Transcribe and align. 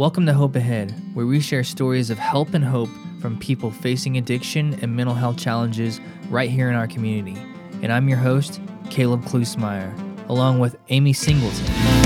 Welcome 0.00 0.24
to 0.24 0.32
Hope 0.32 0.56
Ahead, 0.56 0.94
where 1.12 1.26
we 1.26 1.40
share 1.40 1.62
stories 1.62 2.08
of 2.08 2.18
help 2.18 2.54
and 2.54 2.64
hope 2.64 2.88
from 3.20 3.38
people 3.38 3.70
facing 3.70 4.16
addiction 4.16 4.78
and 4.80 4.96
mental 4.96 5.14
health 5.14 5.36
challenges 5.36 6.00
right 6.30 6.48
here 6.48 6.70
in 6.70 6.74
our 6.74 6.86
community. 6.86 7.38
And 7.82 7.92
I'm 7.92 8.08
your 8.08 8.16
host, 8.16 8.62
Caleb 8.88 9.22
Klusmeyer, 9.24 9.92
along 10.30 10.58
with 10.58 10.78
Amy 10.88 11.12
Singleton. 11.12 11.99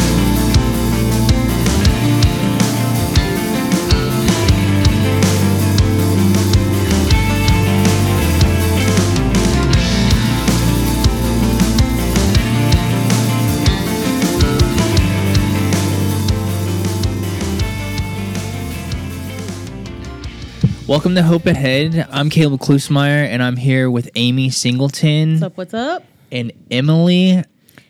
Welcome 20.95 21.17
to 21.17 21.25
Hope 21.25 21.47
Ahead. 21.47 22.07
I'm 22.13 22.31
Caleb 22.31 22.61
Klusmeyer, 22.61 23.27
and 23.27 23.43
I'm 23.43 23.57
here 23.57 23.91
with 23.91 24.09
Amy 24.15 24.49
Singleton 24.49 25.33
What's 25.33 25.43
up? 25.43 25.57
What's 25.57 25.75
up? 25.75 26.05
and 26.31 26.53
Emily 26.71 27.43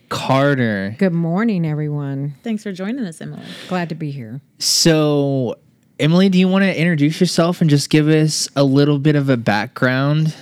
Carter. 0.09 0.95
Good 0.97 1.13
morning, 1.13 1.67
everyone. 1.67 2.33
Thanks 2.41 2.63
for 2.63 2.71
joining 2.71 3.05
us, 3.05 3.21
Emily. 3.21 3.43
Glad 3.67 3.89
to 3.89 3.95
be 3.95 4.09
here. 4.09 4.41
So, 4.57 5.59
Emily, 5.99 6.29
do 6.29 6.39
you 6.39 6.47
want 6.47 6.63
to 6.63 6.75
introduce 6.75 7.19
yourself 7.19 7.61
and 7.61 7.69
just 7.69 7.91
give 7.91 8.07
us 8.07 8.49
a 8.55 8.63
little 8.63 8.97
bit 8.97 9.15
of 9.15 9.29
a 9.29 9.37
background? 9.37 10.35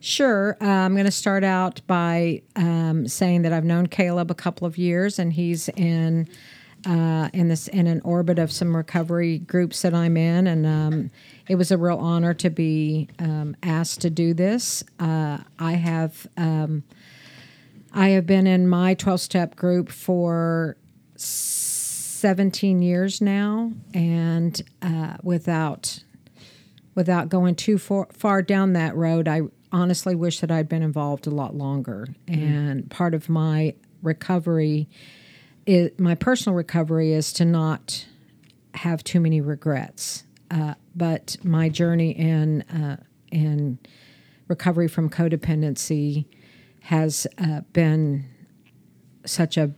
Sure. 0.00 0.56
Uh, 0.62 0.64
I'm 0.64 0.94
going 0.94 1.04
to 1.04 1.10
start 1.10 1.44
out 1.44 1.82
by 1.86 2.40
um, 2.56 3.06
saying 3.06 3.42
that 3.42 3.52
I've 3.52 3.66
known 3.66 3.86
Caleb 3.86 4.30
a 4.30 4.34
couple 4.34 4.66
of 4.66 4.78
years, 4.78 5.18
and 5.18 5.30
he's 5.30 5.68
in 5.76 6.26
uh, 6.86 7.28
in 7.32 7.48
this 7.48 7.68
in 7.68 7.86
an 7.86 8.00
orbit 8.02 8.38
of 8.38 8.52
some 8.52 8.74
recovery 8.74 9.38
groups 9.38 9.82
that 9.82 9.94
I'm 9.94 10.16
in, 10.16 10.46
and 10.46 10.66
um, 10.66 11.10
it 11.48 11.56
was 11.56 11.70
a 11.70 11.78
real 11.78 11.98
honor 11.98 12.34
to 12.34 12.50
be 12.50 13.08
um, 13.18 13.56
asked 13.62 14.02
to 14.02 14.10
do 14.10 14.34
this. 14.34 14.84
Uh, 14.98 15.38
I 15.58 15.72
have 15.72 16.26
um, 16.36 16.84
I 17.92 18.10
have 18.10 18.26
been 18.26 18.46
in 18.46 18.68
my 18.68 18.94
12 18.94 19.20
step 19.20 19.56
group 19.56 19.90
for 19.90 20.76
17 21.16 22.82
years 22.82 23.20
now, 23.20 23.72
and 23.94 24.60
uh, 24.82 25.16
without 25.22 26.02
without 26.94 27.28
going 27.28 27.54
too 27.54 27.78
far, 27.78 28.08
far 28.12 28.42
down 28.42 28.72
that 28.72 28.94
road, 28.96 29.28
I 29.28 29.42
honestly 29.70 30.16
wish 30.16 30.40
that 30.40 30.50
I'd 30.50 30.68
been 30.68 30.82
involved 30.82 31.28
a 31.28 31.30
lot 31.30 31.54
longer. 31.54 32.08
And 32.26 32.90
part 32.90 33.14
of 33.14 33.28
my 33.28 33.74
recovery, 34.02 34.88
is, 35.64 35.92
my 35.98 36.16
personal 36.16 36.56
recovery, 36.56 37.12
is 37.12 37.32
to 37.34 37.44
not 37.44 38.04
have 38.74 39.04
too 39.04 39.20
many 39.20 39.40
regrets. 39.40 40.24
Uh, 40.50 40.74
but 40.98 41.36
my 41.42 41.68
journey 41.68 42.10
in 42.10 42.62
uh, 42.62 42.96
in 43.30 43.78
recovery 44.48 44.88
from 44.88 45.08
codependency 45.08 46.26
has 46.80 47.26
uh, 47.38 47.60
been 47.72 48.24
such 49.24 49.56
a 49.56 49.70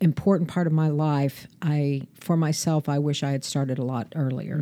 important 0.00 0.48
part 0.48 0.66
of 0.66 0.72
my 0.72 0.88
life. 0.88 1.46
I, 1.62 2.02
for 2.14 2.36
myself, 2.36 2.88
I 2.88 2.98
wish 2.98 3.22
I 3.22 3.30
had 3.30 3.44
started 3.44 3.78
a 3.78 3.84
lot 3.84 4.12
earlier. 4.14 4.56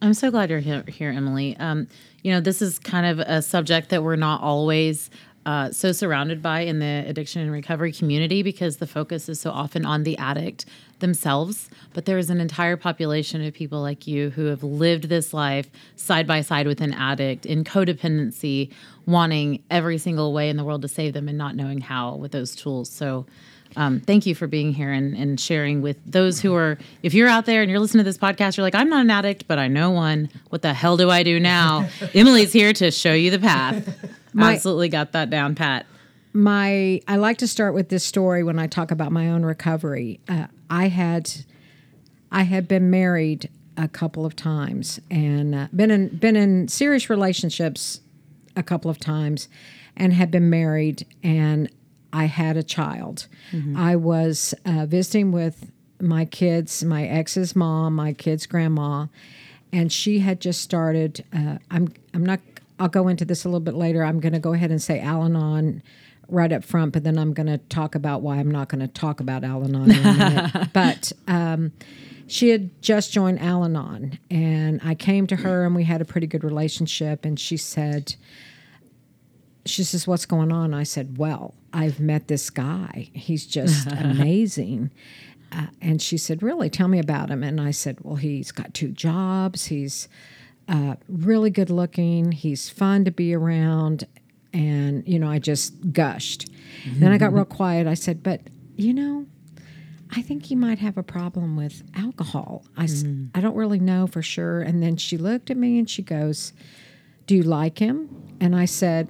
I'm 0.00 0.14
so 0.14 0.30
glad 0.30 0.50
you're 0.50 0.60
here, 0.60 0.84
here 0.86 1.10
Emily. 1.10 1.56
Um, 1.56 1.88
you 2.22 2.32
know, 2.32 2.40
this 2.40 2.62
is 2.62 2.78
kind 2.78 3.06
of 3.06 3.18
a 3.18 3.42
subject 3.42 3.88
that 3.90 4.02
we're 4.02 4.16
not 4.16 4.40
always 4.42 5.10
uh, 5.48 5.72
so 5.72 5.92
surrounded 5.92 6.42
by 6.42 6.60
in 6.60 6.78
the 6.78 7.04
addiction 7.06 7.40
and 7.40 7.50
recovery 7.50 7.90
community 7.90 8.42
because 8.42 8.76
the 8.76 8.86
focus 8.86 9.30
is 9.30 9.40
so 9.40 9.50
often 9.50 9.86
on 9.86 10.02
the 10.02 10.14
addict 10.18 10.66
themselves. 10.98 11.70
But 11.94 12.04
there 12.04 12.18
is 12.18 12.28
an 12.28 12.38
entire 12.38 12.76
population 12.76 13.42
of 13.42 13.54
people 13.54 13.80
like 13.80 14.06
you 14.06 14.28
who 14.28 14.44
have 14.44 14.62
lived 14.62 15.04
this 15.04 15.32
life 15.32 15.70
side 15.96 16.26
by 16.26 16.42
side 16.42 16.66
with 16.66 16.82
an 16.82 16.92
addict 16.92 17.46
in 17.46 17.64
codependency, 17.64 18.70
wanting 19.06 19.62
every 19.70 19.96
single 19.96 20.34
way 20.34 20.50
in 20.50 20.58
the 20.58 20.64
world 20.64 20.82
to 20.82 20.88
save 20.88 21.14
them 21.14 21.28
and 21.28 21.38
not 21.38 21.56
knowing 21.56 21.80
how 21.80 22.16
with 22.16 22.32
those 22.32 22.54
tools. 22.54 22.90
So, 22.90 23.24
um, 23.76 24.00
thank 24.00 24.26
you 24.26 24.34
for 24.34 24.46
being 24.46 24.72
here 24.72 24.90
and, 24.92 25.14
and 25.16 25.38
sharing 25.40 25.82
with 25.82 25.96
those 26.04 26.40
who 26.40 26.54
are, 26.54 26.78
if 27.02 27.14
you're 27.14 27.28
out 27.28 27.46
there 27.46 27.62
and 27.62 27.70
you're 27.70 27.80
listening 27.80 28.04
to 28.04 28.08
this 28.08 28.18
podcast, 28.18 28.56
you're 28.56 28.64
like, 28.64 28.74
I'm 28.74 28.88
not 28.88 29.02
an 29.02 29.10
addict, 29.10 29.46
but 29.46 29.58
I 29.58 29.68
know 29.68 29.90
one. 29.90 30.30
What 30.48 30.62
the 30.62 30.74
hell 30.74 30.96
do 30.96 31.10
I 31.10 31.22
do 31.22 31.38
now? 31.38 31.88
Emily's 32.14 32.52
here 32.52 32.72
to 32.74 32.90
show 32.90 33.12
you 33.12 33.30
the 33.30 33.38
path. 33.38 33.86
My- 34.32 34.54
Absolutely 34.54 34.88
got 34.88 35.12
that 35.12 35.30
down, 35.30 35.54
Pat. 35.54 35.86
my 36.32 37.00
I 37.08 37.16
like 37.16 37.38
to 37.38 37.48
start 37.48 37.74
with 37.74 37.88
this 37.88 38.04
story 38.04 38.42
when 38.42 38.58
I 38.58 38.66
talk 38.66 38.90
about 38.90 39.12
my 39.12 39.28
own 39.30 39.44
recovery. 39.44 40.20
Uh, 40.28 40.46
I 40.70 40.88
had 40.88 41.30
I 42.30 42.42
had 42.42 42.68
been 42.68 42.90
married 42.90 43.48
a 43.76 43.88
couple 43.88 44.26
of 44.26 44.34
times 44.36 45.00
and 45.10 45.54
uh, 45.54 45.68
been 45.74 45.90
in 45.90 46.08
been 46.16 46.36
in 46.36 46.68
serious 46.68 47.08
relationships 47.08 48.00
a 48.56 48.62
couple 48.62 48.90
of 48.90 48.98
times 48.98 49.48
and 49.96 50.12
had 50.12 50.30
been 50.30 50.50
married 50.50 51.06
and 51.22 51.70
I 52.12 52.24
had 52.24 52.56
a 52.56 52.62
child. 52.62 53.26
I 53.76 53.96
was 53.96 54.54
uh, 54.64 54.86
visiting 54.86 55.32
with 55.32 55.70
my 56.00 56.24
kids, 56.24 56.84
my 56.84 57.06
ex's 57.06 57.54
mom, 57.56 57.96
my 57.96 58.12
kids' 58.12 58.46
grandma, 58.46 59.06
and 59.72 59.92
she 59.92 60.20
had 60.20 60.40
just 60.40 60.60
started. 60.60 61.24
Uh, 61.32 61.58
I'm 61.70 61.92
I'm 62.14 62.24
not. 62.24 62.40
I'll 62.78 62.88
go 62.88 63.08
into 63.08 63.24
this 63.24 63.44
a 63.44 63.48
little 63.48 63.60
bit 63.60 63.74
later. 63.74 64.04
I'm 64.04 64.20
going 64.20 64.32
to 64.32 64.38
go 64.38 64.52
ahead 64.52 64.70
and 64.70 64.80
say 64.80 65.00
Al-Anon 65.00 65.82
right 66.28 66.52
up 66.52 66.62
front, 66.62 66.92
but 66.92 67.02
then 67.02 67.18
I'm 67.18 67.32
going 67.32 67.48
to 67.48 67.58
talk 67.58 67.94
about 67.94 68.22
why 68.22 68.36
I'm 68.36 68.50
not 68.50 68.68
going 68.68 68.80
to 68.80 68.88
talk 68.88 69.18
about 69.18 69.42
Al-Anon 69.42 69.90
in 69.90 70.06
a 70.06 70.12
minute. 70.12 70.68
but 70.72 71.12
um, 71.26 71.72
she 72.28 72.50
had 72.50 72.80
just 72.82 73.12
joined 73.12 73.40
Al-Anon, 73.40 74.18
and 74.30 74.80
I 74.84 74.94
came 74.94 75.26
to 75.26 75.36
her, 75.36 75.64
and 75.64 75.74
we 75.74 75.84
had 75.84 76.00
a 76.00 76.04
pretty 76.04 76.26
good 76.28 76.44
relationship. 76.44 77.24
And 77.24 77.40
she 77.40 77.56
said, 77.56 78.14
she 79.68 79.84
says, 79.84 80.06
What's 80.06 80.26
going 80.26 80.52
on? 80.52 80.74
I 80.74 80.82
said, 80.82 81.18
Well, 81.18 81.54
I've 81.72 82.00
met 82.00 82.28
this 82.28 82.50
guy. 82.50 83.10
He's 83.12 83.46
just 83.46 83.86
amazing. 83.90 84.90
Uh, 85.50 85.66
and 85.80 86.02
she 86.02 86.18
said, 86.18 86.42
Really? 86.42 86.70
Tell 86.70 86.88
me 86.88 86.98
about 86.98 87.30
him. 87.30 87.42
And 87.42 87.60
I 87.60 87.70
said, 87.70 87.98
Well, 88.02 88.16
he's 88.16 88.52
got 88.52 88.74
two 88.74 88.88
jobs. 88.88 89.66
He's 89.66 90.08
uh, 90.68 90.96
really 91.08 91.50
good 91.50 91.70
looking. 91.70 92.32
He's 92.32 92.68
fun 92.68 93.04
to 93.04 93.10
be 93.10 93.34
around. 93.34 94.06
And, 94.52 95.06
you 95.06 95.18
know, 95.18 95.30
I 95.30 95.38
just 95.38 95.92
gushed. 95.92 96.50
Then 96.86 97.12
I 97.12 97.18
got 97.18 97.32
real 97.32 97.44
quiet. 97.46 97.86
I 97.86 97.94
said, 97.94 98.22
But, 98.22 98.40
you 98.76 98.94
know, 98.94 99.26
I 100.10 100.22
think 100.22 100.46
he 100.46 100.54
might 100.54 100.78
have 100.78 100.96
a 100.96 101.02
problem 101.02 101.56
with 101.56 101.82
alcohol. 101.96 102.64
I, 102.76 102.84
mm. 102.84 103.30
I 103.34 103.40
don't 103.40 103.56
really 103.56 103.80
know 103.80 104.06
for 104.06 104.22
sure. 104.22 104.60
And 104.60 104.82
then 104.82 104.96
she 104.96 105.16
looked 105.16 105.50
at 105.50 105.56
me 105.56 105.78
and 105.78 105.88
she 105.88 106.02
goes, 106.02 106.52
Do 107.26 107.36
you 107.36 107.42
like 107.42 107.78
him? 107.78 108.08
And 108.40 108.56
I 108.56 108.64
said, 108.64 109.08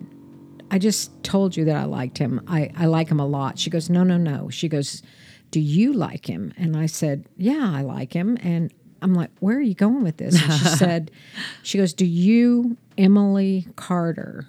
I 0.70 0.78
just 0.78 1.22
told 1.22 1.56
you 1.56 1.64
that 1.66 1.76
I 1.76 1.84
liked 1.84 2.18
him. 2.18 2.40
I, 2.46 2.70
I 2.76 2.86
like 2.86 3.08
him 3.08 3.20
a 3.20 3.26
lot. 3.26 3.58
She 3.58 3.70
goes, 3.70 3.88
No, 3.88 4.02
no, 4.04 4.16
no. 4.16 4.50
She 4.50 4.68
goes, 4.68 5.02
Do 5.50 5.60
you 5.60 5.92
like 5.92 6.28
him? 6.28 6.52
And 6.56 6.76
I 6.76 6.86
said, 6.86 7.26
Yeah, 7.36 7.72
I 7.74 7.82
like 7.82 8.12
him. 8.12 8.36
And 8.42 8.72
I'm 9.00 9.14
like, 9.14 9.30
Where 9.40 9.56
are 9.56 9.62
you 9.62 9.74
going 9.74 10.02
with 10.02 10.16
this? 10.18 10.34
And 10.42 10.52
she 10.52 10.64
said, 10.76 11.10
She 11.62 11.78
goes, 11.78 11.94
Do 11.94 12.04
you, 12.04 12.76
Emily 12.98 13.66
Carter, 13.76 14.46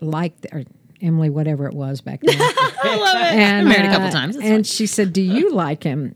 like, 0.00 0.38
th- 0.42 0.52
or 0.54 0.70
Emily, 1.00 1.30
whatever 1.30 1.66
it 1.66 1.74
was 1.74 2.00
back 2.00 2.20
then? 2.22 2.36
I 2.40 2.96
love 2.98 3.16
it. 3.16 3.34
and 3.38 3.68
married 3.68 3.86
a 3.86 3.92
couple 3.92 4.08
uh, 4.08 4.10
times. 4.10 4.36
It's 4.36 4.44
and 4.44 4.66
she 4.66 4.86
said, 4.86 5.12
"Do 5.12 5.20
you 5.22 5.52
like 5.52 5.82
him?" 5.82 6.14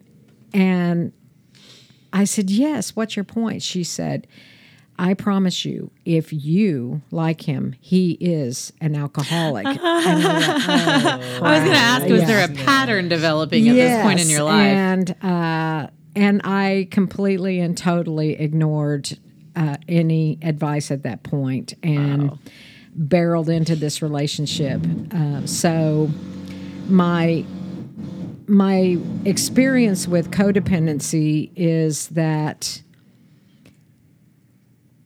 And 0.55 1.13
I 2.13 2.25
said, 2.25 2.51
"Yes." 2.51 2.97
What's 2.97 3.15
your 3.17 3.25
point? 3.25 3.63
She 3.63 3.85
said, 3.85 4.27
"I 4.99 5.15
promise 5.15 5.65
you, 5.65 5.91
if 6.05 6.33
you 6.33 7.03
like 7.11 7.43
him, 7.43 7.75
he 7.81 8.13
is 8.21 8.73
an 8.81 8.95
alcoholic." 8.97 9.65
Like, 9.69 9.79
"Oh, 9.83 11.41
I 11.43 11.53
was 11.53 11.61
going 11.61 11.73
to 11.73 11.79
ask, 11.79 12.07
was 12.09 12.21
Yeah. 12.23 12.27
there 12.27 12.45
a 12.45 12.49
pattern 12.65 13.09
developing 13.09 13.69
at 13.69 13.75
this 13.75 14.03
point 14.03 14.21
in 14.21 14.29
your 14.29 14.43
life? 14.43 14.63
And 14.63 15.15
uh, 15.23 15.87
and 16.17 16.41
I 16.45 16.89
completely 16.91 17.61
and 17.61 17.77
totally 17.77 18.33
ignored 18.39 19.17
uh, 19.57 19.77
any 19.89 20.39
advice 20.43 20.91
at 20.91 21.03
that 21.05 21.23
point 21.23 21.75
and 21.83 22.39
barreled 22.95 23.49
into 23.49 23.77
this 23.77 24.03
relationship. 24.03 24.81
Uh, 25.13 25.47
so 25.47 26.11
my 26.89 27.45
my 28.47 28.97
experience 29.25 30.09
with 30.09 30.31
codependency 30.31 31.51
is 31.55 32.09
that 32.09 32.83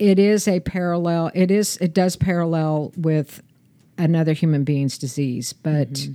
it 0.02 0.18
is 0.18 0.48
a 0.48 0.58
parallel 0.58 1.30
it 1.32 1.48
is 1.50 1.76
it 1.76 1.94
does 1.94 2.16
parallel 2.16 2.92
with 2.96 3.40
another 3.96 4.32
human 4.32 4.64
being's 4.64 4.98
disease 4.98 5.52
but 5.52 5.92
mm-hmm. 5.92 6.14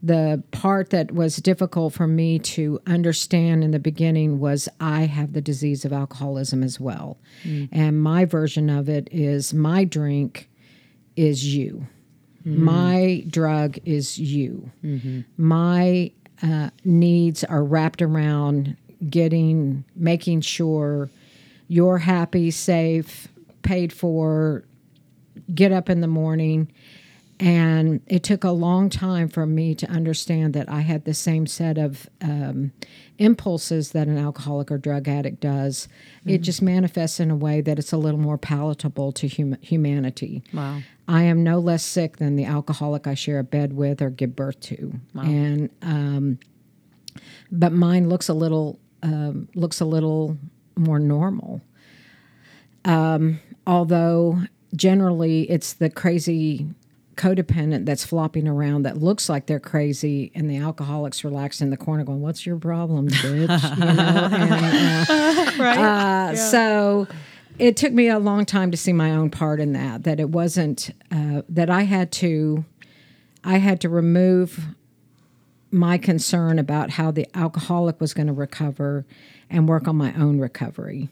the 0.00 0.40
part 0.52 0.90
that 0.90 1.10
was 1.10 1.36
difficult 1.38 1.92
for 1.92 2.06
me 2.06 2.38
to 2.38 2.80
understand 2.86 3.64
in 3.64 3.72
the 3.72 3.80
beginning 3.80 4.38
was 4.38 4.68
I 4.78 5.06
have 5.06 5.32
the 5.32 5.40
disease 5.40 5.84
of 5.84 5.92
alcoholism 5.92 6.62
as 6.62 6.78
well. 6.78 7.16
Mm. 7.42 7.70
And 7.72 8.00
my 8.00 8.26
version 8.26 8.70
of 8.70 8.88
it 8.88 9.08
is 9.10 9.52
my 9.52 9.84
drink 9.84 10.48
is 11.16 11.56
you. 11.56 11.86
Mm. 12.46 12.58
My 12.58 13.24
drug 13.28 13.78
is 13.84 14.18
you. 14.18 14.70
Mm-hmm. 14.84 15.20
My 15.36 16.12
uh, 16.42 16.70
needs 16.84 17.42
are 17.42 17.64
wrapped 17.64 18.02
around 18.02 18.76
getting, 19.08 19.84
making 19.96 20.42
sure 20.42 21.10
you're 21.68 21.98
happy, 21.98 22.50
safe, 22.50 23.28
paid 23.62 23.92
for, 23.92 24.64
get 25.54 25.72
up 25.72 25.88
in 25.88 26.00
the 26.00 26.06
morning. 26.06 26.70
And 27.40 28.00
it 28.06 28.22
took 28.22 28.44
a 28.44 28.50
long 28.50 28.88
time 28.88 29.28
for 29.28 29.44
me 29.44 29.74
to 29.74 29.90
understand 29.90 30.54
that 30.54 30.68
I 30.68 30.82
had 30.82 31.04
the 31.04 31.14
same 31.14 31.46
set 31.48 31.78
of 31.78 32.08
um, 32.22 32.72
impulses 33.18 33.90
that 33.90 34.06
an 34.06 34.16
alcoholic 34.18 34.70
or 34.70 34.78
drug 34.78 35.08
addict 35.08 35.40
does. 35.40 35.88
It 36.24 36.38
just 36.38 36.62
manifests 36.62 37.18
in 37.18 37.32
a 37.32 37.36
way 37.36 37.60
that 37.60 37.78
it's 37.78 37.92
a 37.92 37.96
little 37.96 38.20
more 38.20 38.38
palatable 38.38 39.10
to 39.12 39.28
hum- 39.28 39.56
humanity. 39.60 40.44
Wow. 40.52 40.80
I 41.08 41.24
am 41.24 41.42
no 41.42 41.58
less 41.58 41.82
sick 41.82 42.18
than 42.18 42.36
the 42.36 42.44
alcoholic 42.44 43.08
I 43.08 43.14
share 43.14 43.40
a 43.40 43.44
bed 43.44 43.72
with 43.72 44.00
or 44.00 44.10
give 44.10 44.36
birth 44.36 44.60
to. 44.60 44.92
And 45.26 45.70
um, 45.82 46.38
but 47.50 47.72
mine 47.72 48.08
looks 48.08 48.28
a 48.28 48.34
little 48.34 48.78
um, 49.02 49.48
looks 49.54 49.80
a 49.80 49.84
little 49.84 50.38
more 50.76 50.98
normal. 50.98 51.60
Um, 52.84 53.40
although 53.66 54.40
generally 54.76 55.50
it's 55.50 55.72
the 55.74 55.88
crazy 55.88 56.66
codependent 57.16 57.86
that's 57.86 58.04
flopping 58.04 58.48
around 58.48 58.82
that 58.82 58.98
looks 58.98 59.28
like 59.28 59.46
they're 59.46 59.60
crazy, 59.60 60.32
and 60.34 60.50
the 60.50 60.56
alcoholic's 60.56 61.22
relaxed 61.24 61.62
in 61.62 61.70
the 61.70 61.76
corner 61.76 62.04
going, 62.04 62.20
"What's 62.20 62.44
your 62.44 62.56
problem, 62.56 63.08
bitch?" 63.08 63.76
You 63.78 63.84
know. 63.84 64.28
And, 64.32 65.08
uh, 65.08 65.52
Right. 65.62 65.78
uh, 65.78 66.36
So 66.36 67.06
it 67.58 67.76
took 67.76 67.92
me 67.92 68.08
a 68.08 68.18
long 68.18 68.44
time 68.44 68.70
to 68.72 68.76
see 68.76 68.92
my 68.92 69.12
own 69.12 69.30
part 69.30 69.60
in 69.60 69.72
that. 69.74 70.02
That 70.02 70.18
it 70.18 70.30
wasn't 70.30 70.90
uh, 71.12 71.42
that 71.48 71.70
I 71.70 71.82
had 71.82 72.10
to, 72.12 72.64
I 73.44 73.58
had 73.58 73.80
to 73.82 73.88
remove 73.88 74.60
my 75.70 75.98
concern 75.98 76.58
about 76.58 76.90
how 76.90 77.10
the 77.12 77.26
alcoholic 77.34 78.00
was 78.00 78.12
going 78.12 78.26
to 78.28 78.32
recover 78.32 79.04
and 79.54 79.68
work 79.68 79.86
on 79.86 79.96
my 79.96 80.12
own 80.14 80.38
recovery. 80.40 81.08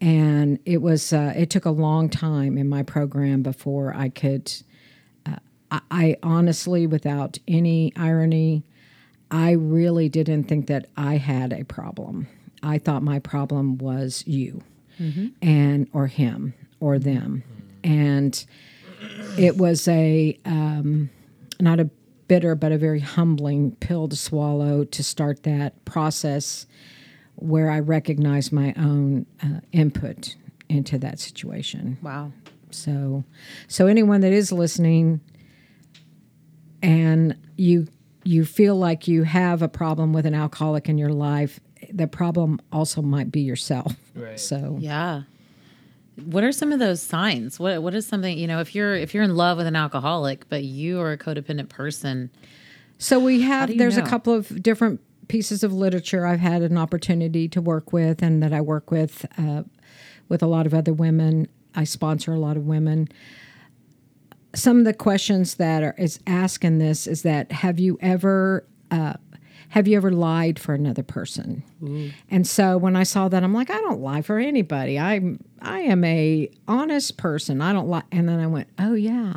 And 0.00 0.58
it 0.64 0.78
was 0.78 1.12
uh, 1.12 1.34
it 1.36 1.50
took 1.50 1.66
a 1.66 1.70
long 1.70 2.08
time 2.08 2.56
in 2.56 2.68
my 2.68 2.82
program 2.82 3.42
before 3.42 3.94
I 3.94 4.08
could. 4.08 4.52
Uh, 5.26 5.36
I, 5.70 5.80
I 5.90 6.16
honestly, 6.22 6.86
without 6.86 7.38
any 7.46 7.92
irony, 7.94 8.64
I 9.30 9.52
really 9.52 10.08
didn't 10.08 10.44
think 10.44 10.66
that 10.68 10.86
I 10.96 11.18
had 11.18 11.52
a 11.52 11.64
problem. 11.64 12.26
I 12.62 12.78
thought 12.78 13.02
my 13.02 13.18
problem 13.18 13.76
was 13.78 14.24
you 14.26 14.62
and 15.42 15.88
or 15.92 16.06
him 16.06 16.54
or 16.80 16.98
them. 16.98 17.42
And 17.82 18.44
it 19.38 19.58
was 19.58 19.86
a 19.88 20.38
um, 20.46 21.10
not 21.60 21.80
a 21.80 21.90
bitter 22.26 22.54
but 22.54 22.72
a 22.72 22.78
very 22.78 23.00
humbling 23.00 23.72
pill 23.76 24.08
to 24.08 24.16
swallow 24.16 24.84
to 24.84 25.04
start 25.04 25.42
that 25.42 25.84
process 25.84 26.66
where 27.36 27.70
I 27.70 27.80
recognize 27.80 28.52
my 28.52 28.74
own 28.76 29.26
uh, 29.42 29.60
input 29.72 30.36
into 30.68 30.98
that 30.98 31.20
situation. 31.20 31.98
wow. 32.02 32.32
So, 32.70 33.22
so 33.68 33.86
anyone 33.86 34.20
that 34.22 34.32
is 34.32 34.50
listening, 34.50 35.20
and 36.82 37.36
you 37.56 37.86
you 38.24 38.44
feel 38.44 38.74
like 38.74 39.06
you 39.06 39.22
have 39.22 39.62
a 39.62 39.68
problem 39.68 40.12
with 40.12 40.26
an 40.26 40.34
alcoholic 40.34 40.88
in 40.88 40.98
your 40.98 41.10
life, 41.10 41.60
the 41.92 42.06
problem 42.06 42.60
also 42.72 43.02
might 43.02 43.30
be 43.30 43.40
yourself. 43.40 43.94
Right. 44.14 44.40
So, 44.40 44.76
Yeah. 44.80 45.22
What 46.24 46.44
are 46.44 46.52
some 46.52 46.72
of 46.72 46.78
those 46.78 47.02
signs? 47.02 47.58
What 47.58 47.82
what 47.82 47.94
is 47.94 48.06
something, 48.06 48.38
you 48.38 48.46
know, 48.46 48.60
if 48.60 48.74
you're 48.74 48.94
if 48.94 49.14
you're 49.14 49.24
in 49.24 49.34
love 49.36 49.58
with 49.58 49.66
an 49.66 49.76
alcoholic 49.76 50.48
but 50.48 50.62
you 50.62 51.00
are 51.00 51.12
a 51.12 51.18
codependent 51.18 51.68
person, 51.68 52.30
so 52.98 53.18
we 53.18 53.42
have. 53.42 53.76
There's 53.76 53.96
know? 53.96 54.04
a 54.04 54.06
couple 54.06 54.32
of 54.32 54.62
different 54.62 55.00
pieces 55.28 55.62
of 55.62 55.72
literature 55.72 56.26
I've 56.26 56.40
had 56.40 56.62
an 56.62 56.76
opportunity 56.78 57.48
to 57.48 57.60
work 57.60 57.92
with, 57.92 58.22
and 58.22 58.42
that 58.42 58.52
I 58.52 58.60
work 58.60 58.90
with 58.90 59.26
uh, 59.38 59.62
with 60.28 60.42
a 60.42 60.46
lot 60.46 60.66
of 60.66 60.74
other 60.74 60.92
women. 60.92 61.48
I 61.74 61.84
sponsor 61.84 62.32
a 62.32 62.38
lot 62.38 62.56
of 62.56 62.66
women. 62.66 63.08
Some 64.54 64.78
of 64.78 64.84
the 64.84 64.94
questions 64.94 65.54
that 65.56 65.82
are 65.82 65.94
is 65.98 66.20
asked 66.26 66.64
in 66.64 66.78
this 66.78 67.06
is 67.06 67.22
that 67.22 67.50
have 67.50 67.80
you 67.80 67.98
ever 68.00 68.64
uh, 68.90 69.14
have 69.70 69.88
you 69.88 69.96
ever 69.96 70.12
lied 70.12 70.58
for 70.60 70.72
another 70.74 71.02
person? 71.02 71.64
And 72.30 72.46
so 72.46 72.78
when 72.78 72.94
I 72.94 73.02
saw 73.02 73.28
that, 73.28 73.42
I'm 73.42 73.52
like, 73.52 73.70
I 73.70 73.78
don't 73.80 74.00
lie 74.00 74.22
for 74.22 74.38
anybody. 74.38 74.98
I'm 74.98 75.40
I 75.60 75.80
am 75.80 76.04
a 76.04 76.48
honest 76.68 77.16
person. 77.16 77.60
I 77.60 77.72
don't 77.72 77.88
lie. 77.88 78.04
And 78.12 78.28
then 78.28 78.38
I 78.38 78.46
went, 78.46 78.68
oh 78.78 78.94
yeah, 78.94 79.34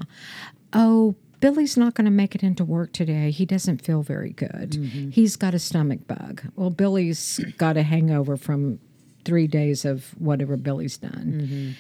oh 0.74 1.16
Billy's 1.39 1.78
not 1.78 1.94
going 1.94 2.06
to 2.06 2.12
make 2.12 2.34
it 2.36 2.44
into 2.44 2.66
work 2.66 2.94
today. 2.94 3.31
He 3.31 3.45
doesn't 3.45 3.84
feel 3.84 4.01
very 4.01 4.31
good. 4.31 4.75
He's 5.12 5.36
got 5.36 5.54
a 5.54 5.60
stomach 5.60 6.07
bug. 6.07 6.42
Well, 6.56 6.69
Billy's 6.72 7.39
got 7.57 7.78
a 7.78 7.84
hangover 7.84 8.38
from 8.38 8.80
three 9.24 9.48
days 9.48 9.86
of 9.86 10.16
whatever 10.19 10.57
Billy's 10.57 10.98
done. 10.98 11.75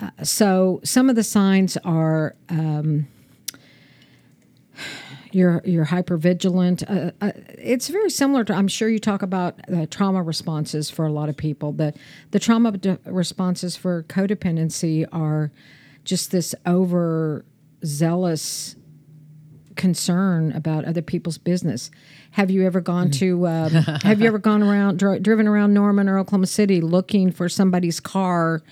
Uh, 0.00 0.10
so 0.22 0.80
some 0.84 1.08
of 1.08 1.16
the 1.16 1.24
signs 1.24 1.76
are. 1.78 2.34
Um, 2.48 3.08
you're 5.32 5.60
you're 5.64 5.84
hyper 5.84 6.16
vigilant. 6.16 6.88
Uh, 6.88 7.10
uh, 7.20 7.32
it's 7.58 7.88
very 7.88 8.10
similar 8.10 8.44
to. 8.44 8.54
I'm 8.54 8.68
sure 8.68 8.88
you 8.88 8.98
talk 8.98 9.22
about 9.22 9.58
uh, 9.72 9.86
trauma 9.90 10.22
responses 10.22 10.90
for 10.90 11.06
a 11.06 11.12
lot 11.12 11.28
of 11.28 11.36
people. 11.36 11.72
The 11.72 11.92
the 12.30 12.38
trauma 12.38 12.72
d- 12.72 12.96
responses 13.04 13.76
for 13.76 14.04
codependency 14.04 15.06
are 15.12 15.50
just 16.04 16.30
this 16.30 16.54
over 16.64 17.44
zealous 17.84 18.76
concern 19.78 20.52
about 20.52 20.84
other 20.84 21.00
people's 21.00 21.38
business. 21.38 21.90
Have 22.32 22.50
you 22.50 22.66
ever 22.66 22.82
gone 22.82 23.10
to? 23.12 23.46
Um, 23.48 23.70
have 23.70 24.20
you 24.20 24.26
ever 24.26 24.38
gone 24.38 24.62
around 24.62 24.98
dri- 24.98 25.20
driven 25.20 25.48
around 25.48 25.72
Norman 25.72 26.08
or 26.08 26.18
Oklahoma 26.18 26.46
City 26.46 26.82
looking 26.82 27.32
for 27.32 27.48
somebody's 27.48 28.00
car? 28.00 28.62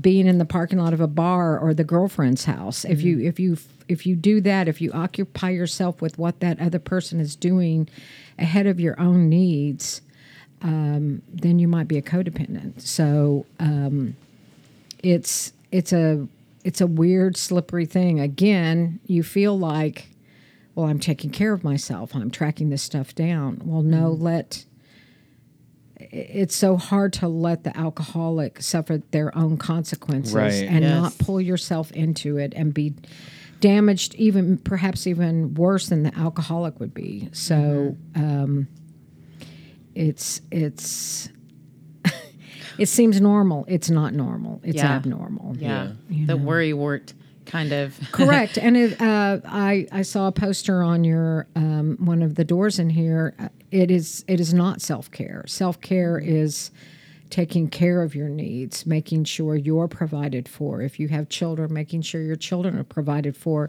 being 0.00 0.26
in 0.26 0.38
the 0.38 0.44
parking 0.46 0.78
lot 0.78 0.94
of 0.94 1.00
a 1.02 1.06
bar 1.06 1.58
or 1.58 1.74
the 1.74 1.84
girlfriend's 1.84 2.46
house 2.46 2.84
if 2.86 3.02
you 3.02 3.20
if 3.20 3.38
you 3.38 3.58
if 3.88 4.06
you 4.06 4.16
do 4.16 4.40
that 4.40 4.68
if 4.68 4.80
you 4.80 4.90
occupy 4.92 5.50
yourself 5.50 6.00
with 6.00 6.18
what 6.18 6.40
that 6.40 6.58
other 6.60 6.78
person 6.78 7.20
is 7.20 7.36
doing 7.36 7.86
ahead 8.38 8.66
of 8.66 8.80
your 8.80 8.98
own 8.98 9.28
needs 9.28 10.00
um, 10.62 11.20
then 11.30 11.58
you 11.58 11.68
might 11.68 11.86
be 11.88 11.98
a 11.98 12.02
codependent 12.02 12.80
so 12.80 13.44
um, 13.60 14.16
it's 15.02 15.52
it's 15.70 15.92
a 15.92 16.26
it's 16.64 16.80
a 16.80 16.86
weird 16.86 17.36
slippery 17.36 17.84
thing 17.84 18.18
again 18.18 18.98
you 19.06 19.22
feel 19.22 19.58
like 19.58 20.08
well 20.76 20.86
i'm 20.86 21.00
taking 21.00 21.30
care 21.30 21.52
of 21.52 21.64
myself 21.64 22.14
i'm 22.14 22.30
tracking 22.30 22.70
this 22.70 22.82
stuff 22.82 23.12
down. 23.16 23.60
Well 23.64 23.82
no 23.82 24.10
let 24.12 24.64
it's 25.98 26.54
so 26.54 26.76
hard 26.76 27.12
to 27.14 27.26
let 27.26 27.64
the 27.64 27.76
alcoholic 27.76 28.60
suffer 28.62 28.98
their 29.10 29.36
own 29.36 29.56
consequences 29.56 30.34
Right. 30.34 30.52
and 30.68 30.82
Yes. 30.84 30.92
not 30.92 31.18
pull 31.18 31.40
yourself 31.40 31.90
into 31.92 32.36
it 32.36 32.52
and 32.54 32.72
be 32.74 32.94
damaged 33.60 34.14
even 34.16 34.58
perhaps 34.58 35.06
even 35.06 35.54
worse 35.54 35.88
than 35.88 36.02
the 36.02 36.14
alcoholic 36.16 36.78
would 36.78 36.92
be. 36.92 37.30
So 37.32 37.96
um, 38.14 38.68
it's 39.94 40.42
it's 40.50 41.30
it 42.78 42.86
seems 42.86 43.18
normal. 43.18 43.64
It's 43.66 43.88
not 43.88 44.12
normal. 44.12 44.60
It's 44.62 44.76
Yeah. 44.76 44.92
abnormal. 44.96 45.56
Yeah, 45.58 45.92
you 46.10 46.26
the 46.26 46.36
know. 46.36 46.44
worry 46.44 46.74
wart 46.74 47.14
kind 47.46 47.72
of 47.72 47.98
Correct. 48.12 48.58
and 48.58 48.76
it, 48.76 49.00
uh, 49.00 49.40
I 49.44 49.86
I 49.92 50.02
saw 50.02 50.28
a 50.28 50.32
poster 50.32 50.82
on 50.82 51.04
your 51.04 51.46
um, 51.56 51.96
one 52.00 52.22
of 52.22 52.34
the 52.34 52.44
doors 52.44 52.78
in 52.78 52.90
here. 52.90 53.34
Uh, 53.38 53.48
It 53.70 53.90
is 53.90 54.24
it 54.28 54.40
is 54.40 54.52
not 54.52 54.80
self 54.82 55.10
care. 55.10 55.44
Self 55.46 55.80
care 55.80 56.18
is 56.18 56.70
taking 57.28 57.68
care 57.68 58.02
of 58.02 58.14
your 58.14 58.28
needs, 58.28 58.86
making 58.86 59.24
sure 59.24 59.56
you're 59.56 59.88
provided 59.88 60.48
for. 60.48 60.80
If 60.80 61.00
you 61.00 61.08
have 61.08 61.28
children, 61.28 61.72
making 61.72 62.02
sure 62.02 62.22
your 62.22 62.36
children 62.36 62.78
are 62.78 62.84
provided 62.84 63.36
for, 63.36 63.68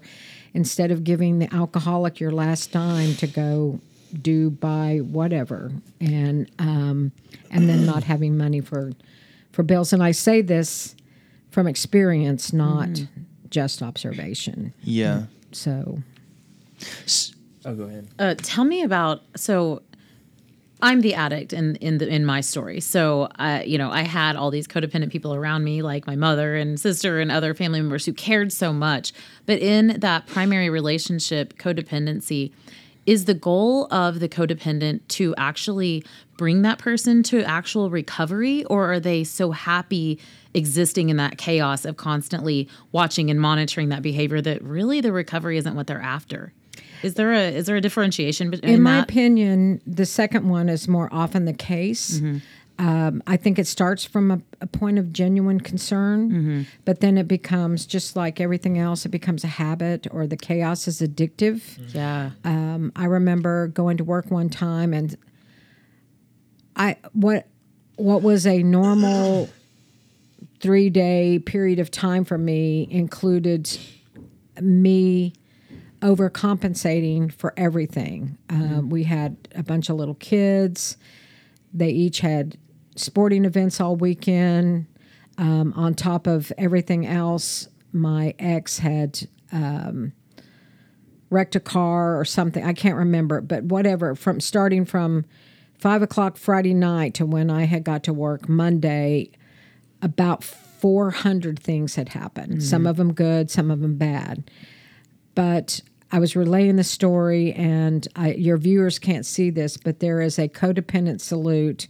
instead 0.54 0.92
of 0.92 1.04
giving 1.04 1.40
the 1.40 1.52
alcoholic 1.54 2.20
your 2.20 2.32
last 2.32 2.72
dime 2.72 3.16
to 3.16 3.26
go 3.28 3.80
do 4.22 4.50
buy 4.52 5.00
whatever, 5.04 5.72
and 6.00 6.50
um, 6.60 7.12
and 7.50 7.68
then 7.68 7.86
not 7.86 8.04
having 8.04 8.38
money 8.38 8.62
for 8.62 8.92
for 9.52 9.64
bills. 9.64 9.92
And 9.92 10.04
I 10.04 10.12
say 10.14 10.42
this 10.44 10.96
from 11.50 11.68
experience, 11.68 12.54
not 12.54 12.90
just 13.50 13.82
observation. 13.82 14.74
Yeah. 14.84 15.24
So 15.52 16.00
Oh, 17.66 17.76
go 17.76 17.84
ahead. 17.84 18.08
Uh, 18.18 18.36
tell 18.38 18.64
me 18.64 18.84
about 18.84 19.22
so. 19.36 19.82
I'm 20.80 21.02
the 21.02 21.16
addict 21.16 21.54
in 21.54 21.76
in 21.78 21.98
the 21.98 22.08
in 22.08 22.24
my 22.24 22.40
story. 22.42 22.82
So, 22.82 23.24
uh, 23.40 23.64
you 23.66 23.80
know, 23.80 23.90
I 23.90 24.04
had 24.04 24.36
all 24.36 24.52
these 24.52 24.68
codependent 24.68 25.12
people 25.12 25.34
around 25.34 25.64
me, 25.64 25.82
like 25.82 26.06
my 26.06 26.16
mother 26.16 26.56
and 26.56 26.80
sister 26.80 27.20
and 27.20 27.32
other 27.32 27.56
family 27.56 27.82
members 27.82 28.06
who 28.06 28.14
cared 28.14 28.54
so 28.54 28.72
much. 28.72 29.12
But 29.48 29.58
in 29.58 30.00
that 30.00 30.28
primary 30.28 30.70
relationship, 30.70 31.58
codependency 31.58 32.54
is 33.08 33.26
the 33.26 33.34
goal 33.34 33.88
of 33.92 34.20
the 34.20 34.30
codependent 34.30 35.00
to 35.08 35.34
actually 35.38 36.04
bring 36.38 36.62
that 36.62 36.78
person 36.78 37.24
to 37.24 37.42
actual 37.44 37.90
recovery, 37.90 38.64
or 38.66 38.92
are 38.92 39.00
they 39.00 39.24
so 39.24 39.52
happy 39.52 40.20
existing 40.54 41.10
in 41.10 41.18
that 41.18 41.38
chaos 41.38 41.86
of 41.86 41.98
constantly 41.98 42.70
watching 42.92 43.32
and 43.32 43.42
monitoring 43.42 43.90
that 43.90 44.04
behavior 44.04 44.42
that 44.42 44.62
really 44.62 45.02
the 45.02 45.12
recovery 45.12 45.58
isn't 45.58 45.76
what 45.76 45.88
they're 45.88 46.02
after? 46.02 46.54
Is 47.02 47.14
there 47.14 47.32
a 47.32 47.50
is 47.50 47.66
there 47.68 47.76
a 47.76 47.82
differentiation 47.82 48.50
between 48.50 48.74
in 48.74 48.84
my 48.84 48.98
that? 48.98 49.10
opinion, 49.10 49.82
the 49.88 50.06
second 50.06 50.50
one 50.50 50.68
is 50.68 50.88
more 50.88 51.10
often 51.12 51.46
the 51.46 51.54
case. 51.54 52.20
Mm-hmm. 52.20 52.38
Um, 52.80 53.24
I 53.26 53.38
think 53.38 53.58
it 53.58 53.66
starts 53.66 54.06
from 54.06 54.30
a, 54.30 54.42
a 54.62 54.68
point 54.68 55.00
of 55.00 55.12
genuine 55.12 55.60
concern, 55.60 56.30
Mm-hmm. 56.32 56.62
but 56.86 57.00
then 57.00 57.18
it 57.18 57.28
becomes 57.28 57.86
just 57.88 58.16
like 58.16 58.40
everything 58.40 58.78
else. 58.78 59.04
It 59.06 59.10
becomes 59.10 59.44
a 59.44 59.48
habit, 59.48 60.06
or 60.12 60.28
the 60.28 60.38
chaos 60.38 60.88
is 60.88 61.02
addictive. 61.02 61.62
yeah. 61.94 62.32
Um, 62.44 62.92
I 62.96 63.06
remember 63.06 63.68
going 63.68 63.98
to 63.98 64.04
work 64.04 64.30
one 64.30 64.50
time, 64.50 64.94
and 64.94 65.16
I 66.76 66.98
what 67.14 67.48
what 67.96 68.22
was 68.22 68.46
a 68.46 68.62
normal 68.62 69.50
three 70.60 70.90
day 70.92 71.40
period 71.40 71.80
of 71.80 71.90
time 71.90 72.26
for 72.26 72.38
me 72.38 72.88
included 72.92 73.76
me 74.62 75.34
overcompensating 76.02 77.32
for 77.32 77.54
everything. 77.58 78.38
Um, 78.50 78.90
we 78.90 79.04
had 79.04 79.36
a 79.56 79.64
bunch 79.64 79.90
of 79.90 79.96
little 79.96 80.16
kids. 80.16 80.98
They 81.74 81.90
each 81.90 82.20
had 82.20 82.58
sporting 82.98 83.46
events 83.46 83.80
all 83.80 83.96
weekend. 83.96 84.88
Um, 85.38 85.74
on 85.76 85.94
top 85.94 86.26
of 86.26 86.52
everything 86.58 87.06
else, 87.06 87.68
my 87.94 88.34
ex 88.40 88.80
had 88.80 89.28
um, 89.52 90.14
wrecked 91.30 91.56
a 91.56 91.60
car 91.60 92.20
or 92.20 92.26
something. 92.26 92.64
I 92.64 92.74
can't 92.74 92.96
remember, 92.96 93.42
but 93.42 93.64
whatever. 93.64 94.16
From 94.16 94.40
starting 94.40 94.84
from 94.84 95.26
five 95.78 96.02
o'clock 96.02 96.38
Friday 96.38 96.74
night 96.74 97.14
to 97.16 97.26
when 97.26 97.50
I 97.50 97.66
had 97.66 97.84
got 97.84 98.04
to 98.04 98.14
work 98.14 98.50
Monday, 98.50 99.32
about 100.02 100.44
400 100.44 101.60
things 101.60 101.96
had 101.96 102.10
happened. 102.10 102.64
Some 102.64 102.86
of 102.88 102.98
them 102.98 103.14
good, 103.14 103.50
some 103.50 103.72
of 103.72 103.82
them 103.82 103.96
bad. 103.98 104.50
But 105.36 105.82
I 106.12 106.20
was 106.20 106.36
relaying 106.36 106.78
the 106.78 106.84
story, 106.84 107.54
and 107.54 108.08
I, 108.16 108.34
your 108.34 108.58
viewers 108.58 109.00
can't 109.00 109.26
see 109.26 109.50
this, 109.50 109.78
but 109.78 110.00
there 110.00 110.22
is 110.22 110.40
a 110.40 110.48
codependent 110.48 111.22
salute. 111.22 111.88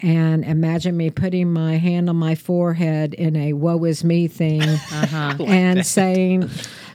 And 0.00 0.44
imagine 0.44 0.96
me 0.96 1.10
putting 1.10 1.52
my 1.52 1.76
hand 1.76 2.08
on 2.08 2.16
my 2.16 2.34
forehead 2.34 3.14
in 3.14 3.34
a 3.34 3.52
woe 3.52 3.84
is 3.84 4.04
me 4.04 4.28
thing 4.28 4.62
uh-huh. 4.62 5.36
and 5.46 5.84
saying, 5.84 6.48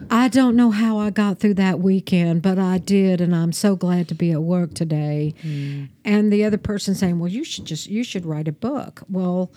I 0.09 0.27
don't 0.29 0.55
know 0.55 0.71
how 0.71 0.97
I 0.97 1.09
got 1.09 1.39
through 1.39 1.55
that 1.55 1.79
weekend, 1.79 2.41
but 2.41 2.57
I 2.57 2.77
did, 2.77 3.21
and 3.21 3.35
I'm 3.35 3.51
so 3.51 3.75
glad 3.75 4.07
to 4.09 4.15
be 4.15 4.31
at 4.31 4.41
work 4.41 4.73
today. 4.73 5.33
Mm. 5.43 5.89
And 6.05 6.31
the 6.31 6.45
other 6.45 6.57
person 6.57 6.95
saying, 6.95 7.19
Well, 7.19 7.31
you 7.31 7.43
should 7.43 7.65
just, 7.65 7.87
you 7.87 8.03
should 8.03 8.25
write 8.25 8.47
a 8.47 8.53
book. 8.53 9.03
Well, 9.09 9.51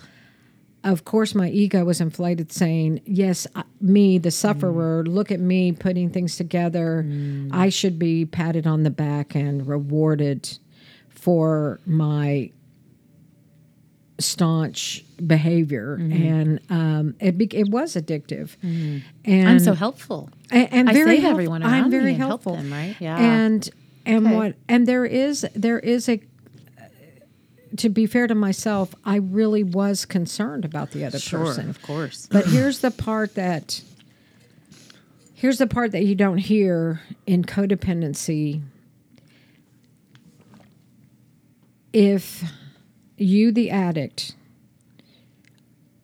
of 0.83 1.05
course, 1.05 1.35
my 1.35 1.49
ego 1.49 1.83
was 1.85 2.01
inflated, 2.01 2.51
saying, 2.51 3.01
Yes, 3.05 3.47
I- 3.55 3.63
me, 3.81 4.17
the 4.17 4.31
sufferer, 4.31 5.03
mm. 5.03 5.13
look 5.13 5.31
at 5.31 5.39
me 5.39 5.71
putting 5.71 6.09
things 6.09 6.35
together. 6.35 7.05
Mm. 7.07 7.49
I 7.51 7.69
should 7.69 7.97
be 7.97 8.25
patted 8.25 8.67
on 8.67 8.83
the 8.83 8.89
back 8.89 9.35
and 9.35 9.67
rewarded 9.67 10.57
for 11.09 11.79
my 11.85 12.51
staunch 14.19 15.03
behavior. 15.25 15.95
And 15.95 16.59
um, 16.69 17.15
it, 17.19 17.37
be- 17.37 17.49
it 17.55 17.69
was 17.69 17.95
addictive. 17.95 18.55
And 18.63 19.03
I'm 19.49 19.59
so 19.59 19.73
helpful. 19.73 20.29
and, 20.51 20.67
and 20.73 20.89
I 20.89 20.93
very 20.93 21.17
help- 21.19 21.31
everyone 21.33 21.63
I'm 21.63 21.91
very 21.91 22.09
and 22.11 22.17
help 22.17 22.29
helpful. 22.29 22.55
them, 22.55 22.71
right? 22.71 22.95
Yeah. 22.99 23.17
And 23.17 23.69
and 24.05 24.25
Okay. 24.25 24.35
what 24.35 24.55
and 24.69 24.87
there 24.87 25.05
is 25.05 25.45
there 25.53 25.79
is 25.79 26.07
a 26.09 26.21
to 27.75 27.89
be 27.89 28.05
fair 28.07 28.25
to 28.27 28.33
myself, 28.33 28.95
I 29.05 29.17
really 29.17 29.61
was 29.63 30.05
concerned 30.05 30.65
about 30.65 30.91
the 30.91 31.03
other 31.05 31.19
Sure, 31.19 31.45
person. 31.45 31.69
of 31.69 31.81
course. 31.83 32.27
But 32.31 32.45
here's 32.47 32.79
the 32.79 32.89
part 32.91 33.35
that 33.35 33.81
here's 35.35 35.57
the 35.59 35.67
part 35.67 35.91
that 35.91 36.03
you 36.05 36.15
don't 36.15 36.37
hear 36.39 37.01
in 37.27 37.43
codependency. 37.43 38.61
If 41.93 42.43
you, 43.17 43.51
the 43.51 43.69
addict, 43.69 44.35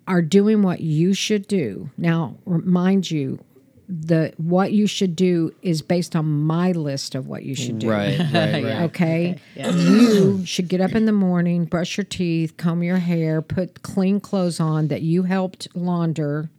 are 0.07 0.21
doing 0.21 0.61
what 0.61 0.81
you 0.81 1.13
should 1.13 1.47
do, 1.47 1.89
now 1.97 2.35
remind 2.45 3.09
you, 3.09 3.39
the 3.87 4.33
what 4.37 4.71
you 4.71 4.87
should 4.87 5.15
do 5.15 5.53
is 5.61 5.81
based 5.81 6.15
on 6.15 6.25
my 6.25 6.71
list 6.71 7.15
of 7.15 7.27
what 7.27 7.43
you 7.43 7.53
should 7.53 7.79
do. 7.79 7.89
Right, 7.89 8.17
right, 8.33 8.63
right. 8.63 8.81
Okay. 8.83 9.37
You 9.55 10.45
should 10.45 10.67
get 10.67 10.81
up 10.81 10.93
in 10.93 11.05
the 11.05 11.11
morning, 11.11 11.65
brush 11.65 11.97
your 11.97 12.05
teeth, 12.05 12.57
comb 12.57 12.81
your 12.81 12.97
hair, 12.97 13.41
put 13.41 13.83
clean 13.83 14.19
clothes 14.19 14.59
on 14.59 14.87
that 14.87 15.01
you 15.01 15.23
helped 15.23 15.67
launder, 15.75 16.49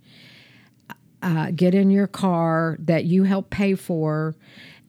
uh, 1.22 1.50
get 1.50 1.74
in 1.74 1.90
your 1.90 2.06
car 2.06 2.76
that 2.78 3.04
you 3.04 3.24
helped 3.24 3.50
pay 3.50 3.74
for, 3.74 4.36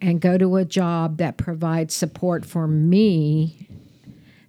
and 0.01 0.19
go 0.19 0.38
to 0.38 0.57
a 0.57 0.65
job 0.65 1.17
that 1.17 1.38
provides 1.38 1.95
support 1.95 2.45
for 2.45 2.67
me 2.67 3.67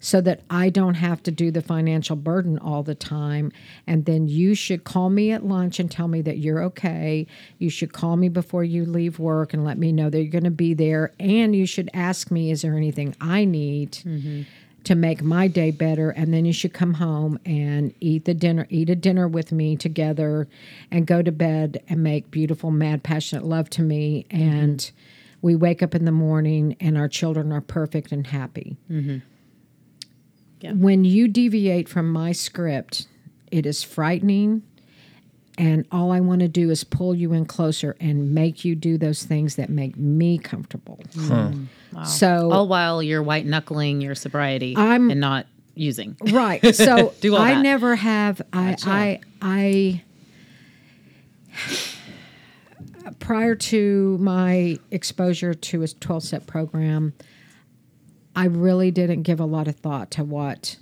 so 0.06 0.20
that 0.20 0.40
I 0.50 0.70
don't 0.70 0.94
have 0.94 1.20
to 1.24 1.32
do 1.32 1.50
the 1.50 1.60
financial 1.60 2.14
burden 2.14 2.60
all 2.60 2.84
the 2.84 2.94
time. 2.94 3.50
And 3.88 4.04
then 4.04 4.28
you 4.28 4.54
should 4.54 4.84
call 4.84 5.10
me 5.10 5.32
at 5.32 5.44
lunch 5.44 5.80
and 5.80 5.90
tell 5.90 6.06
me 6.06 6.22
that 6.22 6.38
you're 6.38 6.62
okay. 6.62 7.26
You 7.58 7.70
should 7.70 7.92
call 7.92 8.16
me 8.16 8.28
before 8.28 8.62
you 8.62 8.84
leave 8.84 9.18
work 9.18 9.52
and 9.52 9.64
let 9.64 9.78
me 9.78 9.90
know 9.90 10.08
that 10.08 10.22
you're 10.22 10.30
going 10.30 10.44
to 10.44 10.50
be 10.52 10.74
there. 10.74 11.12
And 11.18 11.56
you 11.56 11.66
should 11.66 11.90
ask 11.92 12.30
me, 12.30 12.52
is 12.52 12.62
there 12.62 12.76
anything 12.76 13.16
I 13.20 13.44
need? 13.46 13.94
Mm-hmm. 13.94 14.42
To 14.84 14.94
make 14.94 15.24
my 15.24 15.48
day 15.48 15.72
better, 15.72 16.10
and 16.10 16.32
then 16.32 16.44
you 16.44 16.52
should 16.52 16.72
come 16.72 16.94
home 16.94 17.40
and 17.44 17.92
eat 17.98 18.24
the 18.24 18.34
dinner, 18.34 18.68
eat 18.70 18.88
a 18.88 18.94
dinner 18.94 19.26
with 19.26 19.50
me 19.50 19.74
together, 19.74 20.46
and 20.92 21.04
go 21.08 21.22
to 21.22 21.32
bed 21.32 21.82
and 21.88 22.04
make 22.04 22.30
beautiful, 22.30 22.70
mad, 22.70 23.02
passionate 23.02 23.44
love 23.44 23.68
to 23.70 23.82
me. 23.82 24.26
Mm-hmm. 24.30 24.48
And 24.48 24.90
we 25.42 25.56
wake 25.56 25.82
up 25.82 25.96
in 25.96 26.04
the 26.04 26.12
morning, 26.12 26.76
and 26.78 26.96
our 26.96 27.08
children 27.08 27.52
are 27.52 27.60
perfect 27.60 28.12
and 28.12 28.24
happy 28.24 28.76
mm-hmm. 28.88 29.18
When 30.62 31.04
you 31.04 31.28
deviate 31.28 31.88
from 31.88 32.10
my 32.12 32.32
script, 32.32 33.06
it 33.50 33.66
is 33.66 33.82
frightening. 33.82 34.62
And 35.58 35.86
all 35.90 36.12
I 36.12 36.20
want 36.20 36.40
to 36.42 36.48
do 36.48 36.68
is 36.70 36.84
pull 36.84 37.14
you 37.14 37.32
in 37.32 37.46
closer 37.46 37.96
and 37.98 38.34
make 38.34 38.64
you 38.64 38.74
do 38.74 38.98
those 38.98 39.24
things 39.24 39.56
that 39.56 39.70
make 39.70 39.96
me 39.96 40.36
comfortable. 40.36 41.00
Hmm. 41.14 41.64
So, 42.04 42.50
All 42.52 42.68
while 42.68 43.02
you're 43.02 43.22
white 43.22 43.46
knuckling 43.46 44.02
your 44.02 44.14
sobriety 44.14 44.74
I'm- 44.76 45.10
and 45.10 45.18
not 45.20 45.46
using. 45.74 46.16
right. 46.30 46.62
So 46.74 47.14
Do 47.22 47.36
all 47.36 47.40
I 47.42 47.54
that. 47.54 47.62
never 47.62 47.96
have. 47.96 48.42
I, 48.52 48.76
I, 48.84 49.20
I, 49.40 50.02
prior 53.18 53.54
to 53.54 54.18
my 54.18 54.78
exposure 54.90 55.54
to 55.54 55.82
a 55.82 55.88
12 55.88 56.22
step 56.22 56.46
program, 56.46 57.12
I 58.36 58.44
really 58.44 58.90
didn't 58.90 59.22
give 59.22 59.40
a 59.40 59.46
lot 59.46 59.66
of 59.66 59.76
thought 59.76 60.10
to 60.12 60.24
what 60.24 60.76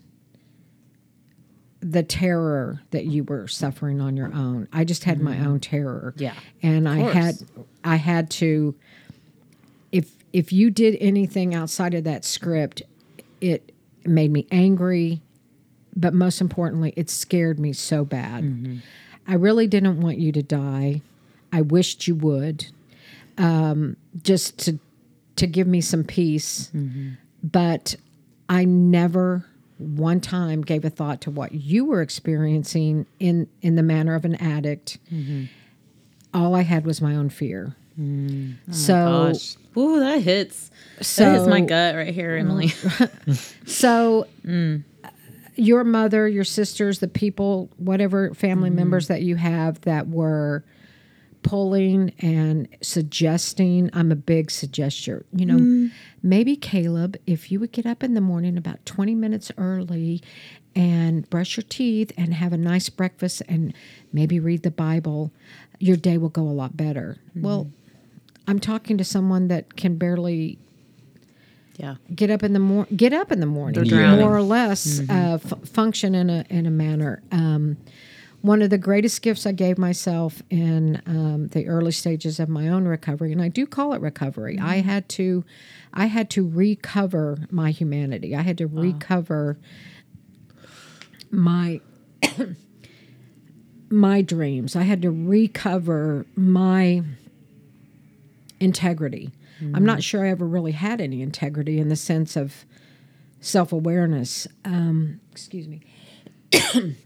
the 1.81 2.03
terror 2.03 2.81
that 2.91 3.05
you 3.05 3.25
were 3.25 3.47
suffering 3.47 4.01
on 4.01 4.17
your 4.17 4.33
own. 4.35 4.67
I 4.73 4.85
just 4.85 5.05
had 5.05 5.21
my 5.21 5.39
own 5.45 5.61
terror. 5.61 6.15
Mm-hmm. 6.17 6.23
Yeah, 6.23 6.35
And 6.63 6.89
I 6.89 6.99
had 6.99 7.37
I 7.85 7.97
had 7.97 8.31
to 8.33 8.75
if 9.93 10.13
if 10.33 10.53
you 10.53 10.71
did 10.71 10.97
anything 11.01 11.55
outside 11.55 11.95
of 11.95 12.05
that 12.05 12.25
script, 12.25 12.83
it 13.41 13.71
made 14.05 14.33
me 14.33 14.47
angry, 14.51 15.21
but 15.95 16.13
most 16.13 16.41
importantly, 16.41 16.93
it 16.97 17.09
scared 17.09 17.61
me 17.61 17.73
so 17.73 18.05
bad. 18.05 18.81
I 19.29 19.35
really 19.35 19.67
didn't 19.67 20.01
want 20.01 20.19
you 20.19 20.33
to 20.33 20.43
die. 20.43 21.03
I 21.53 21.61
wished 21.61 22.09
you 22.09 22.17
would, 22.17 22.67
um, 23.39 23.97
just 24.23 24.59
to 24.61 24.79
to 25.37 25.47
give 25.47 25.67
me 25.67 25.81
some 25.81 26.03
peace. 26.03 26.71
But 27.45 27.97
I 28.49 28.65
never 28.65 29.45
one 29.79 30.21
time 30.21 30.63
gave 30.63 30.85
a 30.85 30.91
thought 30.91 31.21
to 31.23 31.31
what 31.31 31.53
you 31.53 31.85
were 31.85 32.01
experiencing 32.01 33.07
in 33.19 33.49
in 33.61 33.77
the 33.77 33.83
manner 33.83 34.15
of 34.15 34.25
an 34.25 34.35
addict. 34.37 34.99
Mm-hmm. 35.13 35.45
All 36.33 36.55
I 36.55 36.63
had 36.63 36.87
was 36.87 37.01
my 37.01 37.15
own 37.15 37.29
fear. 37.29 37.77
Mm. 37.99 38.57
Oh 38.69 38.73
so 38.73 39.33
Gosh. 39.33 39.57
Ooh, 39.77 40.01
that 40.01 40.23
hits. 40.23 40.71
so 41.01 41.25
that 41.25 41.33
hits 41.39 41.47
my 41.47 41.61
gut 41.61 41.95
right 41.95 42.15
here, 42.15 42.37
mm. 42.37 42.41
Emily. 42.41 42.73
So, 43.67 44.27
mm. 44.45 44.85
your 45.57 45.85
mother, 45.85 46.29
your 46.29 46.45
sisters, 46.45 47.01
the 47.01 47.09
people, 47.09 47.71
whatever 47.77 48.35
family 48.35 48.71
mm-hmm. 48.71 48.77
members 48.77 49.09
that 49.09 49.23
you 49.23 49.37
have 49.37 49.81
that 49.83 50.09
were 50.09 50.65
pulling 51.43 52.13
and 52.21 52.69
suggesting, 52.83 53.91
I'm 53.93 54.11
a 54.13 54.17
big 54.17 54.49
suggester. 54.49 55.25
You 55.33 55.47
know, 55.47 55.91
maybe 56.25 56.57
Caleb, 56.57 57.19
if 57.27 57.53
you 57.53 57.61
would 57.61 57.71
get 57.71 57.85
up 57.85 58.03
in 58.03 58.15
the 58.15 58.21
morning 58.21 58.57
about 58.57 58.85
20 58.87 59.15
minutes 59.15 59.53
early 59.59 60.23
and 60.75 61.29
brush 61.29 61.57
your 61.57 61.65
teeth 61.69 62.11
and 62.17 62.33
have 62.33 62.53
a 62.53 62.57
nice 62.57 62.89
breakfast 62.89 63.43
and 63.47 63.75
maybe 64.13 64.41
read 64.41 64.63
the 64.63 64.71
Bible, 64.71 65.31
your 65.79 65.97
day 65.97 66.17
will 66.17 66.31
go 66.31 66.43
a 66.43 66.51
lot 66.51 66.77
better. 66.77 67.19
Well, 67.37 67.71
I'm 68.49 68.59
talking 68.59 68.97
to 68.99 69.05
someone 69.05 69.49
that 69.49 69.77
can 69.77 69.97
barely 69.97 70.59
yeah. 71.77 71.97
get 72.15 72.31
up 72.31 72.43
in 72.43 72.55
the 72.55 72.59
mor- 72.59 72.89
get 72.97 73.13
up 73.13 73.31
in 73.31 73.41
the 73.41 73.47
morning, 73.47 73.91
more 74.19 74.35
or 74.35 74.43
less 74.43 75.01
uh, 75.09 75.39
f- 75.45 75.69
function 75.69 76.15
in 76.15 76.31
a 76.31 76.45
in 76.49 76.67
a 76.67 76.71
manner. 76.71 77.23
Um, 77.33 77.77
one 78.45 78.61
of 78.61 78.69
the 78.69 78.77
greatest 78.77 79.23
gifts 79.23 79.47
I 79.47 79.53
gave 79.53 79.79
myself 79.79 80.43
in 80.51 81.01
um, 81.07 81.49
the 81.49 81.67
early 81.67 81.93
stages 81.93 82.39
of 82.39 82.51
my 82.51 82.69
own 82.69 82.85
recovery, 82.85 83.33
and 83.33 83.41
I 83.41 83.49
do 83.49 83.67
call 83.67 83.95
it 83.95 84.03
recovery. 84.03 84.59
I 84.61 84.83
had 84.83 85.09
to, 85.11 85.47
I 85.95 86.07
had 86.07 86.29
to 86.31 86.47
recover 86.47 87.39
my 87.51 87.71
humanity. 87.71 88.37
I 88.37 88.43
had 88.43 88.59
to 88.59 88.67
recover 88.67 89.57
my 91.31 91.81
my 93.89 94.21
dreams. 94.21 94.77
I 94.77 94.83
had 94.83 95.01
to 95.01 95.11
recover 95.11 96.27
my 96.37 97.03
integrity. 98.61 99.31
I'm 99.73 99.87
not 99.87 100.03
sure 100.03 100.27
I 100.27 100.29
ever 100.29 100.45
really 100.47 100.73
had 100.73 101.01
any 101.01 101.23
integrity 101.23 101.79
in 101.79 101.89
the 101.89 101.97
sense 101.97 102.37
of 102.37 102.67
self 103.41 103.73
awareness. 103.73 104.47
Um, 104.67 105.21
excuse 105.33 105.67
me. 105.67 105.81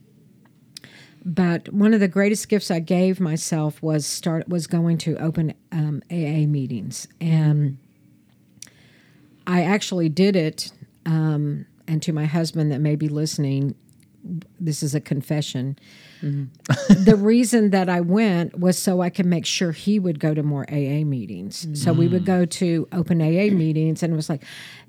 but 1.24 1.72
one 1.72 1.94
of 1.94 2.00
the 2.00 2.08
greatest 2.08 2.48
gifts 2.48 2.70
I 2.70 2.80
gave 2.80 3.20
myself 3.20 3.82
was 3.82 4.06
start 4.06 4.48
was 4.48 4.66
going 4.66 4.98
to 4.98 5.16
open 5.18 5.54
um, 5.72 6.02
AA 6.10 6.46
meetings, 6.46 7.08
and 7.20 7.78
I 9.46 9.62
actually 9.62 10.08
did 10.08 10.36
it. 10.36 10.72
Um, 11.06 11.66
and 11.86 12.02
to 12.02 12.12
my 12.12 12.26
husband 12.26 12.70
that 12.70 12.80
may 12.80 12.96
be 12.96 13.08
listening, 13.08 13.74
this 14.60 14.82
is 14.82 14.94
a 14.94 15.00
confession. 15.00 15.78
the 16.20 17.16
reason 17.16 17.70
that 17.70 17.88
I 17.88 18.00
went 18.00 18.58
was 18.58 18.76
so 18.78 19.00
I 19.00 19.08
could 19.08 19.24
make 19.24 19.46
sure 19.46 19.72
he 19.72 19.98
would 19.98 20.20
go 20.20 20.34
to 20.34 20.42
more 20.42 20.66
AA 20.68 21.04
meetings. 21.04 21.66
So 21.80 21.92
we 21.92 22.08
would 22.08 22.24
go 22.26 22.44
to 22.44 22.88
open 22.92 23.22
AA 23.22 23.52
meetings, 23.54 24.02
and 24.02 24.12
it 24.12 24.16
was 24.16 24.28
like, 24.28 24.44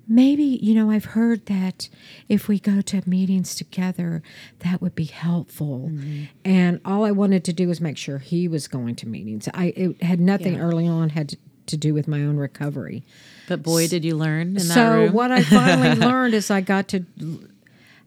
maybe, 0.10 0.44
you 0.44 0.74
know, 0.74 0.90
I've 0.90 1.06
heard 1.06 1.46
that 1.46 1.88
if 2.28 2.48
we 2.48 2.60
go 2.60 2.82
to 2.82 3.08
meetings 3.08 3.54
together, 3.56 4.22
that 4.60 4.82
would 4.82 4.96
be 4.96 5.06
helpful. 5.06 5.90
Mm-hmm. 5.94 6.24
And 6.44 6.82
all 6.84 7.06
I 7.06 7.12
wanted 7.12 7.44
to 7.46 7.54
do 7.54 7.68
was 7.68 7.80
make 7.80 7.98
sure 7.98 8.18
he 8.18 8.48
was 8.48 8.68
going 8.68 8.96
to 8.96 9.08
meetings. 9.08 9.48
I 9.54 9.66
it 9.78 10.02
had 10.02 10.20
nothing 10.20 10.56
Yeah. 10.56 10.62
early 10.62 10.88
on 10.88 11.10
had 11.10 11.30
to, 11.30 11.38
to 11.68 11.78
do 11.78 11.94
with 11.94 12.08
my 12.08 12.24
own 12.24 12.38
recovery. 12.38 13.04
But 13.48 13.62
boy, 13.64 13.88
did 13.88 14.04
you 14.04 14.18
learn 14.18 14.48
in 14.48 14.54
that 14.56 14.62
So 14.64 14.92
room. 14.92 15.14
what 15.14 15.32
I 15.32 15.44
finally 15.44 15.96
learned 16.08 16.34
is 16.34 16.50
I 16.52 16.62
got 16.62 16.88
to 16.90 17.06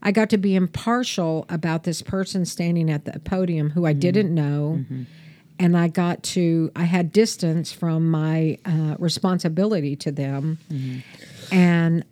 I 0.02 0.10
got 0.10 0.30
to 0.30 0.38
be 0.38 0.56
impartial 0.56 1.46
about 1.48 1.84
this 1.84 2.02
person 2.02 2.44
standing 2.44 2.90
at 2.90 3.04
the 3.04 3.20
podium 3.20 3.70
who 3.70 3.86
I 3.86 3.92
mm-hmm. 3.92 4.00
didn't 4.00 4.34
know. 4.34 4.78
Mm-hmm. 4.80 5.02
And 5.60 5.76
I 5.76 5.86
got 5.86 6.24
to, 6.24 6.72
I 6.74 6.82
had 6.84 7.12
distance 7.12 7.70
from 7.70 8.10
my 8.10 8.58
uh, 8.64 8.96
responsibility 8.98 9.94
to 9.94 10.10
them. 10.10 10.58
And 11.52 12.04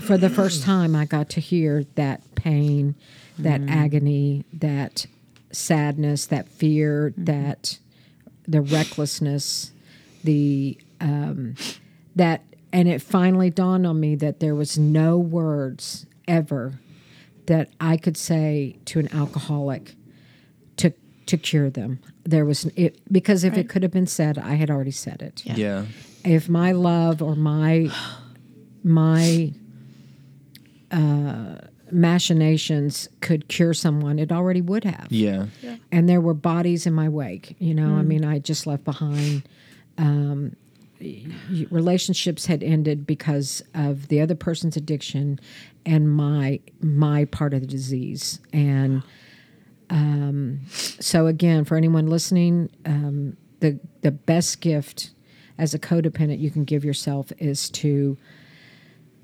for 0.00 0.16
the 0.16 0.30
first 0.30 0.62
time, 0.62 0.96
I 0.96 1.04
got 1.04 1.28
to 1.30 1.40
hear 1.40 1.84
that 1.94 2.34
pain, 2.34 2.94
that 3.38 3.60
agony, 3.68 4.44
that 4.52 5.06
sadness, 5.52 6.26
that 6.26 6.48
fear, 6.48 7.12
that 7.16 7.78
the 8.46 8.60
recklessness, 8.60 9.72
the 10.24 10.78
um, 11.00 11.54
that, 12.16 12.42
and 12.72 12.88
it 12.88 13.02
finally 13.02 13.50
dawned 13.50 13.86
on 13.86 14.00
me 14.00 14.14
that 14.16 14.40
there 14.40 14.54
was 14.54 14.78
no 14.78 15.18
words 15.18 16.06
ever 16.26 16.80
that 17.46 17.70
I 17.80 17.96
could 17.96 18.16
say 18.16 18.76
to 18.86 18.98
an 18.98 19.12
alcoholic 19.12 19.94
to 20.76 20.92
to 21.26 21.36
cure 21.36 21.70
them. 21.70 22.00
There 22.24 22.44
was 22.44 22.66
it 22.76 23.00
because 23.10 23.44
if 23.44 23.56
it 23.56 23.68
could 23.68 23.82
have 23.82 23.92
been 23.92 24.06
said, 24.06 24.38
I 24.38 24.54
had 24.54 24.70
already 24.70 24.90
said 24.90 25.22
it. 25.22 25.42
Yeah. 25.44 25.86
If 26.24 26.48
my 26.48 26.72
love 26.72 27.22
or 27.22 27.34
my 27.34 27.90
my 28.84 29.52
uh, 30.90 31.56
machinations 31.90 33.08
could 33.20 33.48
cure 33.48 33.74
someone, 33.74 34.18
it 34.18 34.32
already 34.32 34.60
would 34.60 34.84
have 34.84 35.06
Yeah. 35.10 35.46
and 35.92 36.08
there 36.08 36.20
were 36.20 36.34
bodies 36.34 36.86
in 36.86 36.94
my 36.94 37.08
wake. 37.08 37.56
You 37.58 37.74
know, 37.74 37.94
I 37.96 38.02
mean, 38.02 38.24
I 38.24 38.38
just 38.38 38.66
left 38.66 38.84
behind. 38.84 39.42
Um, 39.98 40.54
y- 41.00 41.24
y- 41.50 41.66
relationships 41.70 42.46
had 42.46 42.62
ended 42.62 43.06
because 43.06 43.62
of 43.74 44.08
the 44.08 44.20
other 44.20 44.34
person's 44.34 44.76
addiction 44.76 45.40
and 45.84 46.10
my 46.10 46.60
my 46.80 47.24
part 47.26 47.52
of 47.54 47.60
the 47.62 47.66
disease. 47.66 48.40
And 48.52 49.02
um, 49.90 50.60
so, 50.68 51.26
again, 51.26 51.64
for 51.64 51.76
anyone 51.76 52.06
listening, 52.06 52.70
um, 52.86 53.36
the 53.60 53.78
the 54.02 54.10
best 54.10 54.60
gift 54.60 55.10
as 55.56 55.74
a 55.74 55.78
codependent 55.78 56.38
you 56.38 56.50
can 56.50 56.64
give 56.64 56.84
yourself 56.84 57.32
is 57.38 57.68
to 57.70 58.16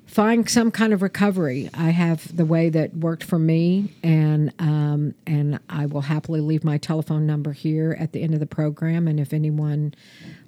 find 0.06 0.48
some 0.48 0.70
kind 0.70 0.92
of 0.92 1.02
recovery. 1.02 1.70
I 1.74 1.90
have 1.90 2.36
the 2.36 2.44
way 2.44 2.68
that 2.70 2.94
worked 2.96 3.24
for 3.24 3.38
me, 3.38 3.94
and 4.02 4.52
um, 4.58 5.14
and 5.26 5.58
I 5.68 5.86
will 5.86 6.02
happily 6.02 6.40
leave 6.40 6.64
my 6.64 6.78
telephone 6.78 7.26
number 7.26 7.52
here 7.52 7.96
at 7.98 8.12
the 8.12 8.22
end 8.22 8.34
of 8.34 8.40
the 8.40 8.46
program. 8.46 9.08
And 9.08 9.18
if 9.18 9.32
anyone 9.32 9.94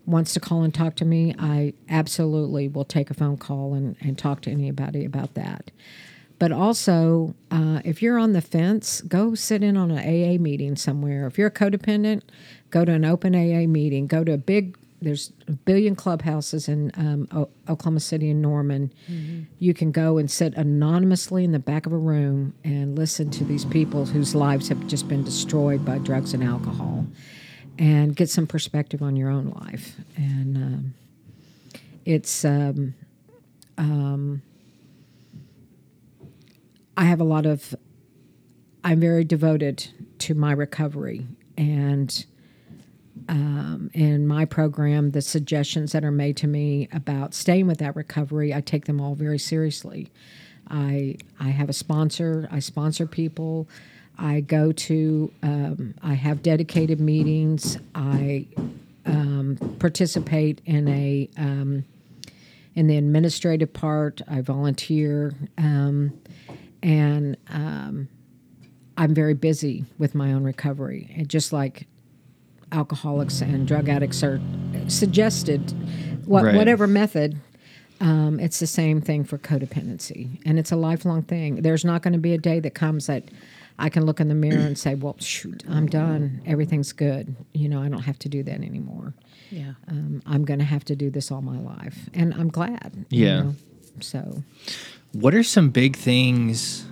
wants 0.06 0.32
to 0.34 0.40
call 0.40 0.62
and 0.62 0.72
talk 0.72 0.94
to 0.96 1.04
me, 1.04 1.34
I 1.38 1.74
absolutely 1.88 2.68
will 2.68 2.84
take 2.84 3.10
a 3.10 3.14
phone 3.14 3.36
call 3.36 3.74
and, 3.74 3.96
and 4.00 4.16
talk 4.16 4.40
to 4.42 4.50
anybody 4.50 5.04
about 5.04 5.34
that. 5.34 5.70
But 6.38 6.52
also, 6.52 7.34
uh, 7.50 7.80
if 7.84 8.02
you're 8.02 8.18
on 8.18 8.32
the 8.32 8.42
fence, 8.42 9.00
go 9.00 9.34
sit 9.34 9.62
in 9.62 9.76
on 9.76 9.90
an 9.90 9.98
AA 9.98 10.40
meeting 10.40 10.76
somewhere. 10.76 11.26
If 11.26 11.38
you're 11.38 11.48
a 11.48 11.52
codependent, 11.52 12.22
go 12.70 12.84
to 12.84 12.92
an 12.92 13.04
open 13.04 13.34
AA 13.34 13.66
meeting. 13.66 14.06
Go 14.06 14.22
to 14.22 14.32
a 14.32 14.38
big, 14.38 14.76
there's 15.02 15.32
a 15.46 15.52
billion 15.52 15.94
clubhouses 15.94 16.68
in 16.68 16.90
um, 16.96 17.28
o- 17.32 17.50
Oklahoma 17.68 18.00
City 18.00 18.30
and 18.30 18.40
Norman. 18.40 18.92
You 19.58 19.74
can 19.74 19.92
go 19.92 20.18
and 20.18 20.30
sit 20.30 20.54
anonymously 20.54 21.44
in 21.44 21.52
the 21.52 21.58
back 21.58 21.86
of 21.86 21.92
a 21.92 21.98
room 21.98 22.54
and 22.64 22.96
listen 22.96 23.30
to 23.32 23.44
these 23.44 23.64
people 23.64 24.06
whose 24.06 24.34
lives 24.34 24.68
have 24.68 24.86
just 24.86 25.08
been 25.08 25.22
destroyed 25.22 25.84
by 25.84 25.98
drugs 25.98 26.34
and 26.34 26.42
alcohol 26.42 27.06
and 27.78 28.16
get 28.16 28.30
some 28.30 28.46
perspective 28.46 29.02
on 29.02 29.16
your 29.16 29.30
own 29.30 29.50
life. 29.50 29.96
And 30.16 30.56
um, 30.56 30.94
it's, 32.04 32.44
um, 32.44 32.94
I 36.96 37.04
have 37.04 37.20
a 37.20 37.24
lot 37.24 37.44
of, 37.44 37.74
I'm 38.82 39.00
very 39.00 39.24
devoted 39.24 39.86
to 40.20 40.34
my 40.34 40.52
recovery. 40.52 41.26
And 41.58 42.24
um, 43.28 43.90
in 43.92 44.26
my 44.26 44.44
program, 44.44 45.10
the 45.10 45.22
suggestions 45.22 45.92
that 45.92 46.04
are 46.04 46.10
made 46.12 46.36
to 46.38 46.46
me 46.46 46.88
about 46.92 47.34
staying 47.34 47.66
with 47.66 47.78
that 47.78 47.96
recovery, 47.96 48.54
I 48.54 48.60
take 48.60 48.84
them 48.84 49.00
all 49.00 49.14
very 49.14 49.38
seriously. 49.38 50.10
I, 50.68 51.16
I 51.38 51.48
have 51.48 51.68
a 51.68 51.72
sponsor, 51.72 52.48
I 52.50 52.58
sponsor 52.58 53.06
people. 53.06 53.68
I 54.18 54.40
go 54.40 54.72
to, 54.72 55.32
um, 55.42 55.94
I 56.02 56.14
have 56.14 56.42
dedicated 56.42 57.00
meetings. 57.00 57.76
I 57.94 58.46
um, 59.04 59.58
participate 59.78 60.62
in 60.64 60.88
a, 60.88 61.28
um, 61.36 61.84
in 62.74 62.86
the 62.86 62.96
administrative 62.96 63.72
part. 63.72 64.22
I 64.26 64.40
volunteer, 64.40 65.34
um, 65.58 66.18
and 66.82 67.36
um, 67.50 68.08
I'm 68.96 69.14
very 69.14 69.34
busy 69.34 69.84
with 69.98 70.14
my 70.14 70.32
own 70.32 70.44
recovery. 70.44 71.14
And 71.16 71.28
just 71.28 71.52
like 71.52 71.86
alcoholics 72.72 73.40
and 73.40 73.66
drug 73.66 73.88
addicts 73.88 74.22
are 74.22 74.40
suggested, 74.88 75.60
what, 76.26 76.44
Right. 76.44 76.54
whatever 76.56 76.86
method, 76.86 77.36
um, 78.00 78.38
it's 78.40 78.58
the 78.58 78.66
same 78.66 79.00
thing 79.00 79.24
for 79.24 79.38
codependency, 79.38 80.38
and 80.44 80.58
it's 80.58 80.72
a 80.72 80.76
lifelong 80.76 81.22
thing. 81.22 81.62
There's 81.62 81.84
not 81.84 82.02
going 82.02 82.12
to 82.12 82.18
be 82.18 82.32
a 82.34 82.38
day 82.38 82.60
that 82.60 82.74
comes 82.74 83.06
that 83.06 83.24
I 83.78 83.88
can 83.90 84.04
look 84.06 84.20
in 84.20 84.28
the 84.28 84.34
mirror 84.34 84.60
and 84.66 84.76
say, 84.78 84.94
"Well, 84.94 85.16
shoot, 85.18 85.62
I'm 85.68 85.86
done. 85.86 86.40
Everything's 86.46 86.92
good. 86.92 87.34
You 87.52 87.68
know, 87.68 87.82
I 87.82 87.88
don't 87.88 88.02
have 88.02 88.18
to 88.20 88.28
do 88.28 88.42
that 88.42 88.54
anymore." 88.62 89.14
yeah. 89.50 89.74
um, 89.86 90.22
I'm 90.26 90.44
going 90.44 90.58
to 90.58 90.64
have 90.64 90.84
to 90.86 90.96
do 90.96 91.08
this 91.08 91.30
all 91.30 91.40
my 91.40 91.58
life, 91.60 92.10
and 92.14 92.34
I'm 92.34 92.48
glad. 92.48 93.06
you 93.10 93.24
Yeah. 93.26 93.42
know. 93.42 93.54
So 94.00 94.42
What 95.12 95.34
are 95.34 95.42
some 95.44 95.70
big 95.70 95.94
things 95.96 96.84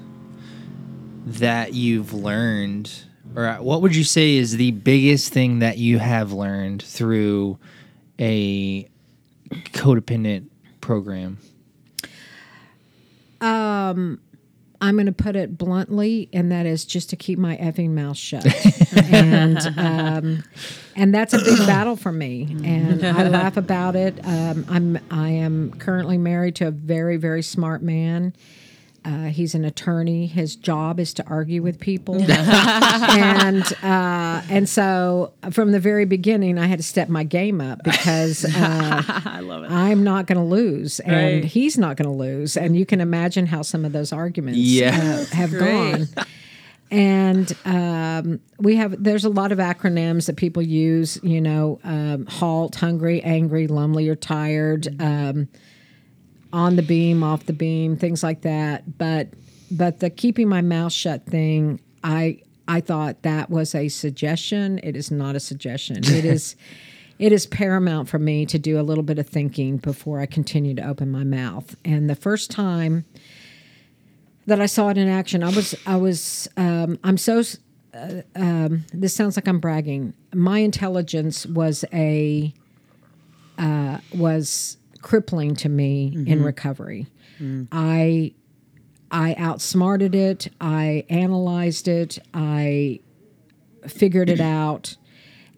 that 1.27 1.75
you've 1.75 2.13
learned, 2.15 2.91
or 3.35 3.55
what 3.55 3.83
would 3.83 3.97
you 3.97 4.05
say 4.05 4.37
is 4.37 4.57
the 4.57 4.71
biggest 4.73 5.33
thing 5.33 5.61
that 5.61 5.79
you 5.79 5.99
have 5.99 6.33
learned 6.33 6.83
through 6.83 7.59
a 8.19 8.89
codependent 9.51 10.49
program? 10.81 11.39
Um, 13.41 14.21
I'm 14.81 14.97
going 14.97 15.07
to 15.07 15.13
put 15.13 15.37
it 15.37 15.57
bluntly, 15.57 16.29
and 16.33 16.53
that 16.53 16.67
is 16.67 16.85
just 16.85 17.11
to 17.11 17.17
keep 17.17 17.39
my 17.39 17.57
effing 17.57 17.91
mouth 17.91 18.17
shut. 18.17 18.47
and 19.13 19.59
um, 19.79 20.45
and 20.95 21.15
that's 21.15 21.33
a 21.33 21.39
big 21.39 21.59
battle 21.67 21.97
for 21.97 22.13
me. 22.13 22.57
And 22.65 23.05
I 23.05 23.29
laugh 23.29 23.57
about 23.57 23.97
it. 23.97 24.21
Um, 24.25 24.67
I'm 24.69 24.99
I 25.11 25.31
am 25.31 25.73
currently 25.79 26.19
married 26.19 26.57
to 26.57 26.69
a 26.69 26.71
very 26.71 27.17
very 27.17 27.43
smart 27.43 27.83
man. 27.83 28.35
Uh, 29.05 29.25
he's 29.27 29.55
an 29.55 29.65
attorney. 29.67 30.27
His 30.27 30.57
job 30.57 30.99
is 30.99 31.13
to 31.15 31.27
argue 31.27 31.63
with 31.63 31.79
people, 31.79 32.15
and 32.31 33.63
uh, 33.83 34.43
and 34.49 34.69
so 34.69 35.33
from 35.51 35.73
the 35.73 35.81
very 35.81 36.05
beginning, 36.07 36.59
I 36.59 36.67
had 36.67 36.79
to 36.79 36.83
step 36.85 37.09
my 37.09 37.23
game 37.25 37.61
up 37.61 37.83
because 37.85 38.45
uh, 38.57 39.03
I 39.27 39.41
love 39.41 39.65
it. 39.65 39.71
I'm 39.71 40.05
not 40.05 40.27
going 40.27 40.39
to 40.39 40.45
lose, 40.45 41.01
and 41.01 41.15
Right. 41.43 41.45
he's 41.45 41.77
not 41.77 41.97
going 41.97 42.09
to 42.09 42.15
lose, 42.17 42.57
and 42.57 42.77
you 42.77 42.87
can 42.87 43.01
imagine 43.01 43.47
how 43.47 43.63
some 43.63 43.85
of 43.85 43.93
those 43.93 44.13
arguments 44.13 44.59
Yeah. 44.59 44.97
uh, 45.31 45.35
have 45.35 45.51
Great. 45.51 45.63
gone. 45.63 46.09
and 46.91 47.53
um, 47.65 48.41
we 48.59 48.77
have 48.77 49.03
there's 49.03 49.25
a 49.25 49.31
lot 49.31 49.53
of 49.53 49.59
acronyms 49.59 50.27
that 50.27 50.37
people 50.37 50.63
use. 50.63 51.19
You 51.23 51.41
know, 51.41 51.79
um, 51.85 52.27
halt, 52.27 52.77
hungry, 52.77 53.23
angry, 53.23 53.67
lonely, 53.67 54.09
or 54.09 54.15
tired. 54.17 54.89
Um, 55.01 55.49
on 56.55 56.77
the 56.77 56.83
beam, 56.83 57.23
off 57.23 57.47
the 57.47 57.53
beam, 57.53 57.97
things 57.97 58.23
like 58.23 58.43
that. 58.43 58.97
But 58.97 59.29
but 59.71 60.01
the 60.01 60.09
keeping 60.09 60.49
my 60.49 60.63
mouth 60.63 60.93
shut 60.93 61.27
thing, 61.27 61.81
I 62.03 62.41
I 62.69 62.81
thought 62.81 63.23
that 63.23 63.51
was 63.51 63.75
a 63.75 63.89
suggestion. 63.89 64.79
It 64.83 64.97
is 64.97 65.11
not 65.11 65.37
a 65.37 65.41
suggestion. 65.41 65.99
It 66.05 66.25
is 66.25 66.57
it 67.19 67.33
is 67.33 67.47
paramount 67.47 68.09
for 68.09 68.19
me 68.19 68.47
to 68.47 68.59
do 68.59 68.81
a 68.81 68.83
little 68.83 69.05
bit 69.05 69.19
of 69.19 69.29
thinking 69.29 69.77
before 69.77 70.21
I 70.21 70.27
continue 70.27 70.75
to 70.75 70.87
open 70.87 71.11
my 71.11 71.25
mouth. 71.25 71.77
And 71.85 72.09
the 72.09 72.17
first 72.17 72.51
time 72.51 73.05
that 74.47 74.61
I 74.61 74.67
saw 74.67 74.89
it 74.89 74.99
in 74.99 75.09
action, 75.09 75.43
I 75.43 75.51
was 75.51 75.75
I 75.87 75.97
was 75.97 76.49
um, 76.57 76.99
I'm 77.05 77.19
so. 77.19 77.43
Uh, 77.93 78.23
um, 78.35 78.85
this 78.93 79.15
sounds 79.15 79.37
like 79.37 79.47
I'm 79.47 79.61
bragging. 79.61 80.15
My 80.35 80.59
intelligence 80.59 81.47
was 81.47 81.85
a 81.93 82.53
uh, 83.57 83.99
was 84.13 84.79
crippling 85.05 85.55
to 85.55 85.69
me 85.69 86.11
mm-hmm. 86.11 86.27
in 86.27 86.43
recovery. 86.43 87.07
Mm. 87.39 87.69
I 87.71 88.33
I 89.11 89.35
outsmarted 89.39 90.15
it. 90.15 90.49
I 90.61 91.05
analyzed 91.11 91.87
it. 91.87 92.19
I 92.33 93.01
figured 93.87 94.31
it 94.31 94.41
out, 94.61 94.97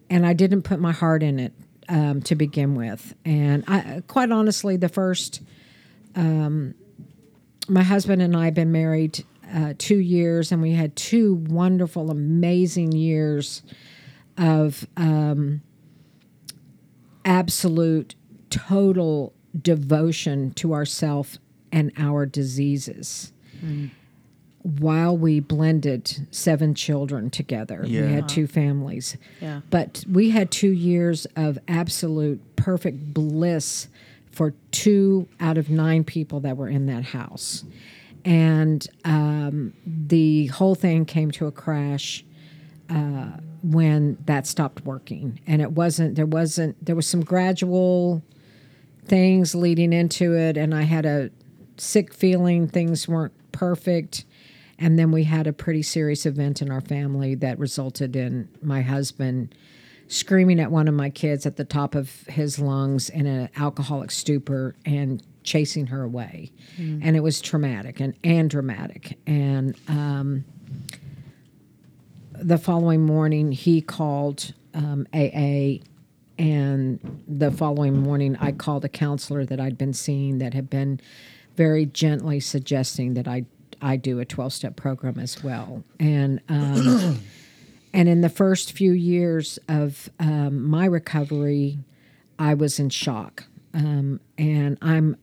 and 0.09 0.27
I 0.27 0.33
didn't 0.33 0.63
put 0.63 0.79
my 0.79 0.91
heart 0.91 1.23
in 1.23 1.39
it 1.39 1.53
um, 1.87 2.21
to 2.23 2.35
begin 2.35 2.75
with. 2.75 3.15
And 3.23 3.63
I, 3.69 4.03
quite 4.05 4.31
honestly, 4.31 4.75
the 4.75 4.89
first, 4.89 5.41
um, 6.13 6.75
my 7.69 7.83
husband 7.83 8.21
and 8.21 8.35
I 8.35 8.45
have 8.45 8.53
been 8.53 8.73
married 8.73 9.23
uh, 9.55 9.75
two 9.77 9.97
years, 9.97 10.51
and 10.51 10.61
we 10.61 10.73
had 10.73 10.93
two 10.97 11.35
wonderful, 11.35 12.11
amazing 12.11 12.91
years 12.91 13.63
of 14.37 14.85
um, 14.97 15.61
absolute, 17.23 18.13
total 18.49 19.33
devotion 19.61 20.51
to 20.51 20.73
ourself 20.73 21.37
and 21.71 21.91
our 21.97 22.25
diseases. 22.25 23.31
Mm. 23.63 23.91
While 24.61 25.17
we 25.17 25.39
blended 25.39 26.27
seven 26.31 26.73
children 26.75 27.29
together, 27.29 27.83
yeah. 27.85 28.01
we 28.01 28.11
had 28.13 28.27
two 28.27 28.47
families. 28.47 29.15
Yeah. 29.41 29.61
But 29.69 30.03
we 30.11 30.31
had 30.31 30.51
two 30.51 30.71
years 30.71 31.25
of 31.35 31.57
absolute 31.67 32.41
perfect 32.57 33.13
bliss 33.13 33.87
for 34.31 34.53
two 34.71 35.27
out 35.39 35.57
of 35.57 35.69
nine 35.69 36.03
people 36.03 36.41
that 36.41 36.57
were 36.57 36.67
in 36.67 36.85
that 36.87 37.05
house. 37.05 37.63
And 38.25 38.85
um, 39.05 39.73
the 39.85 40.47
whole 40.47 40.75
thing 40.75 41.05
came 41.05 41.31
to 41.31 41.47
a 41.47 41.51
crash 41.51 42.25
uh, 42.89 43.31
when 43.63 44.17
that 44.25 44.45
stopped 44.45 44.83
working. 44.85 45.39
And 45.47 45.61
it 45.61 45.71
wasn't, 45.71 46.15
there 46.15 46.25
wasn't, 46.25 46.83
there 46.85 46.95
was 46.95 47.07
some 47.07 47.23
gradual 47.23 48.21
things 49.07 49.55
leading 49.55 49.93
into 49.93 50.35
it. 50.35 50.57
And 50.57 50.73
I 50.73 50.83
had 50.83 51.05
a 51.05 51.29
sick 51.77 52.13
feeling 52.13 52.67
things 52.67 53.07
weren't 53.07 53.33
perfect. 53.51 54.25
And 54.79 54.99
then 54.99 55.11
we 55.11 55.23
had 55.23 55.47
a 55.47 55.53
pretty 55.53 55.81
serious 55.81 56.25
event 56.25 56.61
in 56.61 56.71
our 56.71 56.81
family 56.81 57.35
that 57.35 57.57
resulted 57.57 58.15
in 58.15 58.49
my 58.61 58.81
husband 58.81 59.55
screaming 60.07 60.59
at 60.59 60.71
one 60.71 60.87
of 60.87 60.93
my 60.93 61.09
kids 61.09 61.45
at 61.45 61.57
the 61.57 61.65
top 61.65 61.95
of 61.95 62.09
his 62.27 62.59
lungs 62.59 63.09
in 63.09 63.25
an 63.25 63.49
alcoholic 63.57 64.11
stupor 64.11 64.75
and 64.85 65.21
chasing 65.43 65.87
her 65.87 66.03
away. 66.03 66.51
Mm. 66.77 67.01
And 67.03 67.15
it 67.15 67.21
was 67.21 67.41
traumatic 67.41 67.99
and, 67.99 68.13
and 68.23 68.49
dramatic. 68.49 69.17
And 69.25 69.75
um, 69.87 70.45
the 72.33 72.57
following 72.57 73.05
morning, 73.05 73.51
he 73.51 73.81
called 73.81 74.53
um, 74.73 75.07
AA. 75.13 75.79
And 76.37 77.23
the 77.27 77.51
following 77.51 77.99
morning, 77.99 78.35
I 78.39 78.51
called 78.51 78.85
a 78.85 78.89
counselor 78.89 79.45
that 79.45 79.59
I'd 79.59 79.77
been 79.77 79.93
seeing 79.93 80.37
that 80.37 80.53
had 80.53 80.69
been 80.69 80.99
very 81.55 81.85
gently 81.85 82.39
suggesting 82.39 83.15
that 83.15 83.27
I 83.27 83.45
I 83.81 83.95
do 83.95 84.19
a 84.19 84.25
twelve 84.25 84.53
step 84.53 84.75
program 84.75 85.19
as 85.19 85.43
well, 85.43 85.83
and 85.99 86.39
um, 86.49 87.19
and 87.93 88.07
in 88.07 88.21
the 88.21 88.29
first 88.29 88.71
few 88.71 88.91
years 88.91 89.59
of 89.67 90.09
um, 90.19 90.63
my 90.63 90.85
recovery, 90.85 91.79
I 92.37 92.53
was 92.53 92.79
in 92.79 92.89
shock, 92.89 93.43
um, 93.73 94.19
and 94.37 94.77
I'm 94.81 95.17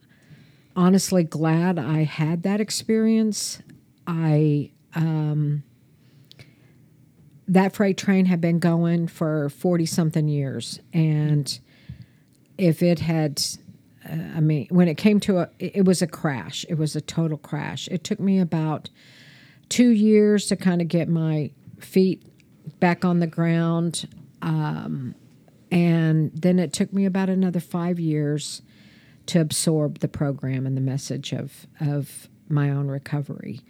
honestly 0.77 1.23
glad 1.23 1.79
I 1.79 2.05
had 2.05 2.43
that 2.43 2.61
experience. 2.61 3.61
I 4.07 4.71
um, 4.95 5.63
that 7.47 7.75
freight 7.75 7.99
train 7.99 8.27
had 8.27 8.41
been 8.41 8.59
going 8.59 9.07
for 9.07 9.49
40 9.51 9.87
something 9.87 10.29
years 10.29 10.81
and 10.93 11.59
if 12.57 12.83
it 12.83 13.01
had 13.01 13.43
uh, 14.09 14.37
I 14.37 14.41
mean, 14.41 14.67
when 14.71 14.89
it 14.89 14.97
came 14.97 15.21
to 15.21 15.39
a, 15.39 15.49
it 15.59 15.85
was 15.85 16.03
a 16.03 16.07
crash. 16.07 16.65
It 16.69 16.75
was 16.75 16.95
a 16.95 17.01
total 17.01 17.39
crash. 17.39 17.89
It 17.89 18.05
took 18.05 18.21
me 18.21 18.39
about 18.39 18.91
two 19.69 19.91
years 19.91 20.47
to 20.49 20.57
kind 20.57 20.81
of 20.81 20.89
get 20.89 21.09
my 21.09 21.51
feet 21.81 22.23
back 22.81 23.05
on 23.05 23.21
the 23.21 23.27
ground. 23.27 24.09
Um, 24.43 25.15
and 25.71 26.31
then 26.35 26.59
it 26.59 26.73
took 26.73 26.93
me 26.93 27.07
about 27.07 27.29
another 27.29 27.61
five 27.61 27.99
years 27.99 28.63
to 29.27 29.41
absorb 29.41 30.01
the 30.01 30.09
program 30.09 30.67
and 30.67 30.77
the 30.77 30.83
message 30.83 31.33
of, 31.33 31.67
of 31.81 32.29
my 32.49 32.71
own 32.71 32.89
recovery. 32.89 33.61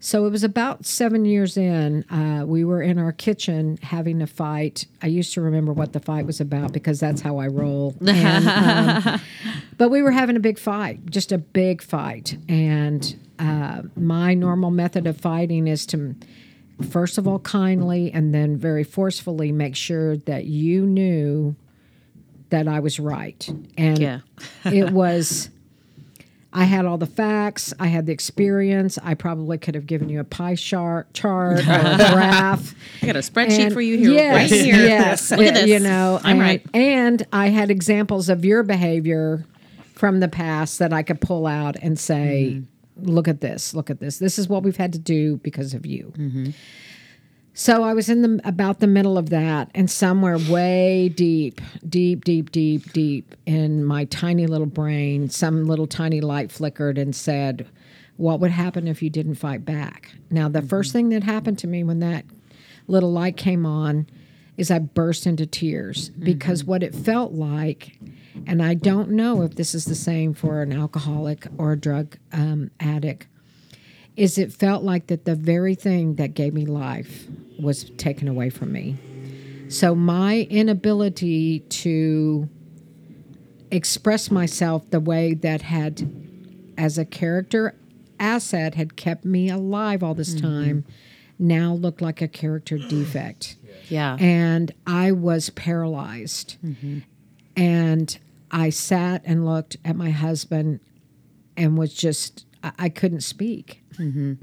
So 0.00 0.26
it 0.26 0.30
was 0.30 0.44
about 0.44 0.86
seven 0.86 1.24
years 1.24 1.56
in. 1.56 2.04
Uh, 2.10 2.44
we 2.46 2.64
were 2.64 2.80
in 2.80 2.98
our 2.98 3.12
kitchen 3.12 3.78
having 3.82 4.22
a 4.22 4.26
fight. 4.26 4.86
I 5.02 5.08
used 5.08 5.34
to 5.34 5.40
remember 5.40 5.72
what 5.72 5.92
the 5.92 6.00
fight 6.00 6.24
was 6.24 6.40
about 6.40 6.72
because 6.72 7.00
that's 7.00 7.20
how 7.20 7.38
I 7.38 7.48
roll. 7.48 7.94
And, 8.08 8.48
um, 8.48 9.20
but 9.76 9.90
we 9.90 10.02
were 10.02 10.10
having 10.10 10.36
a 10.36 10.40
big 10.40 10.58
fight, 10.58 11.06
just 11.06 11.30
a 11.30 11.38
big 11.38 11.82
fight. 11.82 12.36
And 12.48 13.16
uh, 13.38 13.82
my 13.96 14.34
normal 14.34 14.70
method 14.70 15.06
of 15.06 15.20
fighting 15.20 15.68
is 15.68 15.86
to, 15.86 16.14
first 16.90 17.18
of 17.18 17.28
all, 17.28 17.38
kindly 17.40 18.10
and 18.12 18.34
then 18.34 18.56
very 18.56 18.84
forcefully 18.84 19.52
make 19.52 19.76
sure 19.76 20.16
that 20.16 20.46
you 20.46 20.84
knew 20.86 21.54
that 22.50 22.66
I 22.66 22.80
was 22.80 22.98
right. 22.98 23.48
And 23.76 23.98
yeah. 23.98 24.20
it 24.64 24.90
was 24.90 25.50
I 26.58 26.64
had 26.64 26.86
all 26.86 26.98
the 26.98 27.06
facts. 27.06 27.72
I 27.78 27.86
had 27.86 28.06
the 28.06 28.12
experience. 28.12 28.98
I 29.00 29.14
probably 29.14 29.58
could 29.58 29.76
have 29.76 29.86
given 29.86 30.08
you 30.08 30.18
a 30.18 30.24
pie 30.24 30.56
chart, 30.56 31.14
chart 31.14 31.58
or 31.58 31.60
a 31.60 31.62
graph. 32.12 32.74
I 33.00 33.06
got 33.06 33.14
a 33.14 33.20
spreadsheet 33.20 33.66
and 33.66 33.72
for 33.72 33.80
you 33.80 33.96
here, 33.96 34.10
yes, 34.10 34.34
right 34.34 34.60
here. 34.60 34.74
Yes, 34.74 35.30
look 35.30 35.46
at 35.46 35.54
this. 35.54 35.68
You 35.68 35.78
know, 35.78 36.18
I'm 36.24 36.32
and, 36.32 36.40
right. 36.40 36.66
And 36.74 37.24
I 37.32 37.50
had 37.50 37.70
examples 37.70 38.28
of 38.28 38.44
your 38.44 38.64
behavior 38.64 39.46
from 39.94 40.18
the 40.18 40.26
past 40.26 40.80
that 40.80 40.92
I 40.92 41.04
could 41.04 41.20
pull 41.20 41.46
out 41.46 41.76
and 41.80 41.96
say, 41.96 42.54
mm-hmm. 42.56 43.08
"Look 43.08 43.28
at 43.28 43.40
this. 43.40 43.72
Look 43.72 43.88
at 43.88 44.00
this. 44.00 44.18
This 44.18 44.36
is 44.36 44.48
what 44.48 44.64
we've 44.64 44.76
had 44.76 44.92
to 44.94 44.98
do 44.98 45.36
because 45.36 45.74
of 45.74 45.86
you." 45.86 46.12
Mm-hmm. 46.16 46.50
So 47.58 47.82
I 47.82 47.92
was 47.92 48.08
in 48.08 48.22
the 48.22 48.40
about 48.44 48.78
the 48.78 48.86
middle 48.86 49.18
of 49.18 49.30
that, 49.30 49.68
and 49.74 49.90
somewhere 49.90 50.38
way 50.38 51.08
deep, 51.08 51.60
deep, 51.88 52.24
deep, 52.24 52.52
deep, 52.52 52.92
deep 52.92 53.34
in 53.46 53.84
my 53.84 54.04
tiny 54.04 54.46
little 54.46 54.68
brain, 54.68 55.28
some 55.28 55.66
little 55.66 55.88
tiny 55.88 56.20
light 56.20 56.52
flickered 56.52 56.98
and 56.98 57.16
said, 57.16 57.66
"What 58.16 58.38
would 58.38 58.52
happen 58.52 58.86
if 58.86 59.02
you 59.02 59.10
didn't 59.10 59.34
fight 59.34 59.64
back?" 59.64 60.12
Now, 60.30 60.48
the 60.48 60.60
mm-hmm. 60.60 60.68
first 60.68 60.92
thing 60.92 61.08
that 61.08 61.24
happened 61.24 61.58
to 61.58 61.66
me 61.66 61.82
when 61.82 61.98
that 61.98 62.24
little 62.86 63.10
light 63.10 63.36
came 63.36 63.66
on 63.66 64.06
is 64.56 64.70
I 64.70 64.78
burst 64.78 65.26
into 65.26 65.44
tears 65.44 66.10
mm-hmm. 66.10 66.26
because 66.26 66.62
what 66.62 66.84
it 66.84 66.94
felt 66.94 67.32
like, 67.32 67.98
and 68.46 68.62
I 68.62 68.74
don't 68.74 69.10
know 69.10 69.42
if 69.42 69.56
this 69.56 69.74
is 69.74 69.84
the 69.84 69.96
same 69.96 70.32
for 70.32 70.62
an 70.62 70.72
alcoholic 70.72 71.48
or 71.58 71.72
a 71.72 71.76
drug 71.76 72.18
um, 72.32 72.70
addict 72.78 73.26
is 74.14 74.36
it 74.36 74.52
felt 74.52 74.82
like 74.82 75.06
that 75.06 75.24
the 75.24 75.36
very 75.36 75.76
thing 75.76 76.16
that 76.16 76.34
gave 76.34 76.52
me 76.52 76.66
life 76.66 77.28
was 77.58 77.90
taken 77.90 78.28
away 78.28 78.50
from 78.50 78.72
me. 78.72 78.96
So 79.68 79.94
my 79.94 80.46
inability 80.50 81.60
to 81.60 82.48
express 83.70 84.30
myself 84.30 84.88
the 84.90 85.00
way 85.00 85.34
that 85.34 85.62
had 85.62 86.10
as 86.78 86.96
a 86.96 87.04
character 87.04 87.74
asset 88.18 88.74
had 88.74 88.96
kept 88.96 89.24
me 89.24 89.50
alive 89.50 90.02
all 90.02 90.14
this 90.14 90.34
mm-hmm. 90.34 90.46
time 90.46 90.84
now 91.38 91.74
looked 91.74 92.00
like 92.00 92.20
a 92.20 92.28
character 92.28 92.78
defect. 92.78 93.56
Yeah. 93.88 94.16
And 94.18 94.72
I 94.86 95.12
was 95.12 95.50
paralyzed. 95.50 96.56
Mm-hmm. 96.64 96.98
And 97.56 98.18
I 98.50 98.70
sat 98.70 99.22
and 99.24 99.44
looked 99.44 99.76
at 99.84 99.96
my 99.96 100.10
husband 100.10 100.80
and 101.56 101.76
was 101.76 101.94
just 101.94 102.46
I, 102.62 102.72
I 102.78 102.88
couldn't 102.88 103.20
speak. 103.20 103.82
Mm-hmm. 103.94 104.34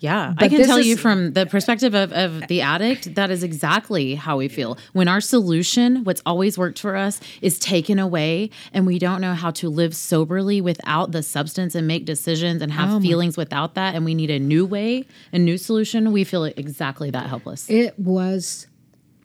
Yeah, 0.00 0.34
I 0.38 0.48
can 0.48 0.64
tell 0.64 0.80
you 0.80 0.96
from 0.96 1.32
the 1.32 1.46
perspective 1.46 1.94
of, 1.94 2.12
of 2.12 2.46
the 2.48 2.60
addict, 2.60 3.14
that 3.16 3.30
is 3.30 3.42
exactly 3.42 4.14
how 4.14 4.36
we 4.36 4.48
feel. 4.48 4.78
When 4.92 5.08
our 5.08 5.20
solution, 5.20 6.04
what's 6.04 6.22
always 6.24 6.56
worked 6.56 6.78
for 6.78 6.96
us, 6.96 7.20
is 7.42 7.58
taken 7.58 7.98
away 7.98 8.50
and 8.72 8.86
we 8.86 8.98
don't 8.98 9.20
know 9.20 9.34
how 9.34 9.50
to 9.52 9.68
live 9.68 9.94
soberly 9.96 10.60
without 10.60 11.12
the 11.12 11.22
substance 11.22 11.74
and 11.74 11.86
make 11.86 12.04
decisions 12.04 12.62
and 12.62 12.70
Oh 12.72 12.74
have 12.74 13.02
feelings 13.02 13.36
without 13.36 13.74
that, 13.74 13.94
and 13.94 14.04
we 14.04 14.14
need 14.14 14.30
a 14.30 14.38
new 14.38 14.64
way, 14.64 15.06
a 15.32 15.38
new 15.38 15.58
solution, 15.58 16.12
we 16.12 16.24
feel 16.24 16.44
exactly 16.44 17.10
that 17.10 17.26
helpless. 17.26 17.68
It 17.68 17.98
was 17.98 18.66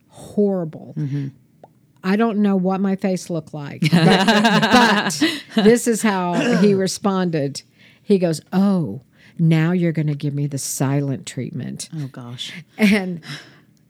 horrible. 0.08 0.94
Mm-hmm. 0.98 1.28
I 2.04 2.16
don't 2.18 2.40
know 2.40 2.56
what 2.58 2.82
my 2.82 2.96
face 2.98 3.30
looked 3.30 3.54
like, 3.54 3.82
but, 3.82 5.22
but 5.56 5.64
this 5.64 5.88
is 5.88 6.02
how 6.02 6.34
he 6.60 6.74
responded. 6.74 7.62
He 8.02 8.20
goes, 8.20 8.42
"Oh, 8.52 9.02
now 9.40 9.72
you're 9.72 9.92
going 9.92 10.08
to 10.08 10.16
give 10.16 10.34
me 10.34 10.48
the 10.48 10.58
silent 10.58 11.26
treatment." 11.26 11.90
oh, 11.96 12.08
gosh. 12.08 12.52
and 12.78 13.22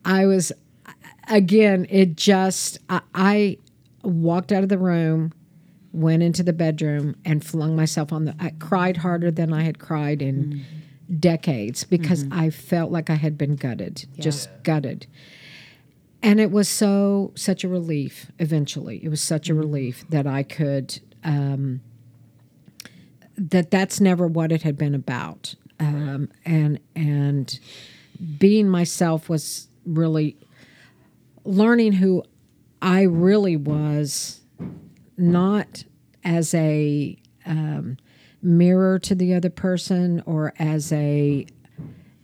I 0.06 0.26
was 0.26 0.52
again. 1.28 1.88
It 1.90 2.16
just 2.16 2.80
I, 2.90 3.02
I 3.14 3.58
walked 4.04 4.52
out 4.52 4.64
of 4.64 4.70
the 4.70 4.78
room, 4.78 5.34
went 5.92 6.24
into 6.24 6.44
the 6.44 6.54
bedroom, 6.54 7.16
and 7.26 7.44
flung 7.44 7.76
myself 7.76 8.12
on 8.12 8.26
the. 8.26 8.36
I 8.40 8.52
cried 8.60 8.98
harder 8.98 9.32
than 9.32 9.54
I 9.54 9.64
had 9.64 9.80
cried 9.80 10.22
in 10.22 10.66
mm. 11.10 11.20
decades 11.20 11.84
because 11.84 12.24
mm-hmm. 12.24 12.40
I 12.40 12.50
felt 12.50 12.92
like 12.92 13.10
I 13.10 13.16
had 13.16 13.38
been 13.38 13.56
gutted, 13.56 14.06
just 14.20 14.50
gutted. 14.64 15.08
And 16.22 16.40
it 16.40 16.52
was 16.52 16.70
so 16.70 17.34
such 17.36 17.64
a 17.64 17.68
relief. 17.68 18.32
Eventually, 18.40 19.04
it 19.04 19.10
was 19.10 19.22
such 19.22 19.50
a 19.50 19.54
mm. 19.54 19.60
relief 19.60 20.06
that 20.10 20.28
I 20.28 20.44
could. 20.44 21.00
Um, 21.24 21.82
that 23.38 23.72
that's 23.72 24.00
never 24.00 24.28
what 24.28 24.52
it 24.52 24.62
had 24.62 24.78
been 24.78 24.96
about, 24.96 25.56
um, 25.80 26.30
and 26.46 26.80
and 26.96 27.60
being 28.38 28.70
myself 28.70 29.30
was 29.30 29.68
really 29.86 30.38
learning 31.44 31.94
who 31.94 32.24
I 32.82 33.04
really 33.04 33.58
was, 33.58 34.42
not 35.18 35.84
as 36.24 36.54
a 36.54 37.18
um, 37.46 37.98
mirror 38.42 39.00
to 39.00 39.16
the 39.16 39.34
other 39.34 39.50
person 39.50 40.22
or 40.26 40.54
as 40.60 40.92
a 40.92 41.46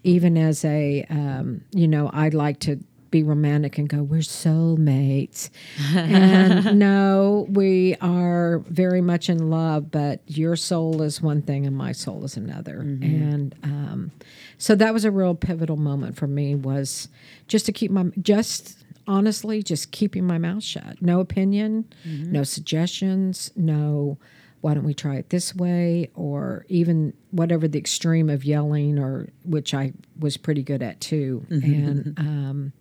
even 0.03 0.37
as 0.37 0.63
a 0.63 1.05
um, 1.09 1.61
you 1.71 1.87
know 1.87 2.09
I'd 2.13 2.33
like 2.33 2.59
to 2.61 2.79
be 3.11 3.23
romantic 3.23 3.77
and 3.77 3.89
go 3.89 4.03
we're 4.03 4.19
soulmates. 4.19 5.49
And 5.95 6.79
no 6.79 7.47
we 7.49 7.95
are 8.01 8.59
very 8.67 9.01
much 9.01 9.29
in 9.29 9.49
love 9.49 9.91
but 9.91 10.21
your 10.27 10.55
soul 10.55 11.01
is 11.01 11.21
one 11.21 11.41
thing 11.41 11.65
and 11.65 11.75
my 11.75 11.91
soul 11.91 12.23
is 12.23 12.37
another. 12.37 12.79
And 13.03 13.55
um, 13.63 14.11
so 14.57 14.75
that 14.75 14.93
was 14.93 15.05
a 15.05 15.11
real 15.11 15.35
pivotal 15.35 15.77
moment 15.77 16.15
for 16.17 16.27
me 16.27 16.55
was 16.55 17.07
just 17.47 17.65
to 17.67 17.71
keep 17.71 17.91
my 17.91 18.05
just 18.21 18.77
honestly 19.07 19.63
just 19.63 19.91
keeping 19.91 20.25
my 20.25 20.37
mouth 20.37 20.63
shut. 20.63 21.01
No 21.01 21.19
opinion 21.19 21.85
no 22.31 22.43
suggestions 22.43 23.51
no 23.55 24.17
why 24.61 24.73
don't 24.73 24.83
we 24.83 24.93
try 24.93 25.15
it 25.15 25.29
this 25.29 25.55
way 25.55 26.09
or 26.15 26.65
even 26.69 27.13
whatever 27.31 27.65
the 27.67 27.79
extreme 27.79 28.29
of 28.29 28.43
yelling 28.43 28.99
or 28.99 29.29
which 29.45 29.73
i 29.73 29.93
was 30.19 30.35
pretty 30.37 30.63
good 30.63 30.81
at 30.81 30.99
too 30.99 31.45
and 31.49 32.13
um, 32.19 32.73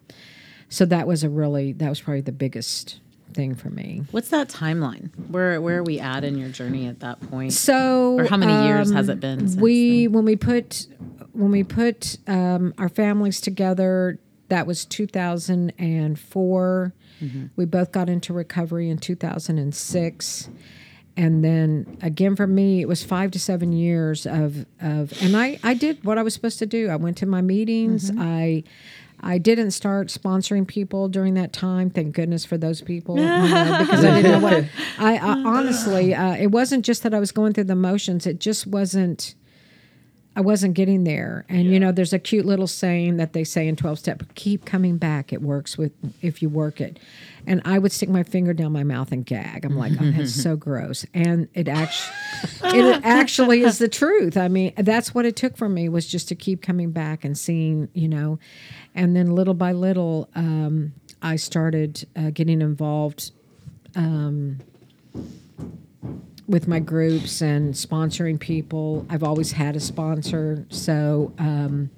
so 0.69 0.85
that 0.85 1.07
was 1.07 1.23
a 1.25 1.29
really 1.29 1.73
that 1.73 1.89
was 1.89 2.01
probably 2.01 2.21
the 2.21 2.33
biggest 2.33 2.99
thing 3.35 3.55
for 3.55 3.71
me 3.71 4.03
What's 4.11 4.31
that 4.31 4.49
timeline? 4.49 5.11
Where 5.29 5.61
where 5.61 5.79
are 5.79 5.83
we 5.83 6.01
at 6.01 6.25
in 6.25 6.39
your 6.39 6.49
journey 6.49 6.87
at 6.87 7.01
that 7.01 7.21
point? 7.21 7.53
so 7.53 8.17
Or 8.19 8.25
how 8.25 8.39
many 8.39 8.67
years 8.67 8.89
um, 8.91 8.97
has 8.97 9.11
it 9.11 9.21
been? 9.21 9.41
Since 9.41 9.57
we 9.61 10.09
when 10.09 10.25
we 10.25 10.35
put 10.35 10.87
when 11.33 11.51
we 11.51 11.63
put 11.63 12.17
um, 12.27 12.73
our 12.79 12.89
families 12.89 13.43
together 13.43 14.19
that 14.49 14.67
was 14.67 14.87
2004 14.87 16.95
Mm-hmm. 17.21 17.47
we 17.57 17.65
both 17.65 17.91
got 17.91 18.09
into 18.09 18.33
recovery 18.33 18.89
in 18.89 18.97
2006 18.97 20.51
and 21.19 21.45
then 21.45 21.99
again 22.01 22.35
for 22.37 22.47
me 22.47 22.81
it 22.81 22.89
was 22.89 23.03
five 23.03 23.31
to 23.33 23.39
seven 23.39 23.73
years 23.73 24.25
of 24.27 24.65
of 24.81 25.13
and 25.21 25.37
i 25.37 25.59
i 25.63 25.75
did 25.75 26.03
what 26.05 26.17
i 26.17 26.23
was 26.23 26.33
supposed 26.33 26.59
to 26.59 26.67
do 26.67 26.89
i 26.89 26.97
went 26.97 27.17
to 27.19 27.27
my 27.27 27.43
meetings 27.43 28.11
Mm-hmm. 28.11 28.23
i 28.23 28.65
I 29.21 29.39
didn't 29.39 29.73
start 29.73 30.09
sponsoring 30.09 30.65
people 30.65 31.09
during 31.09 31.35
that 31.35 31.53
time. 31.53 31.91
Thank 31.91 32.15
goodness 32.15 32.45
for 32.45 32.57
those 32.57 32.83
people, 32.83 33.19
you 33.19 33.25
know, 33.25 33.79
because 33.81 34.05
I 34.05 34.23
didn't 34.23 34.31
know 34.31 34.39
what. 34.39 34.65
I, 35.01 35.17
I 35.17 35.33
honestly, 35.45 36.15
uh, 36.15 36.37
it 36.37 36.53
wasn't 36.53 36.85
just 36.85 37.03
that 37.03 37.13
I 37.13 37.19
was 37.19 37.33
going 37.33 37.53
through 37.53 37.65
the 37.65 37.75
motions. 37.75 38.29
It 38.29 38.39
just 38.39 38.69
wasn't. 38.69 39.35
I 40.37 40.41
wasn't 40.41 40.75
getting 40.75 41.03
there. 41.03 41.45
And 41.49 41.65
you 41.65 41.81
know, 41.81 41.91
there's 41.91 42.13
a 42.13 42.19
cute 42.21 42.47
little 42.47 42.69
saying 42.69 43.17
that 43.17 43.33
they 43.33 43.43
say 43.43 43.67
in 43.67 43.75
12 43.75 43.99
step, 43.99 44.23
keep 44.37 44.65
coming 44.65 44.99
back. 44.99 45.33
It 45.33 45.43
works 45.43 45.77
with 45.77 45.91
if 46.23 46.41
you 46.41 46.49
work 46.49 46.81
it. 46.81 47.01
And 47.49 47.63
I 47.65 47.79
would 47.79 47.93
stick 47.93 48.11
my 48.11 48.23
finger 48.23 48.53
down 48.53 48.73
my 48.73 48.85
mouth 48.85 49.11
and 49.11 49.25
gag. 49.27 49.65
I'm 49.65 49.77
like, 49.77 49.93
oh, 50.01 50.11
that's 50.13 50.35
so 50.35 50.55
gross. 50.57 51.07
And 51.15 51.49
it 51.55 51.67
actually 51.67 52.15
it 52.63 53.01
actually 53.05 53.63
is 53.63 53.79
the 53.79 53.89
truth. 53.89 54.37
I 54.37 54.49
mean, 54.49 54.75
that's 54.77 55.15
what 55.15 55.27
it 55.27 55.35
took 55.35 55.57
for 55.57 55.69
me 55.69 55.89
was 55.89 56.07
just 56.07 56.29
to 56.29 56.35
keep 56.35 56.63
coming 56.63 56.93
back 56.93 57.25
and 57.25 57.37
seeing, 57.39 57.89
you 57.95 58.09
know, 58.09 58.39
and 58.95 59.17
then 59.17 59.33
little 59.35 59.55
by 59.55 59.73
little, 59.73 60.29
um, 60.35 60.93
I 61.23 61.37
started 61.37 62.07
uh, 62.17 62.31
getting 62.31 62.61
involved 62.61 63.33
with 66.47 66.69
my 66.69 66.81
groups 66.81 67.43
and 67.43 67.75
sponsoring 67.75 68.41
people. 68.41 69.07
I've 69.11 69.23
always 69.23 69.53
had 69.53 69.77
a 69.77 69.81
sponsor, 69.81 70.67
so 70.71 71.33
um, 71.39 71.91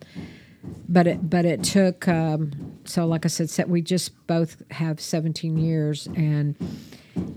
but 0.88 1.06
it 1.06 1.28
but 1.30 1.44
it 1.44 1.62
took 1.62 2.06
um, 2.08 2.52
so 2.84 3.06
like 3.06 3.24
I 3.24 3.28
said, 3.28 3.50
se- 3.50 3.64
we 3.64 3.82
just 3.82 4.26
both 4.26 4.62
have 4.72 5.00
17 5.00 5.56
years, 5.56 6.08
and 6.16 6.56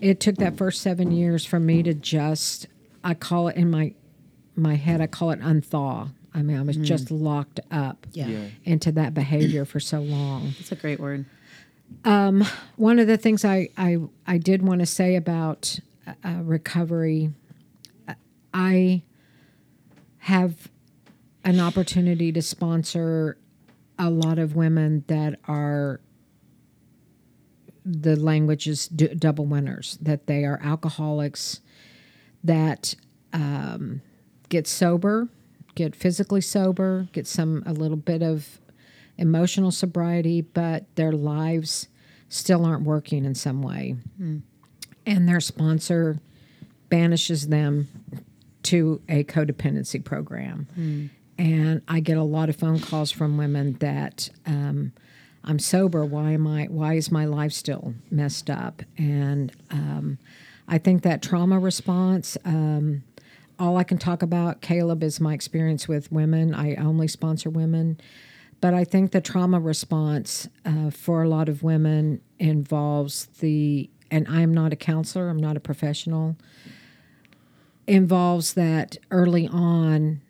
it 0.01 0.19
took 0.19 0.35
that 0.37 0.57
first 0.57 0.81
seven 0.81 1.11
years 1.11 1.45
for 1.45 1.59
me 1.59 1.83
to 1.83 1.93
just 1.93 2.67
I 3.03 3.13
call 3.13 3.47
it 3.49 3.55
in 3.55 3.69
my 3.71 3.93
my 4.55 4.75
head 4.75 5.01
I 5.01 5.07
call 5.07 5.31
it 5.31 5.39
unthaw. 5.39 6.09
I 6.35 6.41
mean, 6.41 6.57
I 6.57 6.63
was 6.63 6.77
just 6.77 7.11
locked 7.11 7.59
up 7.69 8.07
Yeah. 8.11 8.27
Yeah. 8.27 8.45
into 8.63 8.91
that 8.93 9.13
behavior 9.13 9.65
for 9.65 9.79
so 9.79 9.99
long 9.99 10.53
That's 10.57 10.71
a 10.71 10.75
great 10.75 10.99
word. 10.99 11.25
one 12.03 12.97
of 12.99 13.05
the 13.07 13.17
things 13.17 13.45
I 13.45 13.69
I, 13.77 13.97
I 14.25 14.37
did 14.39 14.61
want 14.63 14.79
to 14.79 14.85
say 14.87 15.15
about 15.15 15.77
uh, 16.07 16.39
recovery, 16.41 17.29
uh, 18.07 18.13
I 18.53 19.03
have 20.19 20.69
an 21.43 21.59
opportunity 21.59 22.31
to 22.31 22.41
sponsor 22.41 23.37
a 23.99 24.09
lot 24.09 24.39
of 24.39 24.55
women 24.55 25.03
that 25.07 25.39
are 25.47 25.99
the 27.85 28.15
language 28.15 28.67
is 28.67 28.87
d- 28.87 29.13
double 29.13 29.45
winners 29.45 29.97
that 30.01 30.25
they 30.27 30.45
are 30.45 30.59
alcoholics 30.63 31.59
that 32.43 32.95
um, 33.33 34.01
get 34.49 34.65
sober 34.67 35.27
get 35.75 35.95
physically 35.95 36.39
sober 36.41 37.07
get 37.11 37.27
some 37.27 37.61
a 37.65 37.73
little 37.73 37.97
bit 37.97 38.23
of 38.23 38.59
emotional 39.17 39.69
sobriety 39.69 40.39
but 40.41 40.85
their 40.95 41.11
lives 41.11 41.87
still 42.29 42.65
aren't 42.65 42.83
working 42.83 43.25
in 43.25 43.35
some 43.35 43.61
way. 43.61 43.95
And 45.05 45.27
their 45.29 45.39
sponsor 45.39 46.19
banishes 46.89 47.49
them 47.49 47.87
to 48.63 49.01
a 49.07 49.23
codependency 49.25 50.03
program 50.03 51.11
and 51.37 51.81
i 51.87 51.99
get 51.99 52.17
a 52.17 52.23
lot 52.23 52.49
of 52.49 52.55
phone 52.55 52.79
calls 52.79 53.11
from 53.11 53.37
women 53.37 53.73
that 53.79 54.29
um, 54.45 54.91
i'm 55.43 55.59
sober. 55.59 56.05
Why 56.05 56.31
am 56.31 56.47
i 56.47 56.65
why 56.65 56.93
is 56.95 57.11
my 57.11 57.25
life 57.25 57.51
still 57.53 57.93
messed 58.11 58.49
up? 58.49 58.81
And 58.97 59.51
um, 59.71 60.17
i 60.67 60.77
think 60.77 61.03
that 61.03 61.21
trauma 61.21 61.59
response 61.59 62.37
um, 62.45 63.03
all 63.59 63.77
i 63.77 63.83
can 63.83 63.97
talk 63.97 64.21
about 64.21 64.61
caleb 64.61 65.03
is 65.03 65.19
my 65.19 65.33
experience 65.33 65.87
with 65.87 66.11
women. 66.11 66.53
I 66.53 66.75
only 66.75 67.07
sponsor 67.07 67.49
women. 67.49 67.99
But 68.63 68.73
I 68.73 68.85
think 68.85 69.11
the 69.11 69.19
trauma 69.19 69.59
response 69.59 70.47
uh, 70.65 70.89
for 70.89 71.21
a 71.21 71.27
lot 71.27 71.49
of 71.49 71.63
women 71.63 72.21
involves 72.39 73.25
the, 73.41 73.89
and 74.09 74.25
I'm 74.29 74.53
not 74.53 74.71
a 74.71 74.77
counselor, 74.77 75.27
I'm 75.27 75.35
not 75.35 75.57
a 75.57 75.59
professional, 75.59 76.37
involves 77.85 78.53
that 78.53 78.95
early 79.11 79.49
on 79.49 80.21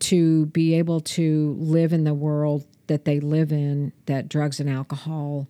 to 0.00 0.46
be 0.46 0.74
able 0.74 1.00
to 1.00 1.56
live 1.58 1.92
in 1.92 2.04
the 2.04 2.14
world 2.14 2.66
that 2.86 3.04
they 3.04 3.20
live 3.20 3.52
in, 3.52 3.92
that 4.06 4.28
drugs 4.28 4.58
and 4.58 4.68
alcohol 4.68 5.46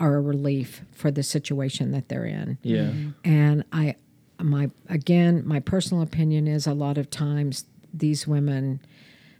are 0.00 0.16
a 0.16 0.20
relief 0.20 0.82
for 0.90 1.10
the 1.10 1.22
situation 1.22 1.92
that 1.92 2.08
they're 2.08 2.24
in. 2.24 2.58
Yeah. 2.62 2.86
Mm-hmm. 2.86 3.10
And 3.24 3.64
I, 3.72 3.94
my 4.40 4.70
again, 4.88 5.42
my 5.46 5.60
personal 5.60 6.02
opinion 6.02 6.48
is 6.48 6.66
a 6.66 6.74
lot 6.74 6.98
of 6.98 7.08
times 7.08 7.66
these 7.94 8.26
women, 8.26 8.80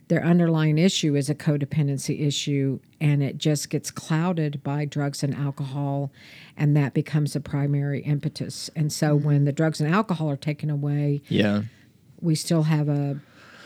their 0.09 0.25
underlying 0.25 0.79
issue 0.79 1.17
is 1.17 1.29
a 1.29 1.35
codependency 1.35 2.25
issue, 2.25 2.79
and 3.01 3.23
it 3.23 3.39
just 3.39 3.71
gets 3.71 3.91
clouded 3.91 4.63
by 4.63 4.85
drugs 4.85 5.25
and 5.25 5.35
alcohol, 5.35 6.13
and 6.57 6.77
that 6.77 6.95
becomes 6.95 7.35
a 7.35 7.41
primary 7.41 8.03
impetus. 8.03 8.71
And 8.77 8.93
so 8.93 9.17
mm-hmm. 9.17 9.27
when 9.27 9.45
the 9.47 9.53
drugs 9.53 9.81
and 9.81 9.93
alcohol 9.93 10.31
are 10.31 10.37
taken 10.37 10.71
away, 10.71 11.23
Yeah. 11.29 11.63
we 12.21 12.35
still 12.35 12.65
have 12.65 12.89
a 12.89 13.19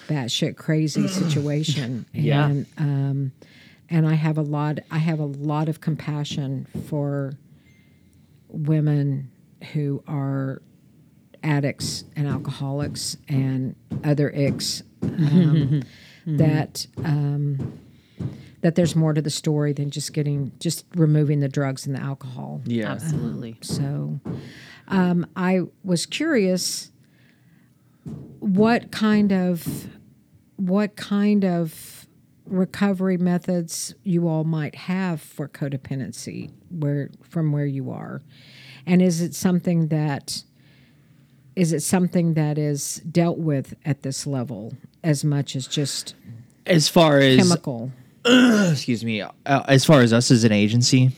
batshit 0.08 0.56
crazy 0.56 1.08
situation. 1.08 2.06
Yeah. 2.12 2.46
And 2.46 2.66
um, 2.78 3.32
and 3.88 4.06
I 4.06 4.14
have 4.14 4.38
a 4.38 4.42
lot. 4.42 4.78
I 4.90 4.98
have 4.98 5.20
a 5.20 5.24
lot 5.26 5.68
of 5.68 5.80
compassion 5.80 6.66
for 6.88 7.34
women 8.48 9.30
who 9.72 10.02
are 10.08 10.62
addicts 11.42 12.04
and 12.16 12.26
alcoholics 12.26 13.16
and 13.28 13.76
other 14.04 14.30
icks. 14.30 14.82
Um, 15.02 15.82
That 16.28 16.84
um, 17.04 17.78
that 18.60 18.74
there's 18.74 18.96
more 18.96 19.12
to 19.14 19.22
the 19.22 19.30
story 19.30 19.72
than 19.72 19.90
just 19.92 20.12
getting 20.12 20.50
just 20.58 20.84
removing 20.96 21.38
the 21.38 21.48
drugs 21.48 21.86
and 21.86 21.94
the 21.94 22.00
alcohol. 22.00 22.62
Yeah. 22.64 22.90
Absolutely. 22.90 23.58
So 23.62 24.18
um, 24.88 25.24
I 25.36 25.60
was 25.84 26.04
curious 26.04 26.90
what 28.40 28.90
kind 28.90 29.32
of 29.32 29.88
what 30.56 30.96
kind 30.96 31.44
of 31.44 32.06
recovery 32.46 33.16
methods 33.16 33.94
you 34.04 34.28
all 34.28 34.44
might 34.44 34.74
have 34.74 35.20
for 35.20 35.48
codependency 35.48 36.50
where 36.70 37.10
from 37.22 37.52
where 37.52 37.66
you 37.66 37.90
are. 37.90 38.22
And 38.86 39.02
is 39.02 39.20
it 39.20 39.34
something 39.34 39.88
that 39.88 40.42
is 41.56 41.72
it 41.72 41.80
something 41.80 42.34
that 42.34 42.58
is 42.58 42.96
dealt 43.10 43.38
with 43.38 43.74
at 43.84 44.02
this 44.02 44.26
level 44.26 44.74
as 45.02 45.24
much 45.24 45.56
as 45.56 45.66
just 45.66 46.14
As 46.66 46.88
far 46.88 47.18
as 47.18 47.36
chemical? 47.38 47.90
excuse 48.24 49.04
me, 49.04 49.22
uh, 49.22 49.30
as 49.46 49.84
far 49.84 50.00
as 50.00 50.12
us 50.12 50.30
as 50.30 50.44
an 50.44 50.52
agency, 50.52 51.10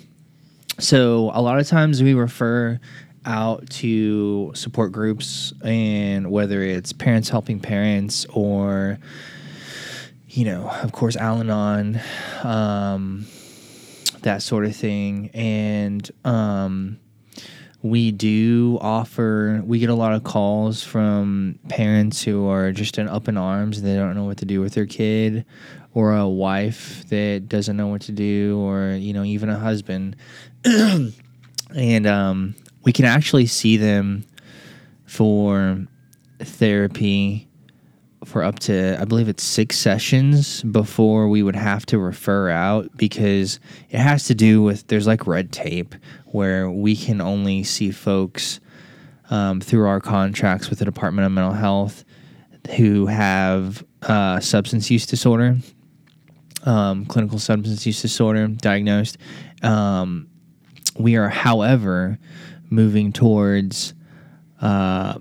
so 0.79 1.31
a 1.35 1.43
lot 1.43 1.59
of 1.59 1.67
times 1.67 2.03
we 2.03 2.15
refer 2.15 2.79
out 3.25 3.69
to 3.71 4.53
support 4.55 4.93
groups, 4.93 5.53
and 5.65 6.31
whether 6.31 6.63
it's 6.63 6.93
parents 6.93 7.29
helping 7.29 7.61
parents 7.61 8.27
or, 8.27 8.99
you 10.29 10.45
know, 10.45 10.71
of 10.83 10.93
course, 10.93 11.17
Al 11.17 11.41
Anon, 11.41 12.01
um, 12.43 13.27
that 14.23 14.43
sort 14.43 14.65
of 14.65 14.75
thing. 14.75 15.31
And 15.35 16.11
um, 16.25 16.99
we 17.83 18.11
do 18.11 18.79
offer, 18.81 19.63
we 19.65 19.79
get 19.79 19.91
a 19.91 19.95
lot 19.95 20.13
of 20.13 20.25
calls 20.25 20.83
from 20.83 21.59
parents 21.69 22.23
who 22.23 22.49
are 22.49 22.73
just 22.73 22.99
in 22.99 23.09
up 23.09 23.29
in 23.29 23.37
arms. 23.37 23.79
And 23.79 23.87
they 23.87 23.97
don't 23.97 24.15
know 24.15 24.25
what 24.25 24.39
to 24.39 24.45
do 24.45 24.61
with 24.61 24.75
their 24.75 24.87
kid, 24.87 25.45
or 25.95 26.15
a 26.17 26.29
wife 26.29 27.09
that 27.09 27.49
doesn't 27.49 27.77
know 27.77 27.89
what 27.89 28.03
to 28.03 28.13
do, 28.13 28.59
or, 28.61 28.91
you 28.93 29.13
know, 29.13 29.25
even 29.25 29.49
a 29.49 29.59
husband. 29.59 30.17
and 30.65 32.07
um, 32.07 32.55
we 32.89 32.93
can 32.93 33.05
actually 33.05 33.45
see 33.45 33.77
them 33.77 34.25
for 35.05 35.87
therapy 36.39 37.47
for 38.25 38.43
up 38.43 38.59
to 38.61 38.99
I 38.99 39.05
believe 39.05 39.29
it's 39.29 39.43
six 39.43 39.77
sessions 39.77 40.63
before 40.63 41.29
we 41.29 41.43
would 41.43 41.55
have 41.55 41.85
to 41.85 41.99
refer 41.99 42.49
out 42.49 42.97
because 42.97 43.61
it 43.91 43.99
has 43.99 44.25
to 44.29 44.35
do 44.35 44.63
with 44.63 44.87
there's 44.87 45.07
like 45.07 45.27
red 45.27 45.53
tape 45.53 45.97
where 46.29 46.71
we 46.71 46.97
can 46.97 47.21
only 47.21 47.63
see 47.63 47.91
folks 47.91 48.59
um, 49.29 49.61
through 49.61 49.87
our 49.87 50.01
contracts 50.01 50.71
with 50.71 50.79
the 50.79 50.87
Department 50.87 51.27
of 51.27 51.33
Mental 51.33 51.53
Health 51.53 52.07
who 52.79 53.05
have 53.05 53.85
uh, 54.01 54.41
substance 54.41 54.91
use 54.91 55.05
disorder, 55.05 55.59
um, 56.65 57.05
clinical 57.05 57.39
substance 57.39 57.85
use 57.85 58.01
disorder 58.01 58.49
diagnosed. 58.49 59.19
Um, 59.63 60.31
we 60.99 61.17
are, 61.17 61.29
however, 61.29 62.19
moving 62.71 63.13
towards 63.13 63.95
uh, 64.61 65.19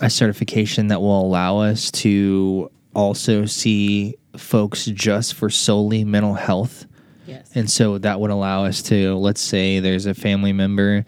a 0.00 0.10
certification 0.10 0.88
that 0.88 1.00
will 1.00 1.20
allow 1.20 1.58
us 1.58 1.90
to 1.90 2.70
also 2.94 3.44
see 3.46 4.16
folks 4.36 4.86
just 4.86 5.34
for 5.34 5.50
solely 5.50 6.04
mental 6.04 6.34
health. 6.34 6.86
Yes. 7.26 7.50
And 7.54 7.70
so 7.70 7.98
that 7.98 8.20
would 8.20 8.30
allow 8.30 8.64
us 8.64 8.80
to, 8.84 9.14
let's 9.16 9.42
say 9.42 9.80
there's 9.80 10.06
a 10.06 10.14
family 10.14 10.54
member 10.54 11.04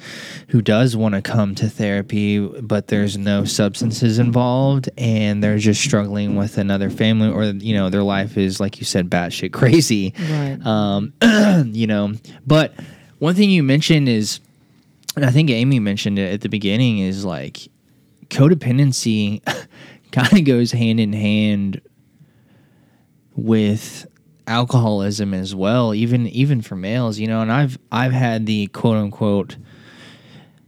who 0.48 0.60
does 0.60 0.94
want 0.94 1.14
to 1.14 1.22
come 1.22 1.54
to 1.54 1.68
therapy, 1.68 2.38
but 2.38 2.88
there's 2.88 3.16
no 3.16 3.46
substances 3.46 4.18
involved 4.18 4.90
and 4.98 5.42
they're 5.42 5.56
just 5.56 5.80
struggling 5.80 6.36
with 6.36 6.58
another 6.58 6.90
family 6.90 7.30
or, 7.30 7.44
you 7.44 7.74
know, 7.74 7.88
their 7.88 8.02
life 8.02 8.36
is, 8.36 8.60
like 8.60 8.78
you 8.78 8.84
said, 8.84 9.08
batshit 9.08 9.52
crazy. 9.52 10.12
Right. 10.18 10.58
Um, 10.64 11.14
you 11.72 11.86
know, 11.86 12.12
but 12.46 12.74
one 13.18 13.34
thing 13.34 13.48
you 13.48 13.62
mentioned 13.62 14.06
is, 14.06 14.40
and 15.20 15.28
I 15.28 15.32
think 15.32 15.50
Amy 15.50 15.78
mentioned 15.80 16.18
it 16.18 16.32
at 16.32 16.40
the 16.40 16.48
beginning, 16.48 16.98
is 17.00 17.26
like 17.26 17.68
codependency 18.28 19.42
kind 20.12 20.32
of 20.32 20.44
goes 20.44 20.72
hand 20.72 20.98
in 20.98 21.12
hand 21.12 21.82
with 23.36 24.06
alcoholism 24.46 25.34
as 25.34 25.54
well 25.54 25.94
even 25.94 26.26
even 26.28 26.60
for 26.60 26.74
males 26.74 27.18
you 27.18 27.26
know? 27.28 27.40
And 27.40 27.52
i've 27.52 27.78
i've 27.92 28.12
had 28.12 28.46
the 28.46 28.66
quote 28.68 28.96
unquote 28.96 29.56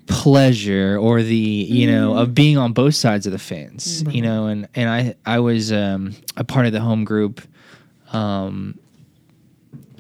pleasure 0.06 0.96
or 1.00 1.22
the 1.22 1.34
you 1.34 1.86
know 1.90 2.16
of 2.16 2.34
being 2.34 2.58
on 2.58 2.72
both 2.72 2.94
sides 2.94 3.26
of 3.26 3.32
the 3.32 3.38
fence 3.38 4.04
you 4.08 4.22
know? 4.22 4.46
And 4.46 4.68
and 4.74 4.88
i 4.88 5.14
i 5.26 5.38
was 5.40 5.72
um 5.72 6.14
a 6.36 6.44
part 6.44 6.66
of 6.66 6.72
the 6.72 6.80
home 6.80 7.04
group 7.04 7.40
um 8.12 8.78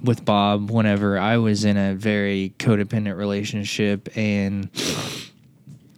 with 0.02 0.24
bob 0.24 0.70
whenever 0.70 1.18
i 1.18 1.36
was 1.36 1.64
in 1.64 1.76
a 1.76 1.94
very 1.94 2.54
codependent 2.58 3.16
relationship 3.16 4.08
and 4.16 4.68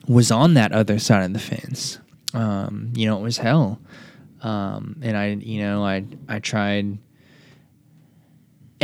was 0.06 0.30
on 0.30 0.54
that 0.54 0.72
other 0.72 0.98
side 0.98 1.24
of 1.24 1.32
the 1.32 1.38
fence 1.38 1.98
um 2.34 2.92
you 2.94 3.06
know 3.06 3.18
it 3.18 3.22
was 3.22 3.38
hell 3.38 3.80
um 4.42 4.96
and 5.02 5.16
i 5.16 5.28
you 5.28 5.60
know 5.60 5.84
i 5.84 6.04
i 6.28 6.38
tried 6.38 6.98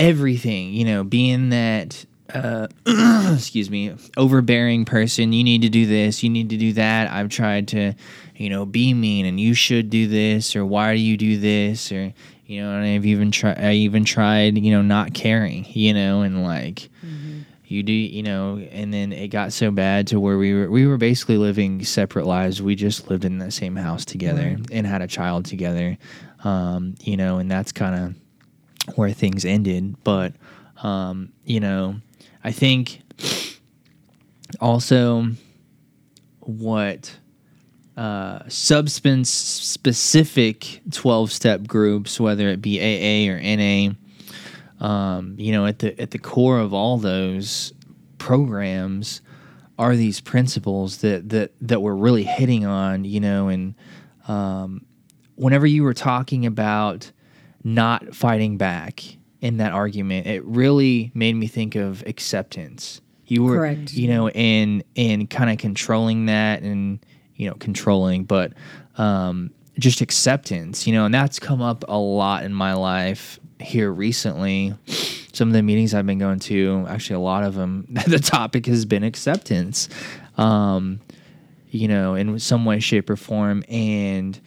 everything, 0.00 0.72
you 0.72 0.85
know, 0.85 1.04
being 1.04 1.50
that 1.50 2.04
uh, 2.33 2.68
excuse 3.35 3.70
me, 3.70 3.94
overbearing 4.16 4.85
person, 4.85 5.33
you 5.33 5.44
need 5.44 5.62
to 5.62 5.68
do 5.68 5.85
this, 5.87 6.22
you 6.22 6.30
need 6.30 6.48
to 6.50 6.56
do 6.56 6.72
that. 6.72 7.11
I've 7.11 7.28
tried 7.28 7.68
to, 7.68 7.94
you 8.37 8.48
know, 8.48 8.64
be 8.64 8.94
mean 8.94 9.26
and 9.26 9.38
you 9.38 9.52
should 9.52 9.90
do 9.90 10.06
this 10.06 10.54
or 10.56 10.64
why 10.64 10.94
do 10.94 11.00
you 11.00 11.16
do 11.16 11.38
this 11.38 11.90
or 11.92 12.14
you 12.51 12.61
know, 12.61 12.73
and 12.75 12.85
I've 12.85 13.07
even 13.07 13.31
tried 13.31 13.59
I 13.59 13.75
even 13.75 14.05
tried, 14.05 14.59
you 14.59 14.73
know, 14.73 14.83
not 14.83 15.15
caring, 15.15 15.65
you 15.69 15.95
know, 15.95 16.23
and 16.23 16.43
like 16.43 16.91
you 17.65 17.85
do, 17.85 17.93
you 17.93 18.25
know, 18.25 18.59
and 18.73 18.93
then 18.93 19.13
it 19.13 19.29
got 19.29 19.53
so 19.53 19.71
bad 19.71 20.09
to 20.09 20.19
where 20.19 20.37
we 20.37 20.53
were 20.53 20.69
we 20.69 20.85
were 20.85 20.97
basically 20.97 21.39
living 21.39 21.85
separate 21.85 22.27
lives. 22.27 22.61
We 22.61 22.75
just 22.75 23.09
lived 23.09 23.25
in 23.25 23.39
the 23.39 23.53
same 23.53 23.77
house 23.77 24.05
together 24.05 24.57
and 24.73 24.85
had 24.85 25.01
a 25.01 25.07
child 25.07 25.45
together. 25.45 25.97
Um, 26.43 26.97
you 27.05 27.17
know, 27.17 27.39
and 27.39 27.49
that's 27.49 27.71
kind 27.71 28.17
of 28.87 28.97
where 28.97 29.13
things 29.13 29.45
ended. 29.45 30.03
But 30.03 30.35
um, 30.83 31.33
you 31.45 31.61
know, 31.61 32.01
I 32.43 32.51
think 32.51 33.03
also 34.59 35.29
what 36.41 37.17
uh, 38.01 38.49
substance 38.49 39.29
specific 39.29 40.81
12 40.91 41.31
step 41.31 41.67
groups, 41.67 42.19
whether 42.19 42.49
it 42.49 42.63
be 42.63 42.81
AA 42.81 43.31
or 43.31 43.39
NA, 43.39 43.93
um, 44.83 45.35
you 45.37 45.53
know, 45.53 45.67
at 45.67 45.81
the 45.81 46.01
at 46.01 46.11
the 46.11 46.19
core 46.19 46.59
of 46.59 46.73
all 46.73 46.97
those 46.97 47.75
programs 48.17 49.21
are 49.79 49.97
these 49.97 50.19
principles 50.19 51.03
that 51.03 51.29
that 51.29 51.53
that 51.61 51.83
we're 51.83 51.95
really 51.95 52.23
hitting 52.23 52.65
on, 52.65 53.05
you 53.05 53.21
know, 53.21 53.49
and 53.49 53.75
um, 54.29 54.87
whenever 55.35 55.67
you 55.67 55.83
were 55.83 55.93
talking 55.93 56.47
about 56.47 57.13
not 57.65 58.15
fighting 58.15 58.57
back 58.57 59.05
in 59.43 59.59
that 59.59 59.73
argument, 59.73 60.27
it 60.27 60.43
really 60.47 61.11
made 61.13 61.35
me 61.35 61.47
think 61.47 61.75
of 61.75 62.03
acceptance. 62.07 63.03
You 63.27 63.43
were, 63.43 63.57
Correct. 63.57 63.93
you 63.93 64.09
know, 64.09 64.29
and 64.29 64.83
and 64.97 65.29
kind 65.29 65.51
of 65.51 65.59
controlling 65.59 66.25
that, 66.27 66.63
and 66.63 66.99
you 67.40 67.48
know, 67.48 67.55
controlling, 67.55 68.24
but 68.24 68.53
um, 68.98 69.50
just 69.79 70.03
acceptance, 70.03 70.87
you 70.87 70.92
know, 70.92 71.07
and 71.07 71.14
that's 71.14 71.38
come 71.38 71.62
up 71.62 71.85
a 71.88 71.96
lot 71.96 72.44
in 72.44 72.53
my 72.53 72.74
life 72.74 73.40
here 73.59 73.90
recently. 73.90 74.74
Some 75.33 75.48
of 75.48 75.55
the 75.55 75.62
meetings 75.62 75.94
I've 75.94 76.05
been 76.05 76.18
going 76.18 76.38
to, 76.40 76.85
actually, 76.87 77.16
a 77.16 77.20
lot 77.20 77.44
of 77.44 77.55
them, 77.55 77.87
the 78.07 78.18
topic 78.18 78.66
has 78.66 78.85
been 78.85 79.03
acceptance, 79.03 79.88
um, 80.37 81.00
you 81.70 81.88
know, 81.88 82.14
in 82.14 82.38
some 82.38 82.66
way, 82.66 82.79
shape, 82.79 83.09
or 83.09 83.16
form, 83.16 83.64
and 83.70 84.38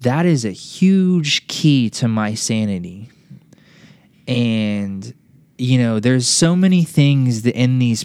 that 0.00 0.26
is 0.26 0.44
a 0.44 0.50
huge 0.50 1.46
key 1.46 1.88
to 1.90 2.06
my 2.06 2.34
sanity. 2.34 3.08
And, 4.26 5.14
you 5.56 5.78
know, 5.78 6.00
there's 6.00 6.28
so 6.28 6.54
many 6.54 6.84
things 6.84 7.42
that 7.42 7.58
in 7.58 7.78
these 7.78 8.04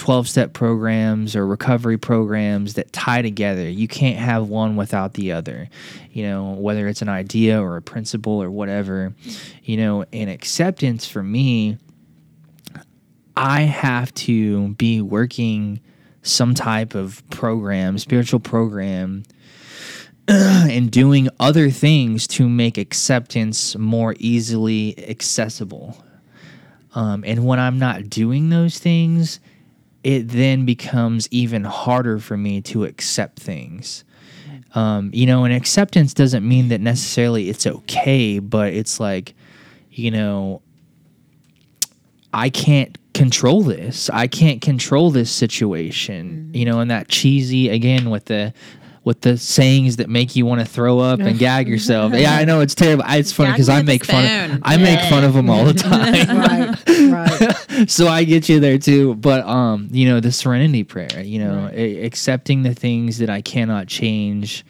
12 0.00 0.26
step 0.26 0.54
programs 0.54 1.36
or 1.36 1.46
recovery 1.46 1.98
programs 1.98 2.72
that 2.72 2.90
tie 2.90 3.20
together. 3.20 3.68
You 3.68 3.86
can't 3.86 4.16
have 4.16 4.48
one 4.48 4.76
without 4.76 5.12
the 5.12 5.32
other, 5.32 5.68
you 6.10 6.22
know, 6.22 6.52
whether 6.52 6.88
it's 6.88 7.02
an 7.02 7.10
idea 7.10 7.62
or 7.62 7.76
a 7.76 7.82
principle 7.82 8.42
or 8.42 8.50
whatever, 8.50 9.12
you 9.62 9.76
know, 9.76 10.06
and 10.10 10.30
acceptance 10.30 11.06
for 11.06 11.22
me, 11.22 11.76
I 13.36 13.60
have 13.60 14.14
to 14.14 14.68
be 14.70 15.02
working 15.02 15.80
some 16.22 16.54
type 16.54 16.94
of 16.94 17.22
program, 17.28 17.98
spiritual 17.98 18.40
program 18.40 19.24
and 20.28 20.90
doing 20.90 21.28
other 21.38 21.68
things 21.68 22.26
to 22.28 22.48
make 22.48 22.78
acceptance 22.78 23.76
more 23.76 24.14
easily 24.18 24.94
accessible. 25.10 26.02
Um, 26.94 27.22
and 27.26 27.44
when 27.44 27.58
I'm 27.58 27.78
not 27.78 28.08
doing 28.08 28.48
those 28.48 28.78
things, 28.78 29.40
it 30.02 30.28
then 30.28 30.64
becomes 30.64 31.28
even 31.30 31.64
harder 31.64 32.18
for 32.18 32.36
me 32.36 32.60
to 32.62 32.84
accept 32.84 33.38
things. 33.40 34.04
Um, 34.74 35.10
you 35.12 35.26
know, 35.26 35.44
and 35.44 35.52
acceptance 35.52 36.14
doesn't 36.14 36.46
mean 36.46 36.68
that 36.68 36.80
necessarily 36.80 37.48
it's 37.48 37.66
okay, 37.66 38.38
but 38.38 38.72
it's 38.72 39.00
like, 39.00 39.34
you 39.90 40.10
know, 40.10 40.62
I 42.32 42.50
can't 42.50 42.96
control 43.12 43.62
this. 43.62 44.08
I 44.10 44.28
can't 44.28 44.62
control 44.62 45.10
this 45.10 45.30
situation. 45.30 46.50
You 46.54 46.64
know, 46.64 46.80
and 46.80 46.90
that 46.90 47.08
cheesy 47.08 47.68
again 47.68 48.10
with 48.10 48.26
the 48.26 48.54
with 49.02 49.22
the 49.22 49.38
sayings 49.38 49.96
that 49.96 50.10
make 50.10 50.36
you 50.36 50.44
want 50.44 50.60
to 50.60 50.66
throw 50.66 50.98
up 50.98 51.20
and 51.20 51.38
gag 51.38 51.68
yourself. 51.74 52.12
Yeah, 52.14 52.34
I 52.34 52.44
know 52.44 52.60
it's 52.60 52.74
terrible. 52.74 53.04
I- 53.06 53.16
It's 53.16 53.32
funny 53.32 53.52
because 53.52 53.68
I 53.70 53.80
make 53.82 54.04
fun. 54.04 54.24
Of, 54.24 54.30
spoon. 54.50 54.60
I 54.62 54.76
make 54.76 55.00
fun 55.08 55.24
of 55.24 55.32
them 55.34 55.48
all 55.48 55.64
the 55.64 55.72
time. 55.74 56.12
right, 56.38 56.88
right. 57.78 57.88
so 57.90 58.08
I 58.08 58.24
get 58.24 58.48
you 58.48 58.60
there 58.60 58.78
too. 58.78 59.14
But 59.14 59.46
um, 59.46 59.88
you 59.90 60.06
know, 60.08 60.20
the 60.20 60.30
serenity 60.32 60.84
prayer, 60.84 61.22
you 61.22 61.38
know, 61.38 61.70
a- 61.72 62.04
accepting 62.04 62.62
the 62.62 62.74
things 62.74 63.18
that 63.18 63.30
I 63.30 63.40
cannot 63.40 63.86
change, 63.86 64.64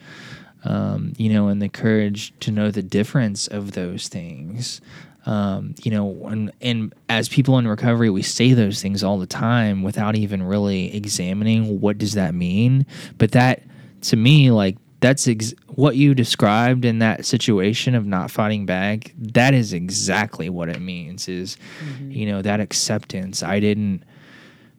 um, 0.63 1.13
you 1.17 1.31
know, 1.33 1.47
and 1.49 1.61
the 1.61 1.69
courage 1.69 2.33
to 2.41 2.51
know 2.51 2.71
the 2.71 2.83
difference 2.83 3.47
of 3.47 3.71
those 3.73 4.07
things. 4.07 4.79
Um, 5.25 5.75
you 5.83 5.91
know, 5.91 6.25
and, 6.27 6.51
and 6.61 6.95
as 7.07 7.29
people 7.29 7.59
in 7.59 7.67
recovery, 7.67 8.09
we 8.09 8.23
say 8.23 8.53
those 8.53 8.81
things 8.81 9.03
all 9.03 9.19
the 9.19 9.27
time 9.27 9.83
without 9.83 10.15
even 10.15 10.41
really 10.41 10.95
examining 10.95 11.79
what 11.79 11.99
does 11.99 12.13
that 12.13 12.33
mean. 12.33 12.87
But 13.19 13.33
that, 13.33 13.61
to 14.01 14.15
me, 14.15 14.51
like 14.51 14.77
that's 14.99 15.27
ex- 15.27 15.53
what 15.67 15.95
you 15.95 16.13
described 16.13 16.85
in 16.85 16.99
that 16.99 17.25
situation 17.25 17.95
of 17.95 18.05
not 18.05 18.29
fighting 18.31 18.65
back. 18.65 19.13
That 19.17 19.53
is 19.53 19.73
exactly 19.73 20.49
what 20.49 20.69
it 20.69 20.79
means. 20.79 21.27
Is 21.27 21.57
you 22.01 22.25
know 22.25 22.41
that 22.41 22.59
acceptance. 22.59 23.43
I 23.43 23.59
didn't. 23.59 24.03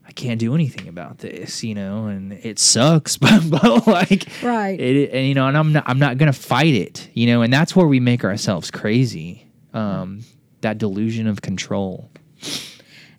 I 0.05 0.13
can't 0.13 0.39
do 0.39 0.55
anything 0.55 0.89
about 0.89 1.19
this, 1.19 1.65
you 1.65 1.75
know, 1.75 2.07
and 2.07 2.35
it 2.35 2.59
sucks, 2.59 3.17
but, 3.19 3.49
but 3.49 3.87
like, 3.87 4.29
Right. 4.43 4.79
It, 4.79 5.11
and 5.11 5.27
you 5.27 5.33
know, 5.35 5.47
and 5.47 5.57
I'm 5.57 5.73
not, 5.73 5.85
I'm 5.87 5.99
not 5.99 6.19
gonna 6.19 6.35
fight 6.35 6.75
it, 6.75 7.09
you 7.15 7.27
know, 7.29 7.41
and 7.41 7.53
that's 7.53 7.75
where 7.75 7.87
we 7.87 7.99
make 7.99 8.23
ourselves 8.25 8.71
crazy. 8.71 9.47
Um, 9.73 10.21
that 10.61 10.79
delusion 10.79 11.27
of 11.27 11.43
control. 11.43 12.11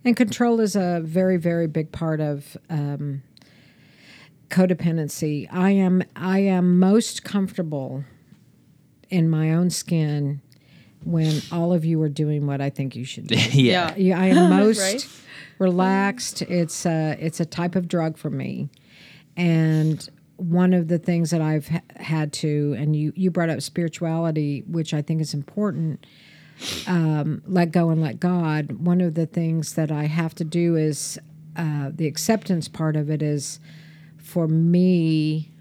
And 0.05 0.17
control 0.17 0.59
is 0.59 0.75
a 0.75 1.01
very, 1.03 1.37
very 1.37 1.67
big 1.67 1.91
part 1.91 2.19
of 2.19 2.57
um, 2.69 3.21
codependency. 4.53 5.47
I 5.51 5.71
am, 5.71 6.03
I 6.15 6.39
am 6.39 6.79
most 6.79 7.23
comfortable 7.23 8.03
in 9.09 9.29
my 9.29 9.53
own 9.53 9.69
skin 9.69 10.41
when 11.03 11.41
all 11.51 11.73
of 11.73 11.83
you 11.83 12.01
are 12.01 12.09
doing 12.09 12.45
what 12.47 12.61
I 12.61 12.69
think 12.69 12.95
you 12.95 13.03
should 13.03 13.27
do. 13.27 13.35
yeah. 13.51 13.93
Yeah, 13.97 14.19
I 14.19 14.27
am 14.27 14.49
most 14.57 14.79
Right. 14.79 15.07
relaxed. 15.59 16.41
It's 16.43 16.85
a 16.85 17.17
it's 17.19 17.39
a 17.39 17.45
type 17.45 17.75
of 17.75 17.87
drug 17.87 18.17
for 18.17 18.29
me, 18.29 18.69
and 19.35 20.07
one 20.37 20.73
of 20.73 20.87
the 20.87 20.97
things 20.97 21.29
that 21.31 21.41
I've 21.41 21.67
ha- 21.67 21.81
had 21.97 22.31
to, 22.33 22.75
and 22.77 22.95
you 22.95 23.11
you 23.15 23.31
brought 23.31 23.49
up 23.49 23.61
spirituality, 23.61 24.63
which 24.67 24.93
I 24.93 25.01
think 25.01 25.19
is 25.21 25.33
important. 25.33 26.05
Um, 26.87 27.41
let 27.45 27.71
go 27.71 27.89
and 27.89 28.01
let 28.01 28.19
God. 28.19 28.71
One 28.85 29.01
of 29.01 29.15
the 29.15 29.25
things 29.25 29.73
that 29.73 29.91
I 29.91 30.05
have 30.05 30.33
to 30.35 30.43
do 30.45 30.75
is 30.75 31.19
uh, 31.57 31.89
the 31.93 32.07
acceptance 32.07 32.67
part 32.69 32.95
of 32.95 33.09
it 33.09 33.21
is 33.21 33.59
for 34.23 34.47
me 34.47 35.51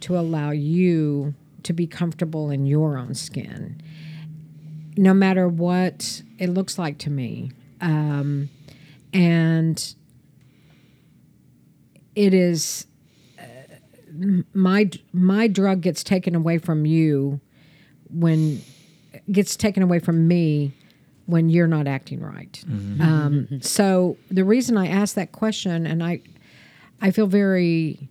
to 0.00 0.18
allow 0.18 0.50
you 0.50 1.34
to 1.62 1.72
be 1.72 1.86
comfortable 1.86 2.50
in 2.50 2.66
your 2.66 2.98
own 2.98 3.14
skin 3.14 3.80
no 4.98 5.14
matter 5.14 5.48
what 5.48 6.22
it 6.38 6.48
looks 6.48 6.76
like 6.76 6.98
to 6.98 7.08
me. 7.08 7.52
Um, 7.80 8.50
and 9.14 9.94
it 12.16 12.34
is 12.34 12.86
uh, 13.38 13.42
my 14.52 14.90
my 15.12 15.46
drug 15.46 15.80
gets 15.80 16.02
taken 16.02 16.34
away 16.34 16.58
from 16.58 16.84
you 16.84 17.40
when 18.10 18.60
gets 19.30 19.56
taken 19.56 19.84
away 19.84 20.00
from 20.00 20.26
me 20.26 20.72
when 21.26 21.48
you're 21.48 21.68
not 21.68 21.86
acting 21.86 22.20
right. 22.20 22.62
Um, 23.00 23.60
so 23.62 24.16
the 24.30 24.44
reason 24.44 24.76
I 24.76 24.88
asked 24.88 25.14
that 25.14 25.30
question, 25.30 25.86
and 25.86 26.02
I 26.02 26.22
I 27.00 27.10
feel 27.10 27.26
very 27.26 28.08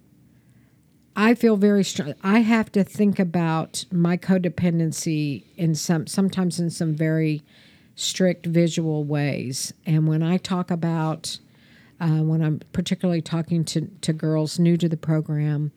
I 1.15 1.33
feel 1.33 1.57
very 1.57 1.83
strong. 1.83 2.13
I 2.21 2.39
have 2.41 2.71
to 2.73 2.83
think 2.83 3.17
about 3.17 3.85
my 3.91 4.17
codependency 4.17 5.43
in 5.55 5.73
some 5.73 6.07
sometimes 6.07 6.59
in 6.59 6.69
some 6.69 6.95
very 6.95 7.43
strict 7.95 8.45
visual 8.45 9.03
ways. 9.03 9.73
And 9.85 10.07
when 10.07 10.21
I 10.21 10.37
talk 10.37 10.69
about 10.69 11.39
uh, 11.99 12.21
when 12.21 12.43
I'm 12.43 12.59
particularly 12.71 13.21
talking 13.21 13.65
to 13.65 13.87
to 14.01 14.13
girls 14.13 14.59
new 14.59 14.77
to 14.77 14.87
the 14.87 14.97
program, 14.97 15.71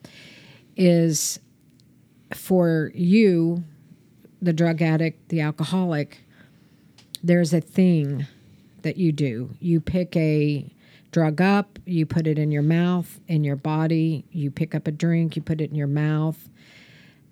is 0.77 1.39
for 2.33 2.91
you, 2.93 3.63
the 4.41 4.53
drug 4.53 4.81
addict, 4.81 5.29
the 5.29 5.41
alcoholic. 5.41 6.23
There's 7.23 7.53
a 7.53 7.61
thing 7.61 8.25
that 8.83 8.97
you 8.97 9.11
do. 9.11 9.55
You 9.59 9.79
pick 9.79 10.15
a 10.15 10.71
drug 11.11 11.41
up, 11.41 11.77
you 11.85 12.05
put 12.05 12.25
it 12.27 12.39
in 12.39 12.51
your 12.51 12.61
mouth, 12.61 13.19
in 13.27 13.43
your 13.43 13.55
body, 13.55 14.25
you 14.31 14.49
pick 14.51 14.73
up 14.73 14.87
a 14.87 14.91
drink, 14.91 15.35
you 15.35 15.41
put 15.41 15.61
it 15.61 15.69
in 15.69 15.75
your 15.75 15.87
mouth. 15.87 16.49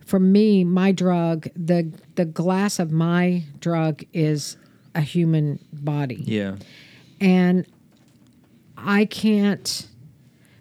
For 0.06 0.20
me, 0.20 0.64
my 0.64 0.92
drug, 0.92 1.48
the 1.56 1.92
the 2.16 2.26
glass 2.26 2.80
of 2.80 2.92
my 2.92 3.44
drug 3.60 4.04
is 4.14 4.58
a 4.96 5.02
human 5.02 5.60
body. 5.72 6.24
Yeah. 6.26 6.56
And 7.22 7.66
I 8.78 9.06
can't 9.06 9.88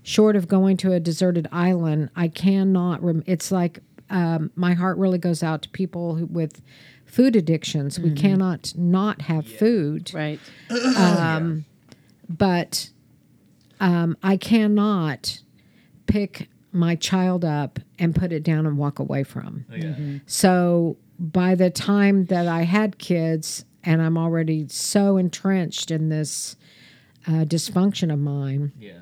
short 0.03 0.37
of 0.37 0.49
going 0.49 0.77
to 0.79 0.93
a 0.93 1.01
deserted 1.01 1.47
island, 1.53 2.11
I 2.17 2.29
cannot 2.29 3.03
rem- 3.03 3.25
it's 3.27 3.51
like 3.53 3.81
um, 4.11 4.51
my 4.57 4.73
heart 4.73 4.97
really 4.97 5.19
goes 5.19 5.43
out 5.43 5.61
to 5.63 5.69
people 5.69 6.15
who, 6.15 6.25
with 6.27 6.63
food 7.05 7.37
addictions. 7.37 7.99
We 8.01 8.13
cannot 8.13 8.73
not 8.77 9.23
have 9.23 9.47
food 9.47 10.11
Right. 10.15 10.41
but 12.29 12.91
um, 13.81 14.17
I 14.23 14.37
cannot 14.37 15.41
pick 16.07 16.49
my 16.73 16.95
child 16.97 17.45
up 17.45 17.79
and 17.99 18.15
put 18.15 18.33
it 18.33 18.43
down 18.43 18.67
and 18.67 18.77
walk 18.79 18.99
away 18.99 19.25
from. 19.25 19.65
So 20.27 20.97
by 21.19 21.55
the 21.55 21.71
time 21.71 22.27
that 22.27 22.47
I 22.47 22.63
had 22.63 22.99
kids, 22.99 23.65
and 23.85 24.03
I'm 24.03 24.19
already 24.19 24.67
so 24.69 25.17
entrenched 25.17 25.91
in 25.91 26.09
this 26.09 26.57
uh, 27.27 27.45
dysfunction 27.45 28.13
of 28.13 28.19
mine, 28.19 28.73
Yeah. 28.79 28.99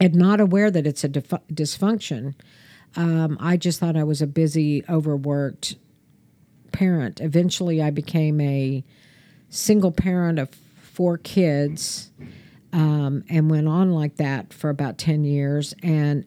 and 0.00 0.14
not 0.14 0.40
aware 0.40 0.70
that 0.70 0.86
it's 0.86 1.04
a 1.04 1.08
dif- 1.08 1.32
dysfunction. 1.52 2.34
Um, 2.96 3.36
I 3.40 3.56
just 3.56 3.78
thought 3.80 3.96
I 3.96 4.04
was 4.04 4.22
a 4.22 4.26
busy, 4.26 4.84
overworked 4.88 5.76
parent. 6.72 7.20
Eventually, 7.20 7.82
I 7.82 7.90
became 7.90 8.40
a 8.40 8.84
single 9.48 9.92
parent 9.92 10.38
of 10.38 10.50
four 10.80 11.18
kids 11.18 12.10
um, 12.72 13.24
and 13.28 13.50
went 13.50 13.68
on 13.68 13.92
like 13.92 14.16
that 14.16 14.52
for 14.52 14.70
about 14.70 14.98
10 14.98 15.24
years. 15.24 15.74
And 15.82 16.24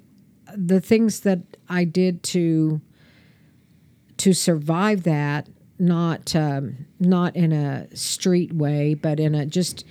the 0.56 0.82
things 0.82 1.22
that 1.22 1.42
I 1.70 1.86
did 1.86 2.24
to 2.24 2.82
to 4.18 4.34
survive 4.34 5.04
that, 5.04 5.50
not 5.80 6.36
um, 6.36 6.86
not 7.00 7.36
in 7.36 7.52
a 7.52 7.94
street 7.96 8.54
way, 8.54 8.94
but 8.94 9.20
in 9.20 9.36
a 9.36 9.46
just 9.46 9.86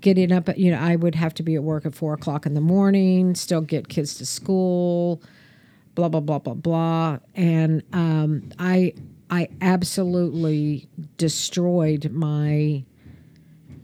getting 0.00 0.32
up. 0.32 0.48
You 0.56 0.70
know, 0.70 0.78
I 0.78 0.96
would 0.96 1.14
have 1.14 1.34
to 1.34 1.42
be 1.42 1.56
at 1.56 1.62
work 1.62 1.84
at 1.84 1.94
four 1.94 2.14
o'clock 2.14 2.46
in 2.46 2.54
the 2.54 2.60
morning, 2.60 3.34
still 3.34 3.60
get 3.60 3.88
kids 3.88 4.16
to 4.18 4.26
school, 4.26 5.20
blah 5.94 6.08
blah 6.08 6.20
blah 6.20 6.38
blah 6.38 6.54
blah, 6.54 7.18
and 7.34 7.82
um, 7.92 8.50
I 8.58 8.94
I 9.30 9.48
absolutely 9.60 10.88
destroyed 11.16 12.10
my 12.12 12.84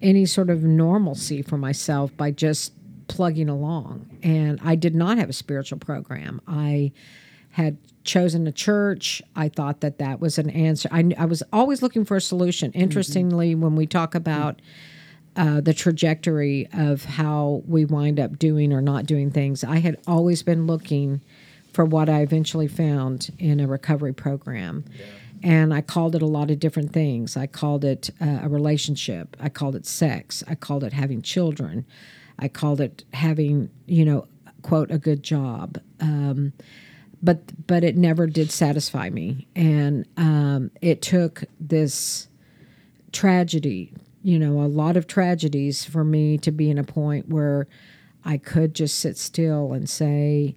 any 0.02 0.26
sort 0.26 0.50
of 0.50 0.62
normalcy 0.62 1.42
for 1.42 1.56
myself 1.56 2.14
by 2.16 2.30
just 2.30 2.72
plugging 3.08 3.48
along. 3.48 4.18
And 4.22 4.60
I 4.62 4.74
did 4.74 4.94
not 4.94 5.18
have 5.18 5.28
a 5.28 5.34
spiritual 5.34 5.78
program. 5.78 6.40
I 6.46 6.92
had 7.50 7.76
chosen 8.04 8.46
a 8.46 8.52
church. 8.52 9.22
I 9.36 9.48
thought 9.48 9.80
that 9.80 9.98
that 9.98 10.20
was 10.20 10.38
an 10.38 10.50
answer. 10.50 10.88
I, 10.90 11.10
I 11.18 11.26
was 11.26 11.42
always 11.52 11.82
looking 11.82 12.04
for 12.04 12.16
a 12.16 12.20
solution. 12.20 12.72
Interestingly, 12.72 13.54
when 13.54 13.76
we 13.76 13.86
talk 13.86 14.14
about 14.14 14.60
uh, 15.36 15.60
the 15.60 15.74
trajectory 15.74 16.68
of 16.72 17.04
how 17.04 17.62
we 17.66 17.84
wind 17.84 18.18
up 18.18 18.38
doing 18.38 18.72
or 18.72 18.82
not 18.82 19.06
doing 19.06 19.30
things, 19.30 19.64
I 19.64 19.78
had 19.78 19.98
always 20.06 20.42
been 20.42 20.66
looking 20.66 21.20
for 21.72 21.84
what 21.84 22.08
I 22.08 22.20
eventually 22.20 22.68
found 22.68 23.30
in 23.38 23.60
a 23.60 23.66
recovery 23.66 24.12
program. 24.12 24.84
And 25.42 25.74
I 25.74 25.80
called 25.80 26.14
it 26.14 26.22
a 26.22 26.26
lot 26.26 26.50
of 26.50 26.60
different 26.60 26.92
things. 26.92 27.36
I 27.36 27.46
called 27.46 27.84
it 27.84 28.10
uh, 28.20 28.40
a 28.42 28.48
relationship. 28.48 29.36
I 29.40 29.48
called 29.48 29.74
it 29.74 29.86
sex. 29.86 30.44
I 30.46 30.54
called 30.54 30.84
it 30.84 30.92
having 30.92 31.22
children. 31.22 31.84
I 32.38 32.48
called 32.48 32.80
it 32.80 33.04
having, 33.12 33.70
you 33.86 34.04
know, 34.04 34.26
quote, 34.62 34.90
a 34.90 34.98
good 34.98 35.22
job. 35.22 35.80
Um, 36.00 36.52
but 37.22 37.66
but 37.66 37.84
it 37.84 37.96
never 37.96 38.26
did 38.26 38.50
satisfy 38.50 39.08
me, 39.08 39.46
and 39.54 40.06
um, 40.16 40.72
it 40.80 41.02
took 41.02 41.44
this 41.60 42.28
tragedy, 43.12 43.92
you 44.22 44.38
know, 44.38 44.60
a 44.60 44.66
lot 44.66 44.96
of 44.96 45.06
tragedies 45.06 45.84
for 45.84 46.02
me 46.02 46.36
to 46.38 46.50
be 46.50 46.68
in 46.68 46.78
a 46.78 46.84
point 46.84 47.28
where 47.28 47.68
I 48.24 48.38
could 48.38 48.74
just 48.74 48.98
sit 48.98 49.16
still 49.16 49.72
and 49.72 49.88
say, 49.88 50.56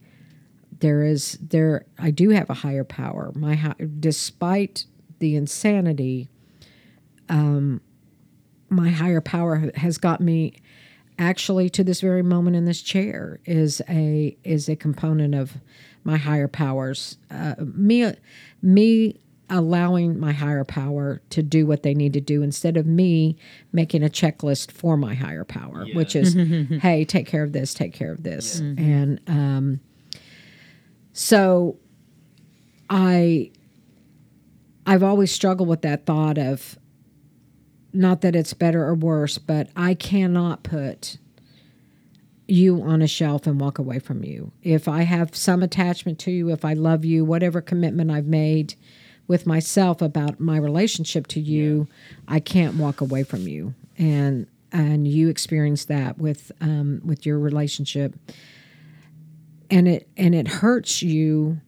there 0.80 1.04
is 1.04 1.38
there 1.42 1.86
I 1.98 2.12
do 2.12 2.30
have 2.30 2.50
a 2.50 2.54
higher 2.54 2.84
power. 2.84 3.32
My 3.36 3.74
despite 4.00 4.86
the 5.20 5.36
insanity, 5.36 6.30
um, 7.30 7.82
my 8.70 8.90
higher 8.90 9.22
power 9.22 9.72
has 9.76 9.98
got 9.98 10.22
me 10.22 10.56
actually 11.18 11.70
to 11.70 11.84
this 11.84 12.02
very 12.02 12.22
moment 12.24 12.56
in 12.56 12.66
this 12.66 12.82
chair 12.82 13.40
is 13.46 13.82
a 13.90 14.36
is 14.44 14.68
a 14.70 14.76
component 14.76 15.34
of 15.34 15.58
my 16.04 16.18
higher 16.18 16.48
powers. 16.48 17.18
Uh, 17.32 17.56
me 17.60 18.14
me 18.62 19.20
allowing 19.50 20.20
my 20.20 20.32
higher 20.32 20.64
power 20.64 21.22
to 21.30 21.44
do 21.44 21.68
what 21.68 21.84
they 21.84 21.94
need 21.94 22.14
to 22.14 22.20
do 22.22 22.42
instead 22.42 22.78
of 22.78 22.86
me 22.88 23.38
making 23.72 24.04
a 24.04 24.10
checklist 24.10 24.72
for 24.72 24.98
my 24.98 25.14
higher 25.14 25.44
power, 25.44 25.86
which 25.94 26.16
is, 26.16 26.34
hey, 26.82 27.06
take 27.06 27.28
care 27.28 27.44
of 27.44 27.52
this, 27.54 27.72
take 27.76 27.94
care 27.94 28.12
of 28.12 28.24
this, 28.24 28.60
and 28.80 29.22
um, 29.28 29.80
so 31.18 31.78
I 32.90 33.50
I've 34.86 35.02
always 35.02 35.32
struggled 35.32 35.70
with 35.70 35.82
that 35.84 36.06
thought 36.06 36.38
of 36.38 36.78
not 37.94 38.20
that 38.20 38.36
it's 38.36 38.54
better 38.54 38.84
or 38.84 38.94
worse, 38.94 39.38
but 39.38 39.70
I 39.78 39.94
cannot 39.94 40.64
put 40.64 41.18
you 42.48 42.82
on 42.82 43.02
a 43.02 43.08
shelf 43.08 43.48
and 43.48 43.62
walk 43.62 43.80
away 43.80 43.98
from 43.98 44.26
you. 44.26 44.52
If 44.62 44.90
I 44.90 45.04
have 45.04 45.34
some 45.34 45.64
attachment 45.64 46.20
to 46.20 46.32
you, 46.32 46.52
if 46.52 46.66
I 46.66 46.74
love 46.74 47.06
you, 47.06 47.24
whatever 47.24 47.62
commitment 47.62 48.12
I've 48.12 48.28
made 48.28 48.76
with 49.26 49.48
myself 49.48 50.02
about 50.02 50.42
my 50.42 50.58
relationship 50.58 51.28
to 51.28 51.40
you, 51.40 51.88
I 52.28 52.42
can't 52.42 52.76
walk 52.76 53.00
away 53.00 53.24
from 53.24 53.48
you. 53.48 53.74
And 53.98 54.48
and 54.74 55.08
you 55.08 55.30
experienced 55.30 55.88
that 55.88 56.18
with 56.18 56.52
um, 56.60 57.00
with 57.06 57.26
your 57.26 57.40
relationship, 57.40 58.16
and 59.70 59.88
it 59.88 60.08
and 60.18 60.36
it 60.36 60.48
hurts 60.48 61.02
you. 61.02 61.62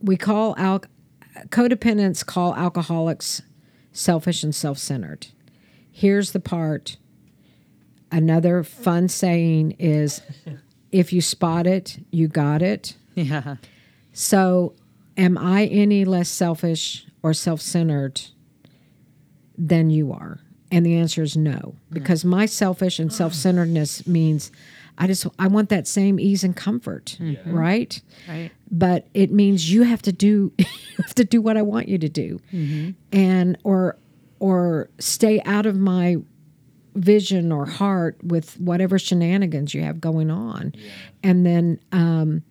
We 0.00 0.16
call 0.16 0.54
al- 0.56 0.84
codependents 1.48 2.24
call 2.24 2.54
alcoholics 2.54 3.42
selfish 3.92 4.42
and 4.42 4.54
self-centered. 4.54 5.28
Here's 5.90 6.32
the 6.32 6.40
part. 6.40 6.96
Another 8.12 8.62
fun 8.62 9.08
saying 9.08 9.72
is 9.78 10.20
if 10.92 11.12
you 11.12 11.20
spot 11.20 11.66
it, 11.66 11.98
you 12.10 12.28
got 12.28 12.62
it. 12.62 12.96
Yeah. 13.14 13.56
So, 14.12 14.74
am 15.16 15.36
I 15.36 15.66
any 15.66 16.04
less 16.04 16.28
selfish 16.28 17.06
or 17.22 17.32
self 17.34 17.60
centered 17.60 18.20
than 19.58 19.90
you 19.90 20.12
are? 20.12 20.40
And 20.72 20.84
the 20.84 20.96
answer 20.96 21.22
is 21.22 21.36
no, 21.36 21.76
because 21.92 22.24
my 22.24 22.46
selfish 22.46 22.98
and 22.98 23.12
self 23.12 23.32
centeredness 23.34 24.06
means 24.06 24.50
I 24.98 25.06
just 25.06 25.26
I 25.38 25.46
want 25.46 25.68
that 25.68 25.86
same 25.86 26.18
ease 26.18 26.42
and 26.42 26.56
comfort, 26.56 27.16
right? 27.46 28.00
Right. 28.28 28.50
But 28.70 29.06
it 29.14 29.30
means 29.30 29.70
you 29.72 29.82
have 29.84 30.02
to 30.02 30.12
do 30.12 30.52
you 30.58 30.66
have 30.98 31.14
to 31.14 31.24
do 31.24 31.40
what 31.40 31.56
I 31.56 31.62
want 31.62 31.88
you 31.88 31.98
to 31.98 32.08
do, 32.08 32.40
and 33.12 33.56
or 33.62 33.96
or 34.40 34.88
stay 34.98 35.40
out 35.44 35.66
of 35.66 35.76
my 35.76 36.16
vision 36.94 37.52
or 37.52 37.66
heart 37.66 38.16
with 38.24 38.58
whatever 38.58 38.98
shenanigans 38.98 39.74
you 39.74 39.82
have 39.82 40.00
going 40.00 40.30
on, 40.30 40.74
and 41.22 41.44
then. 41.46 41.78
um 41.92 42.42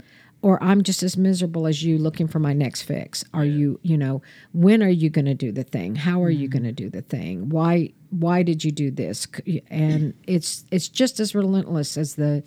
or 0.46 0.62
I'm 0.62 0.84
just 0.84 1.02
as 1.02 1.18
miserable 1.18 1.66
as 1.66 1.84
you 1.84 1.98
looking 1.98 2.28
for 2.28 2.38
my 2.38 2.54
next 2.54 2.84
fix. 2.84 3.26
Are 3.34 3.44
you, 3.44 3.80
you 3.82 3.98
know, 3.98 4.22
when 4.54 4.84
are 4.84 4.90
you 4.90 5.10
going 5.10 5.26
to 5.26 5.34
do 5.34 5.52
the 5.52 5.64
thing? 5.64 5.96
How 5.96 6.22
are 6.22 6.30
you 6.30 6.48
going 6.48 6.66
to 6.66 6.72
do 6.72 6.88
the 6.88 7.02
thing? 7.02 7.50
Why 7.50 7.94
why 8.12 8.44
did 8.44 8.64
you 8.64 8.72
do 8.72 8.92
this? 8.92 9.26
And 9.72 10.14
it's 10.28 10.64
it's 10.70 10.88
just 10.88 11.20
as 11.20 11.34
relentless 11.34 11.98
as 11.98 12.14
the 12.14 12.44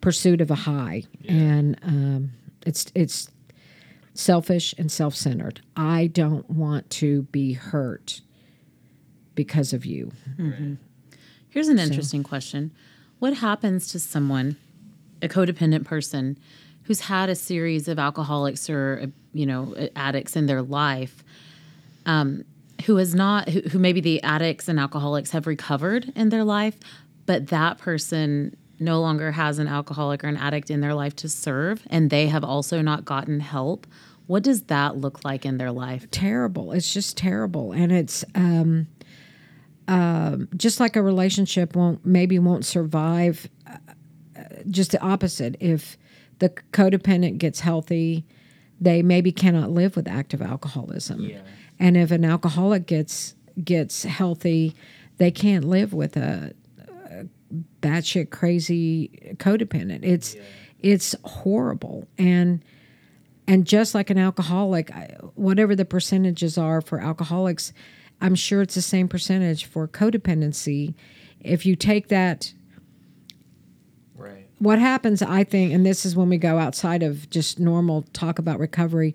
pursuit 0.00 0.40
of 0.40 0.50
a 0.50 0.56
high. 0.56 1.04
And 1.28 1.78
um, 1.84 2.32
it's 2.66 2.90
it's 2.96 3.30
selfish 4.12 4.74
and 4.76 4.90
self-centered. 4.90 5.60
I 5.76 6.08
don't 6.08 6.50
want 6.50 6.90
to 6.90 7.22
be 7.30 7.52
hurt 7.52 8.22
because 9.36 9.72
of 9.72 9.86
you. 9.86 10.10
Here's 11.48 11.68
an 11.68 11.78
interesting 11.78 12.24
question. 12.24 12.72
What 13.20 13.34
happens 13.34 13.86
to 13.92 14.00
someone, 14.00 14.56
a 15.22 15.28
codependent 15.28 15.84
person, 15.84 16.40
who's 16.86 17.00
had 17.00 17.28
a 17.28 17.34
series 17.34 17.88
of 17.88 17.98
alcoholics 17.98 18.70
or 18.70 19.00
uh, 19.04 19.06
you 19.32 19.46
know 19.46 19.74
addicts 19.96 20.36
in 20.36 20.46
their 20.46 20.62
life, 20.62 21.24
um, 22.06 22.44
who 22.86 22.96
has 22.96 23.14
not, 23.14 23.48
who, 23.48 23.60
who 23.60 23.78
maybe 23.78 24.00
the 24.00 24.22
addicts 24.22 24.68
and 24.68 24.78
alcoholics 24.78 25.30
have 25.30 25.46
recovered 25.46 26.12
in 26.14 26.28
their 26.28 26.44
life, 26.44 26.76
but 27.26 27.48
that 27.48 27.78
person 27.78 28.56
no 28.78 29.00
longer 29.00 29.32
has 29.32 29.58
an 29.58 29.66
alcoholic 29.66 30.22
or 30.22 30.28
an 30.28 30.36
addict 30.36 30.70
in 30.70 30.80
their 30.80 30.94
life 30.94 31.16
to 31.16 31.28
serve, 31.28 31.82
and 31.90 32.10
they 32.10 32.28
have 32.28 32.44
also 32.44 32.82
not 32.82 33.04
gotten 33.04 33.40
help. 33.40 33.86
What 34.26 34.42
does 34.42 34.62
that 34.64 34.96
look 34.96 35.24
like 35.24 35.46
in 35.46 35.56
their 35.56 35.72
life? 35.72 36.10
terrible. 36.10 36.72
It's 36.72 36.92
just 36.92 37.16
terrible, 37.16 37.72
and 37.72 37.92
it's 37.92 38.24
um, 38.34 38.88
um, 39.88 40.48
just 40.56 40.80
like 40.80 40.96
a 40.96 41.02
relationship 41.02 41.74
won't 41.74 42.04
maybe 42.04 42.38
won't 42.38 42.64
survive. 42.64 43.48
Uh, 43.66 43.76
just 44.68 44.90
the 44.90 45.00
opposite. 45.00 45.56
If 45.60 45.96
the 46.38 46.50
codependent 46.72 47.38
gets 47.38 47.60
healthy, 47.60 48.24
they 48.80 49.02
maybe 49.02 49.32
cannot 49.32 49.70
live 49.70 49.96
with 49.96 50.06
active 50.08 50.42
alcoholism, 50.42 51.20
Yeah. 51.20 51.40
and 51.78 51.96
if 51.96 52.10
an 52.10 52.24
alcoholic 52.24 52.86
gets 52.86 53.34
gets 53.64 54.02
healthy, 54.04 54.74
they 55.16 55.30
can't 55.30 55.64
live 55.64 55.94
with 55.94 56.16
a, 56.16 56.52
a 57.10 57.24
batshit 57.80 58.28
crazy 58.30 59.34
codependent. 59.38 60.00
It's 60.02 60.36
it's 60.80 61.14
horrible 61.24 62.06
and 62.18 62.62
and 63.48 63.64
just 63.66 63.94
like 63.94 64.10
an 64.10 64.18
alcoholic, 64.18 64.90
whatever 65.36 65.74
the 65.76 65.84
percentages 65.84 66.58
are 66.58 66.80
for 66.80 67.00
alcoholics, 67.00 67.72
I'm 68.20 68.34
sure 68.34 68.60
it's 68.60 68.74
the 68.74 68.82
same 68.82 69.06
percentage 69.08 69.64
for 69.66 69.86
codependency. 69.86 70.94
If 71.40 71.64
you 71.64 71.76
take 71.76 72.08
that. 72.08 72.52
What 74.58 74.78
happens, 74.78 75.22
I 75.22 75.44
think, 75.44 75.72
and 75.72 75.84
this 75.84 76.06
is 76.06 76.16
when 76.16 76.28
we 76.28 76.38
go 76.38 76.58
outside 76.58 77.02
of 77.02 77.28
just 77.30 77.58
normal 77.58 78.02
talk 78.12 78.38
about 78.38 78.58
recovery, 78.58 79.14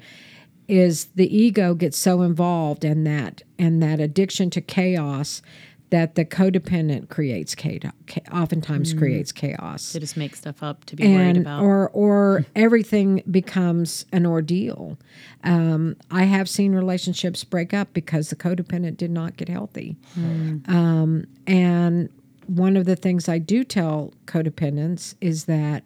is 0.68 1.06
the 1.16 1.36
ego 1.36 1.74
gets 1.74 1.98
so 1.98 2.22
involved 2.22 2.86
in 2.86 3.04
that 3.06 3.42
and 3.60 3.82
that 3.84 4.00
addiction 4.00 4.50
to 4.52 4.62
chaos 4.62 5.42
that 5.90 6.16
the 6.16 6.24
codependent 6.24 7.10
creates 7.10 7.54
chaos, 7.54 7.92
oftentimes 8.32 8.94
creates 8.94 9.34
chaos 9.34 9.92
They 9.92 10.00
just 10.00 10.16
make 10.16 10.38
stuff 10.38 10.64
up 10.64 10.86
to 10.86 10.96
be 10.96 11.06
worried 11.06 11.36
about. 11.36 11.62
or 11.62 11.90
or 11.90 12.46
everything 12.56 13.22
becomes 13.30 14.06
an 14.14 14.26
ordeal. 14.26 14.98
Um, 15.44 15.98
I 16.10 16.24
have 16.24 16.48
seen 16.48 16.72
relationships 16.74 17.44
break 17.44 17.74
up 17.74 17.92
because 17.94 18.30
the 18.30 18.38
codependent 18.38 18.96
did 18.96 19.12
not 19.12 19.36
get 19.36 19.50
healthy. 19.50 19.98
Um, 20.16 21.26
and 21.46 22.10
one 22.48 22.76
of 22.78 22.86
the 22.86 22.96
things 22.96 23.30
I 23.30 23.38
do 23.38 23.64
tell 23.64 24.14
codependents 24.26 25.16
is 25.22 25.46
that 25.46 25.84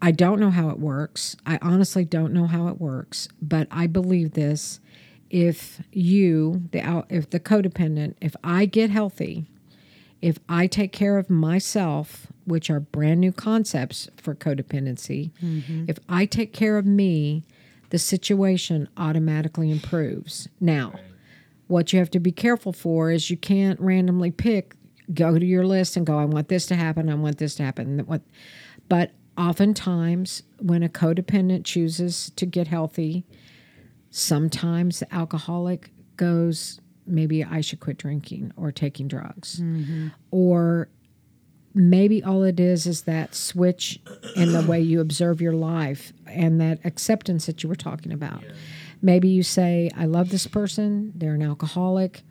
I 0.00 0.12
don't 0.12 0.40
know 0.40 0.50
how 0.50 0.70
it 0.70 0.78
works. 0.78 1.36
I 1.44 1.58
honestly 1.60 2.04
don't 2.04 2.32
know 2.32 2.46
how 2.46 2.68
it 2.68 2.80
works, 2.80 3.28
but 3.42 3.66
I 3.70 3.86
believe 3.86 4.32
this. 4.32 4.80
If 5.30 5.82
you, 5.92 6.62
the 6.72 6.80
out, 6.80 7.06
if 7.10 7.30
the 7.30 7.40
codependent, 7.40 8.14
if 8.20 8.34
I 8.42 8.64
get 8.64 8.90
healthy, 8.90 9.46
if 10.22 10.38
I 10.48 10.66
take 10.66 10.92
care 10.92 11.18
of 11.18 11.28
myself, 11.28 12.28
which 12.44 12.70
are 12.70 12.80
brand 12.80 13.20
new 13.20 13.32
concepts 13.32 14.08
for 14.16 14.34
codependency, 14.34 15.32
mm-hmm. 15.42 15.84
if 15.86 15.98
I 16.08 16.26
take 16.26 16.52
care 16.52 16.78
of 16.78 16.86
me, 16.86 17.44
the 17.90 17.98
situation 17.98 18.88
automatically 18.96 19.70
improves. 19.70 20.48
Now, 20.60 20.94
what 21.66 21.92
you 21.92 21.98
have 21.98 22.10
to 22.12 22.20
be 22.20 22.32
careful 22.32 22.72
for 22.72 23.10
is 23.10 23.30
you 23.30 23.36
can't 23.36 23.78
randomly 23.80 24.30
pick, 24.30 24.74
go 25.14 25.38
to 25.38 25.46
your 25.46 25.66
list 25.66 25.96
and 25.96 26.06
go, 26.06 26.18
I 26.18 26.24
want 26.24 26.48
this 26.48 26.66
to 26.66 26.76
happen, 26.76 27.08
I 27.08 27.14
want 27.14 27.38
this 27.38 27.54
to 27.56 27.62
happen. 27.62 28.06
But 28.88 29.12
oftentimes, 29.36 30.42
when 30.58 30.82
a 30.82 30.88
codependent 30.88 31.64
chooses 31.64 32.30
to 32.36 32.46
get 32.46 32.68
healthy, 32.68 33.24
sometimes 34.10 35.00
the 35.00 35.14
alcoholic 35.14 35.90
goes, 36.16 36.80
maybe 37.06 37.44
I 37.44 37.60
should 37.60 37.80
quit 37.80 37.98
drinking 37.98 38.52
or 38.56 38.72
taking 38.72 39.08
drugs. 39.08 39.60
Mm-hmm. 39.60 40.08
Or 40.30 40.88
maybe 41.74 42.24
all 42.24 42.42
it 42.42 42.58
is 42.58 42.86
is 42.86 43.02
that 43.02 43.34
switch 43.34 44.00
in 44.34 44.52
the 44.52 44.62
way 44.62 44.80
you 44.80 45.00
observe 45.00 45.40
your 45.40 45.52
life 45.52 46.12
and 46.26 46.60
that 46.60 46.80
acceptance 46.84 47.46
that 47.46 47.62
you 47.62 47.68
were 47.68 47.76
talking 47.76 48.12
about. 48.12 48.42
Maybe 49.00 49.28
you 49.28 49.42
say, 49.44 49.90
I 49.96 50.06
love 50.06 50.30
this 50.30 50.46
person, 50.48 51.12
they're 51.14 51.34
an 51.34 51.42
alcoholic, 51.42 52.22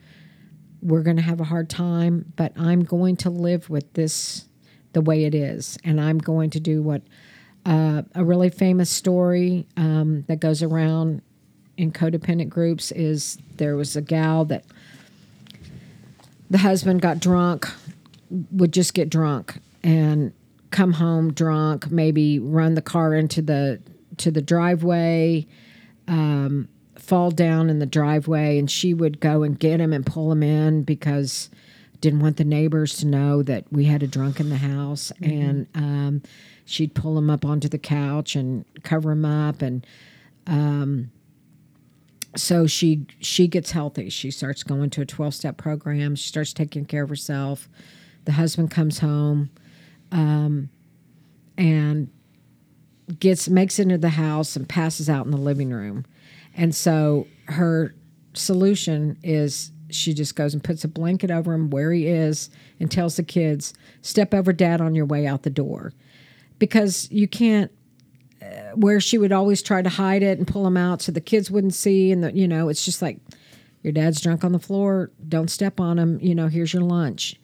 we're 0.81 1.03
going 1.03 1.17
to 1.17 1.23
have 1.23 1.39
a 1.39 1.45
hard 1.45 1.69
time, 1.69 2.31
but 2.35 2.51
I'm 2.57 2.83
going 2.83 3.15
to 3.17 3.29
live 3.29 3.69
with 3.69 3.93
this. 3.93 4.45
the 4.93 5.01
way 5.01 5.25
it 5.25 5.35
is. 5.35 5.77
And 5.83 6.01
I'm 6.01 6.17
going 6.17 6.49
to 6.51 6.59
do 6.59 6.81
what 6.81 7.01
uh, 7.65 8.01
a 8.15 8.23
really 8.23 8.49
famous 8.49 8.89
story 8.89 9.67
um, 9.75 10.23
that 10.27 10.39
goes 10.39 10.63
around 10.63 11.21
in 11.77 11.91
codependent 11.91 12.49
groups 12.49 12.91
is 12.91 13.37
there 13.57 13.75
was 13.75 13.95
a 13.95 14.01
gal 14.01 14.45
that 14.45 14.65
the 16.49 16.57
husband 16.57 17.01
got 17.01 17.19
drunk, 17.19 17.67
would 18.51 18.73
just 18.73 18.93
get 18.93 19.09
drunk 19.09 19.59
and 19.83 20.33
come 20.71 20.93
home 20.93 21.33
drunk, 21.33 21.91
maybe 21.91 22.39
run 22.39 22.73
the 22.73 22.81
car 22.81 23.13
into 23.13 23.41
the 23.41 23.79
to 24.17 24.31
the 24.31 24.41
driveway, 24.41 25.45
um, 26.07 26.67
fall 27.07 27.31
down 27.31 27.69
in 27.69 27.79
the 27.79 27.85
driveway, 27.85 28.59
and 28.59 28.69
she 28.69 28.93
would 28.93 29.21
go 29.21 29.41
and 29.41 29.57
get 29.57 29.79
him 29.79 29.93
and 29.93 30.05
pull 30.05 30.29
him 30.29 30.43
in 30.43 30.83
because 30.83 31.49
didn't 32.01 32.19
want 32.19 32.37
the 32.37 32.43
neighbors 32.43 32.97
to 32.97 33.07
know 33.07 33.41
that 33.41 33.63
we 33.71 33.85
had 33.85 34.03
a 34.03 34.07
drunk 34.07 34.39
in 34.39 34.49
the 34.49 34.57
house, 34.57 35.11
and 35.21 35.67
um, 35.73 36.21
she'd 36.65 36.93
pull 36.93 37.17
him 37.17 37.29
up 37.29 37.45
onto 37.45 37.69
the 37.69 37.77
couch 37.77 38.35
and 38.35 38.65
cover 38.83 39.11
him 39.11 39.23
up, 39.25 39.61
and 39.61 39.87
um, 40.47 41.09
so 42.35 42.67
she 42.67 43.05
she 43.19 43.47
gets 43.47 43.71
healthy. 43.71 44.09
She 44.09 44.29
starts 44.29 44.61
going 44.63 44.89
to 44.91 45.01
a 45.01 45.05
twelve 45.05 45.33
step 45.33 45.55
program. 45.57 46.15
She 46.15 46.27
starts 46.27 46.53
taking 46.53 46.85
care 46.85 47.03
of 47.03 47.09
herself. 47.09 47.69
The 48.25 48.33
husband 48.33 48.69
comes 48.69 48.99
home, 48.99 49.49
um, 50.11 50.69
and 51.57 52.09
gets 53.19 53.47
makes 53.47 53.79
it 53.79 53.83
into 53.83 53.97
the 53.97 54.09
house 54.09 54.57
and 54.57 54.67
passes 54.67 55.09
out 55.09 55.25
in 55.25 55.31
the 55.31 55.37
living 55.37 55.71
room. 55.71 56.05
And 56.57 56.75
so 56.75 57.27
her 57.45 57.95
solution 58.33 59.17
is 59.23 59.71
she 59.89 60.13
just 60.13 60.35
goes 60.35 60.53
and 60.53 60.61
puts 60.63 60.83
a 60.83 60.87
blanket 60.89 61.31
over 61.31 61.53
him 61.53 61.69
where 61.69 61.93
he 61.93 62.07
is 62.07 62.49
and 62.79 62.91
tells 62.91 63.15
the 63.15 63.23
kids, 63.23 63.73
"Step 64.01 64.33
over 64.33 64.51
dad 64.51 64.81
on 64.81 64.95
your 64.95 65.05
way 65.05 65.25
out 65.25 65.43
the 65.43 65.49
door." 65.49 65.93
Because 66.59 67.09
you 67.11 67.27
can't 67.27 67.71
uh, 68.41 68.71
where 68.75 68.99
she 68.99 69.17
would 69.17 69.31
always 69.31 69.61
try 69.61 69.81
to 69.81 69.89
hide 69.89 70.23
it 70.23 70.37
and 70.37 70.47
pull 70.47 70.65
him 70.67 70.77
out 70.77 71.01
so 71.01 71.11
the 71.11 71.21
kids 71.21 71.49
wouldn't 71.49 71.73
see 71.73 72.11
and 72.11 72.23
the, 72.23 72.31
you 72.35 72.47
know, 72.47 72.69
it's 72.69 72.83
just 72.85 73.01
like 73.01 73.19
your 73.81 73.93
dad's 73.93 74.21
drunk 74.21 74.43
on 74.43 74.51
the 74.51 74.59
floor, 74.59 75.11
don't 75.27 75.49
step 75.49 75.79
on 75.79 75.97
him, 75.97 76.19
you 76.21 76.35
know, 76.35 76.47
here's 76.47 76.73
your 76.73 76.83
lunch. 76.83 77.39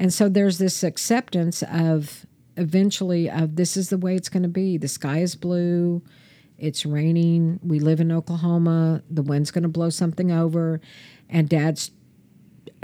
And 0.00 0.12
so 0.12 0.28
there's 0.28 0.58
this 0.58 0.82
acceptance 0.82 1.62
of 1.64 2.26
eventually 2.56 3.30
of 3.30 3.56
this 3.56 3.76
is 3.76 3.90
the 3.90 3.98
way 3.98 4.16
it's 4.16 4.28
going 4.28 4.42
to 4.42 4.48
be. 4.48 4.76
The 4.78 4.88
sky 4.88 5.18
is 5.18 5.36
blue. 5.36 6.02
It's 6.62 6.86
raining. 6.86 7.58
We 7.64 7.80
live 7.80 7.98
in 8.00 8.12
Oklahoma. 8.12 9.02
The 9.10 9.22
wind's 9.22 9.50
going 9.50 9.64
to 9.64 9.68
blow 9.68 9.90
something 9.90 10.30
over, 10.30 10.80
and 11.28 11.48
dad's 11.48 11.90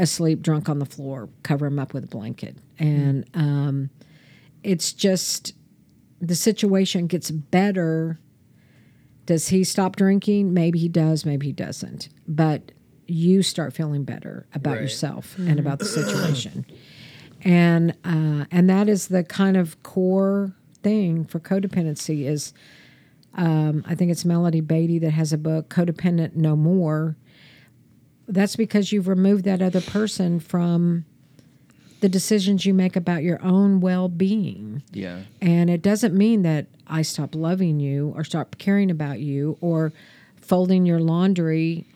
asleep, 0.00 0.42
drunk 0.42 0.68
on 0.68 0.80
the 0.80 0.84
floor. 0.84 1.28
Cover 1.44 1.66
him 1.66 1.78
up 1.78 1.94
with 1.94 2.02
a 2.04 2.08
blanket, 2.08 2.56
and 2.80 3.24
um, 3.34 3.90
it's 4.64 4.92
just 4.92 5.54
the 6.20 6.34
situation 6.34 7.06
gets 7.06 7.30
better. 7.30 8.18
Does 9.26 9.48
he 9.48 9.62
stop 9.62 9.94
drinking? 9.94 10.52
Maybe 10.52 10.80
he 10.80 10.88
does. 10.88 11.24
Maybe 11.24 11.46
he 11.46 11.52
doesn't. 11.52 12.08
But 12.26 12.72
you 13.06 13.42
start 13.44 13.74
feeling 13.74 14.02
better 14.02 14.46
about 14.54 14.72
Right. 14.72 14.82
yourself 14.82 15.38
and 15.38 15.60
about 15.60 15.78
the 15.78 15.84
situation, 15.84 16.66
and 17.42 17.92
uh, 18.04 18.46
and 18.50 18.68
that 18.68 18.88
is 18.88 19.06
the 19.06 19.22
kind 19.22 19.56
of 19.56 19.80
core 19.84 20.52
thing 20.82 21.24
for 21.24 21.38
codependency 21.38 22.26
is 22.26 22.52
um, 23.34 23.84
I 23.86 23.94
think 23.94 24.10
it's 24.10 24.24
Melody 24.24 24.60
Beattie 24.60 24.98
that 25.00 25.10
has 25.12 25.32
a 25.32 25.38
book, 25.38 25.68
Codependent 25.68 26.34
No 26.34 26.56
More. 26.56 27.16
That's 28.26 28.56
because 28.56 28.92
you've 28.92 29.08
removed 29.08 29.44
that 29.44 29.62
other 29.62 29.80
person 29.80 30.40
from 30.40 31.04
the 32.00 32.08
decisions 32.08 32.64
you 32.64 32.74
make 32.74 32.96
about 32.96 33.22
your 33.22 33.42
own 33.42 33.80
well 33.80 34.08
being. 34.08 34.82
Yeah. 34.92 35.20
And 35.40 35.68
it 35.70 35.82
doesn't 35.82 36.14
mean 36.14 36.42
that 36.42 36.66
I 36.86 37.02
stop 37.02 37.34
loving 37.34 37.80
you 37.80 38.12
or 38.16 38.24
stop 38.24 38.56
caring 38.58 38.90
about 38.90 39.20
you 39.20 39.56
or 39.60 39.92
folding 40.36 40.86
your 40.86 41.00
laundry, 41.00 41.86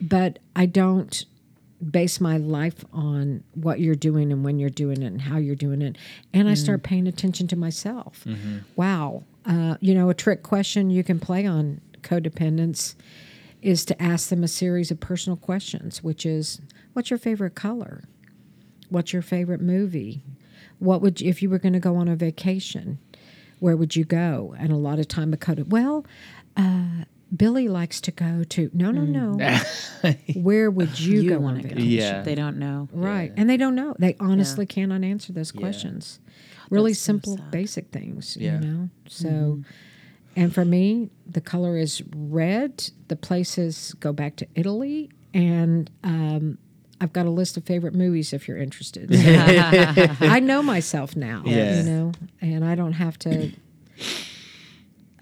but 0.00 0.38
I 0.56 0.66
don't 0.66 1.24
base 1.90 2.20
my 2.20 2.36
life 2.36 2.84
on 2.92 3.42
what 3.54 3.80
you're 3.80 3.94
doing 3.94 4.32
and 4.32 4.44
when 4.44 4.58
you're 4.58 4.70
doing 4.70 5.02
it 5.02 5.06
and 5.06 5.20
how 5.20 5.36
you're 5.36 5.56
doing 5.56 5.82
it. 5.82 5.96
And 6.32 6.48
I 6.48 6.54
start 6.54 6.82
paying 6.82 7.06
attention 7.08 7.48
to 7.48 7.56
myself. 7.56 8.24
Wow. 8.76 9.24
Uh, 9.44 9.76
you 9.80 9.94
know, 9.94 10.08
a 10.08 10.14
trick 10.14 10.42
question 10.42 10.90
you 10.90 11.02
can 11.02 11.18
play 11.18 11.46
on 11.46 11.80
codependence 12.02 12.94
is 13.60 13.84
to 13.84 14.02
ask 14.02 14.28
them 14.28 14.42
a 14.44 14.48
series 14.48 14.90
of 14.90 15.00
personal 15.00 15.36
questions, 15.36 16.02
which 16.02 16.24
is 16.26 16.60
what's 16.92 17.10
your 17.10 17.18
favorite 17.18 17.54
color? 17.54 18.04
What's 18.88 19.12
your 19.12 19.22
favorite 19.22 19.60
movie? 19.60 20.22
What 20.78 21.00
would 21.00 21.20
you, 21.20 21.28
if 21.30 21.42
you 21.42 21.48
were 21.50 21.58
going 21.58 21.72
to 21.72 21.80
go 21.80 21.96
on 21.96 22.08
a 22.08 22.16
vacation? 22.16 22.98
Where 23.60 23.76
would 23.76 23.94
you 23.94 24.04
go? 24.04 24.54
And 24.58 24.72
a 24.72 24.76
lot 24.76 24.98
of 24.98 25.06
time, 25.08 25.32
a 25.32 25.36
code. 25.36 25.70
Well, 25.70 26.04
uh, 26.56 27.04
Billy 27.34 27.68
likes 27.68 28.00
to 28.02 28.10
go 28.10 28.42
to. 28.44 28.70
No, 28.74 28.90
no, 28.90 29.02
no. 29.02 29.60
Where 30.34 30.70
would 30.70 30.98
you, 30.98 31.20
You 31.22 31.30
go 31.30 31.38
want 31.38 31.56
on 31.58 31.62
to 31.62 31.68
go. 31.68 31.74
vacation? 31.76 31.90
Yeah. 31.92 32.22
They 32.22 32.34
don't 32.34 32.58
know. 32.58 32.88
Right, 32.92 33.32
and 33.36 33.48
they 33.48 33.56
don't 33.56 33.74
know. 33.76 33.94
They 33.98 34.16
honestly 34.20 34.66
cannot 34.66 35.02
answer 35.04 35.32
those 35.32 35.52
questions. 35.52 36.18
Really 36.72 36.92
that's 36.92 37.00
simple, 37.00 37.36
sad. 37.36 37.50
basic 37.50 37.90
things. 37.90 38.36
Yeah. 38.40 38.60
You 38.60 38.66
know. 38.66 38.88
So, 39.08 39.62
and 40.36 40.54
for 40.54 40.64
me, 40.64 41.10
the 41.26 41.40
color 41.40 41.76
is 41.76 42.02
red. 42.16 42.90
The 43.08 43.16
places 43.16 43.94
go 44.00 44.12
back 44.12 44.36
to 44.36 44.46
Italy, 44.54 45.10
and 45.34 45.90
um, 46.04 46.58
I've 47.00 47.12
got 47.12 47.26
a 47.26 47.30
list 47.30 47.56
of 47.56 47.64
favorite 47.64 47.94
movies 47.94 48.32
if 48.32 48.48
you're 48.48 48.58
interested. 48.58 49.10
I 49.14 50.40
know 50.40 50.62
myself 50.62 51.14
now. 51.16 51.42
Yeah. 51.44 51.76
You 51.78 51.82
know, 51.82 52.12
and 52.40 52.64
I 52.64 52.74
don't 52.74 52.94
have 52.94 53.18
to. 53.20 53.52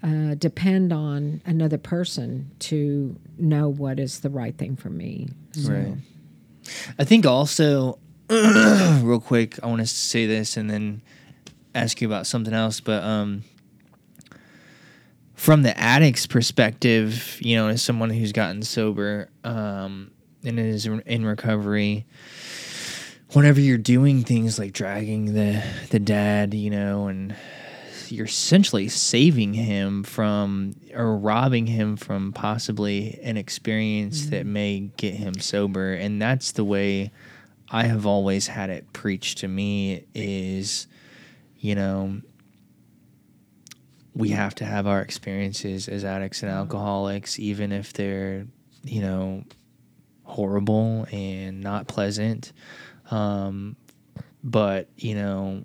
Uh, 0.03 0.33
depend 0.33 0.91
on 0.91 1.43
another 1.45 1.77
person 1.77 2.49
to 2.57 3.15
know 3.37 3.69
what 3.69 3.99
is 3.99 4.21
the 4.21 4.31
right 4.31 4.57
thing 4.57 4.75
for 4.75 4.89
me. 4.89 5.27
So, 5.51 5.71
Right. 5.71 5.93
I 6.97 7.03
think 7.03 7.27
also, 7.27 7.99
real 8.29 9.19
quick, 9.19 9.59
I 9.61 9.67
want 9.67 9.81
to 9.81 9.85
say 9.85 10.25
this 10.25 10.57
and 10.57 10.71
then 10.71 11.03
ask 11.73 12.01
you 12.01 12.07
about 12.07 12.27
something 12.27 12.53
else. 12.53 12.79
But 12.79 13.03
um, 13.03 13.43
from 15.33 15.63
the 15.63 15.77
addict's 15.79 16.27
perspective, 16.27 17.37
you 17.39 17.55
know, 17.55 17.67
as 17.67 17.81
someone 17.81 18.09
who's 18.09 18.31
gotten 18.31 18.61
sober 18.61 19.29
um, 19.43 20.11
and 20.43 20.59
is 20.59 20.85
in 20.85 21.25
recovery, 21.25 22.05
whenever 23.33 23.59
you're 23.59 23.77
doing 23.77 24.23
things 24.23 24.59
like 24.59 24.73
dragging 24.73 25.33
the 25.33 25.63
the 25.89 25.99
dad, 25.99 26.53
you 26.53 26.69
know, 26.69 27.07
and 27.07 27.35
you're 28.11 28.25
essentially 28.25 28.89
saving 28.89 29.53
him 29.53 30.03
from 30.03 30.75
or 30.93 31.17
robbing 31.17 31.65
him 31.65 31.95
from 31.95 32.33
possibly 32.33 33.19
an 33.23 33.37
experience 33.37 34.27
that 34.27 34.45
may 34.45 34.91
get 34.97 35.13
him 35.13 35.39
sober 35.39 35.93
and 35.93 36.21
that's 36.21 36.51
the 36.51 36.65
way 36.65 37.09
I 37.69 37.85
have 37.85 38.05
always 38.05 38.47
had 38.47 38.69
it 38.69 38.91
preached 38.91 39.37
to 39.39 39.47
me 39.47 40.03
is 40.13 40.87
you 41.61 41.75
know 41.75 42.19
we 44.13 44.29
have 44.29 44.53
to 44.55 44.65
have 44.65 44.87
our 44.87 44.99
experiences 45.01 45.87
as 45.87 46.03
addicts 46.03 46.43
and 46.43 46.51
alcoholics 46.51 47.39
even 47.39 47.71
if 47.71 47.93
they're 47.93 48.45
you 48.83 49.01
know 49.01 49.43
horrible 50.23 51.07
and 51.11 51.61
not 51.61 51.87
pleasant. 51.87 52.51
Um, 53.09 53.75
but 54.43 54.89
you 54.97 55.15
know 55.15 55.63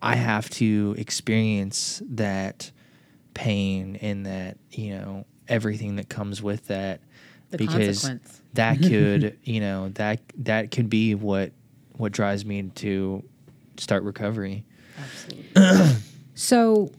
I 0.00 0.14
have 0.14 0.48
to 0.50 0.94
experience 0.98 2.02
that 2.10 2.70
pain 3.34 3.96
and 4.00 4.26
that, 4.26 4.58
you 4.70 4.90
know, 4.96 5.26
everything 5.48 5.96
that 5.96 6.08
comes 6.08 6.42
with 6.42 6.66
that 6.68 7.00
The 7.50 7.58
because 7.58 8.08
that 8.54 8.80
could, 8.82 9.38
you 9.44 9.60
know, 9.60 9.88
that 9.90 10.20
that 10.38 10.70
could 10.70 10.88
be 10.88 11.14
what 11.14 11.52
what 11.92 12.12
drives 12.12 12.44
me 12.44 12.62
to 12.76 13.24
start 13.80 14.02
recovery. 14.02 14.64
So, 16.34 16.92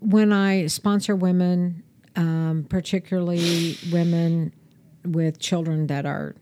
when 0.00 0.30
I 0.30 0.66
sponsor 0.66 1.16
women, 1.16 1.82
um, 2.16 2.66
particularly 2.68 3.78
women 3.90 4.52
with 5.04 5.38
children 5.38 5.86
that 5.86 6.04
are 6.04 6.34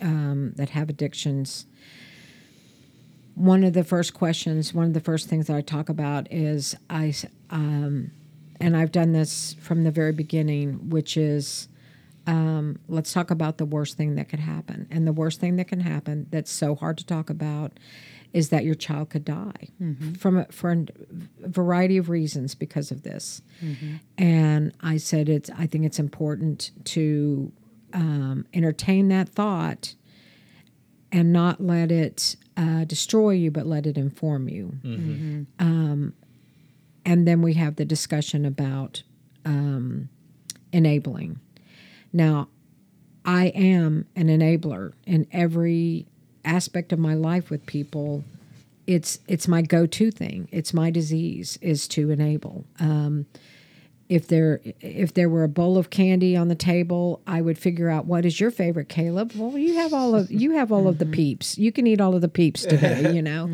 um, 0.00 0.52
that 0.56 0.70
have 0.70 0.88
addictions, 0.88 1.66
one 3.34 3.64
of 3.64 3.72
the 3.72 3.82
first 3.82 4.14
questions, 4.14 4.72
one 4.72 4.86
of 4.86 4.94
the 4.94 5.00
first 5.00 5.28
things 5.28 5.48
that 5.48 5.56
I 5.56 5.60
talk 5.60 5.88
about 5.88 6.30
is 6.30 6.76
I, 6.88 7.12
um, 7.50 8.12
and 8.60 8.76
I've 8.76 8.92
done 8.92 9.12
this 9.12 9.56
from 9.60 9.82
the 9.82 9.90
very 9.90 10.12
beginning, 10.12 10.90
which 10.90 11.16
is 11.16 11.68
um, 12.26 12.78
let's 12.88 13.12
talk 13.12 13.30
about 13.30 13.58
the 13.58 13.64
worst 13.64 13.96
thing 13.96 14.14
that 14.14 14.28
could 14.28 14.40
happen. 14.40 14.86
And 14.90 15.06
the 15.06 15.12
worst 15.12 15.40
thing 15.40 15.56
that 15.56 15.68
can 15.68 15.80
happen 15.80 16.28
that's 16.30 16.50
so 16.50 16.74
hard 16.74 16.98
to 16.98 17.04
talk 17.06 17.28
about 17.28 17.72
is 18.34 18.48
that 18.50 18.64
your 18.64 18.74
child 18.74 19.08
could 19.10 19.24
die 19.24 19.68
from 20.18 20.38
a, 20.38 20.44
for 20.50 20.72
a 20.72 20.84
variety 21.48 21.96
of 21.96 22.10
reasons 22.10 22.54
because 22.54 22.90
of 22.90 23.02
this. 23.02 23.40
And 24.18 24.72
I 24.80 24.98
said 24.98 25.28
it's. 25.28 25.48
I 25.56 25.66
think 25.66 25.84
it's 25.86 25.98
important 26.00 26.72
to 26.86 27.52
um, 27.94 28.44
entertain 28.52 29.08
that 29.08 29.28
thought 29.28 29.94
and 31.12 31.32
not 31.32 31.60
let 31.60 31.92
it 31.92 32.34
uh, 32.56 32.84
destroy 32.84 33.30
you, 33.30 33.50
but 33.52 33.66
let 33.66 33.86
it 33.86 33.96
inform 33.96 34.48
you. 34.48 34.72
Um, 35.60 36.12
and 37.06 37.26
then 37.28 37.40
we 37.42 37.54
have 37.54 37.76
the 37.76 37.84
discussion 37.84 38.44
about 38.44 39.02
um, 39.44 40.08
enabling. 40.72 41.38
Now, 42.12 42.48
I 43.24 43.46
am 43.48 44.06
an 44.16 44.26
enabler 44.28 44.92
in 45.06 45.26
every 45.30 46.06
aspect 46.44 46.92
of 46.92 46.98
my 46.98 47.14
life 47.14 47.50
with 47.50 47.64
people. 47.66 48.24
It's 48.86 49.18
it's 49.26 49.48
my 49.48 49.62
go-to 49.62 50.10
thing. 50.10 50.48
It's 50.52 50.74
my 50.74 50.90
disease 50.90 51.58
is 51.62 51.88
to 51.88 52.10
enable. 52.10 52.64
Um, 52.78 53.26
if 54.08 54.28
there 54.28 54.60
if 54.80 55.14
there 55.14 55.28
were 55.28 55.44
a 55.44 55.48
bowl 55.48 55.78
of 55.78 55.88
candy 55.90 56.36
on 56.36 56.48
the 56.48 56.54
table, 56.54 57.20
I 57.26 57.40
would 57.40 57.58
figure 57.58 57.88
out 57.88 58.04
what 58.04 58.26
is 58.26 58.38
your 58.38 58.50
favorite, 58.50 58.88
Caleb. 58.88 59.32
Well, 59.34 59.56
you 59.56 59.74
have 59.76 59.94
all 59.94 60.14
of 60.14 60.30
you 60.30 60.52
have 60.52 60.70
all 60.70 60.86
of 60.88 60.98
the 60.98 61.06
peeps. 61.06 61.56
You 61.56 61.72
can 61.72 61.86
eat 61.86 62.00
all 62.00 62.14
of 62.14 62.20
the 62.20 62.28
peeps 62.28 62.62
today, 62.66 63.14
you 63.14 63.22
know, 63.22 63.48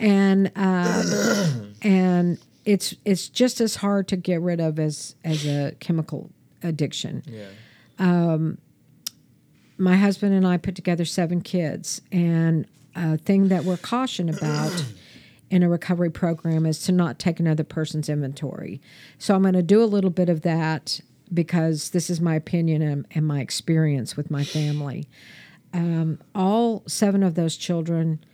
and 0.00 0.50
um, 0.56 1.74
and 1.82 2.38
it's 2.64 2.94
it's 3.04 3.28
just 3.28 3.60
as 3.60 3.76
hard 3.76 4.08
to 4.08 4.16
get 4.16 4.40
rid 4.40 4.60
of 4.60 4.80
as 4.80 5.14
as 5.24 5.46
a 5.46 5.74
chemical 5.78 6.30
addiction. 6.62 7.22
Yeah. 7.26 7.46
My 9.76 9.96
husband 9.96 10.34
and 10.34 10.46
I 10.46 10.56
put 10.56 10.76
together 10.76 11.04
seven 11.04 11.40
kids, 11.40 12.00
and 12.12 12.66
a 12.94 13.16
thing 13.18 13.48
that 13.48 13.64
we're 13.64 13.76
cautioned 13.76 14.30
about 14.30 14.84
in 15.50 15.62
a 15.62 15.68
recovery 15.68 16.10
program 16.10 16.64
is 16.66 16.82
to 16.84 16.92
not 16.92 17.18
take 17.18 17.40
another 17.40 17.64
person's 17.64 18.08
inventory. 18.08 18.80
So 19.18 19.34
I'm 19.34 19.42
going 19.42 19.54
to 19.54 19.62
do 19.62 19.82
a 19.82 19.84
little 19.84 20.10
bit 20.10 20.28
of 20.28 20.42
that 20.42 21.00
because 21.32 21.90
this 21.90 22.08
is 22.10 22.20
my 22.20 22.34
opinion 22.34 22.82
and, 22.82 23.06
and 23.12 23.26
my 23.26 23.40
experience 23.40 24.16
with 24.16 24.30
my 24.30 24.44
family. 24.44 25.08
Um, 25.72 26.20
all 26.34 26.84
seven 26.86 27.22
of 27.22 27.34
those 27.34 27.56
children 27.56 28.24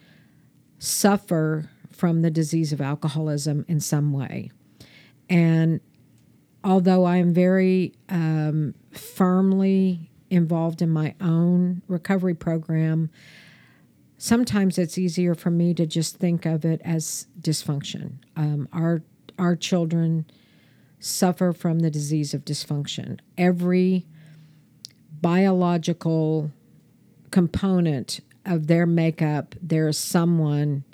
suffer 0.79 1.71
from 1.91 2.23
the 2.23 2.31
disease 2.31 2.73
of 2.73 2.81
alcoholism 2.81 3.65
in 3.69 3.81
some 3.81 4.13
way. 4.13 4.51
And 5.29 5.81
although 6.65 7.05
I 7.05 7.17
am 7.17 7.33
very 7.33 7.95
um, 8.09 8.75
firmly 8.93 10.10
involved 10.31 10.81
in 10.81 10.89
my 10.91 11.15
own 11.21 11.83
recovery 11.89 12.35
program, 12.35 13.11
sometimes 14.17 14.79
it's 14.79 14.97
easier 14.97 15.35
for 15.35 15.51
me 15.51 15.75
to 15.75 15.87
just 15.87 16.17
think 16.17 16.47
of 16.47 16.65
it 16.65 16.81
as 16.85 17.27
dysfunction. 17.41 18.13
Um, 18.37 18.69
our 18.73 19.03
our 19.39 19.57
children 19.57 20.27
suffer 20.99 21.53
from 21.53 21.81
the 21.81 21.91
disease 21.91 22.35
of 22.35 22.45
dysfunction. 22.45 23.19
Every 23.39 24.07
biological 25.21 26.51
component 27.31 28.21
of 28.45 28.67
their 28.67 28.87
makeup, 28.87 29.55
there 29.63 29.89
is 29.89 29.99
someone 29.99 30.85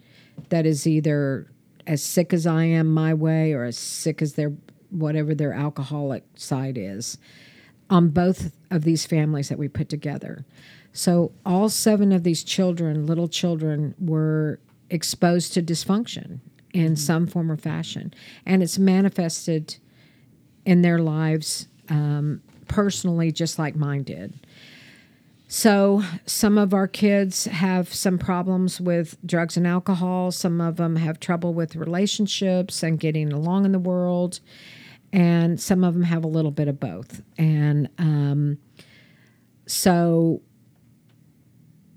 that 0.48 0.64
is 0.64 0.86
either 0.86 1.50
as 1.86 2.02
sick 2.02 2.32
as 2.32 2.46
I 2.46 2.64
am 2.64 2.92
my 2.92 3.14
way 3.14 3.52
or 3.52 3.64
as 3.64 3.76
sick 3.76 4.22
as 4.22 4.34
their 4.34 4.52
whatever 4.90 5.34
their 5.34 5.52
alcoholic 5.52 6.24
side 6.36 6.78
is 6.78 7.18
on 7.90 8.08
both 8.08 8.52
of 8.70 8.84
these 8.84 9.06
families 9.06 9.48
that 9.48 9.58
we 9.58 9.68
put 9.68 9.88
together. 9.88 10.44
So 10.92 11.32
all 11.44 11.68
seven 11.68 12.12
of 12.12 12.22
these 12.22 12.42
children, 12.42 13.06
little 13.06 13.28
children, 13.28 13.94
were 13.98 14.58
exposed 14.90 15.52
to 15.54 15.62
dysfunction 15.62 16.40
in 16.72 16.96
some 16.96 17.26
form 17.26 17.50
or 17.50 17.56
fashion, 17.56 18.12
and 18.44 18.62
it's 18.62 18.78
manifested 18.78 19.76
in 20.64 20.82
their 20.82 20.98
lives 20.98 21.68
um, 21.88 22.42
personally, 22.68 23.32
just 23.32 23.58
like 23.58 23.76
mine 23.76 24.02
did. 24.02 24.34
So, 25.48 26.02
some 26.26 26.58
of 26.58 26.74
our 26.74 26.88
kids 26.88 27.44
have 27.44 27.94
some 27.94 28.18
problems 28.18 28.80
with 28.80 29.16
drugs 29.24 29.56
and 29.56 29.64
alcohol. 29.64 30.32
Some 30.32 30.60
of 30.60 30.76
them 30.76 30.96
have 30.96 31.20
trouble 31.20 31.54
with 31.54 31.76
relationships 31.76 32.82
and 32.82 32.98
getting 32.98 33.32
along 33.32 33.64
in 33.64 33.70
the 33.70 33.78
world. 33.78 34.40
And 35.16 35.58
some 35.58 35.82
of 35.82 35.94
them 35.94 36.02
have 36.02 36.24
a 36.24 36.28
little 36.28 36.50
bit 36.50 36.68
of 36.68 36.78
both. 36.78 37.22
And 37.38 37.88
um, 37.96 38.58
so, 39.66 40.42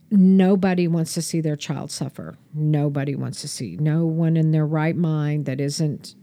nobody 0.09 0.87
wants 0.87 1.13
to 1.15 1.21
see 1.21 1.41
their 1.41 1.57
child 1.57 1.91
suffer. 1.91 2.37
Nobody 2.53 3.15
wants 3.15 3.41
to 3.41 3.49
see. 3.49 3.75
No 3.75 4.05
one 4.05 4.37
in 4.37 4.51
their 4.51 4.65
right 4.65 4.95
mind 4.95 5.45
that 5.47 5.59
isn't 5.59 6.15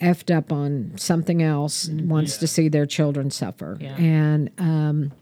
effed 0.00 0.34
up 0.34 0.50
on 0.50 0.92
something 0.96 1.42
else 1.42 1.90
wants 1.90 2.38
to 2.38 2.46
see 2.46 2.68
their 2.68 2.86
children 2.86 3.30
suffer. 3.30 3.76
Yeah. 3.78 3.94
And 3.96 4.50
um, 4.56 5.12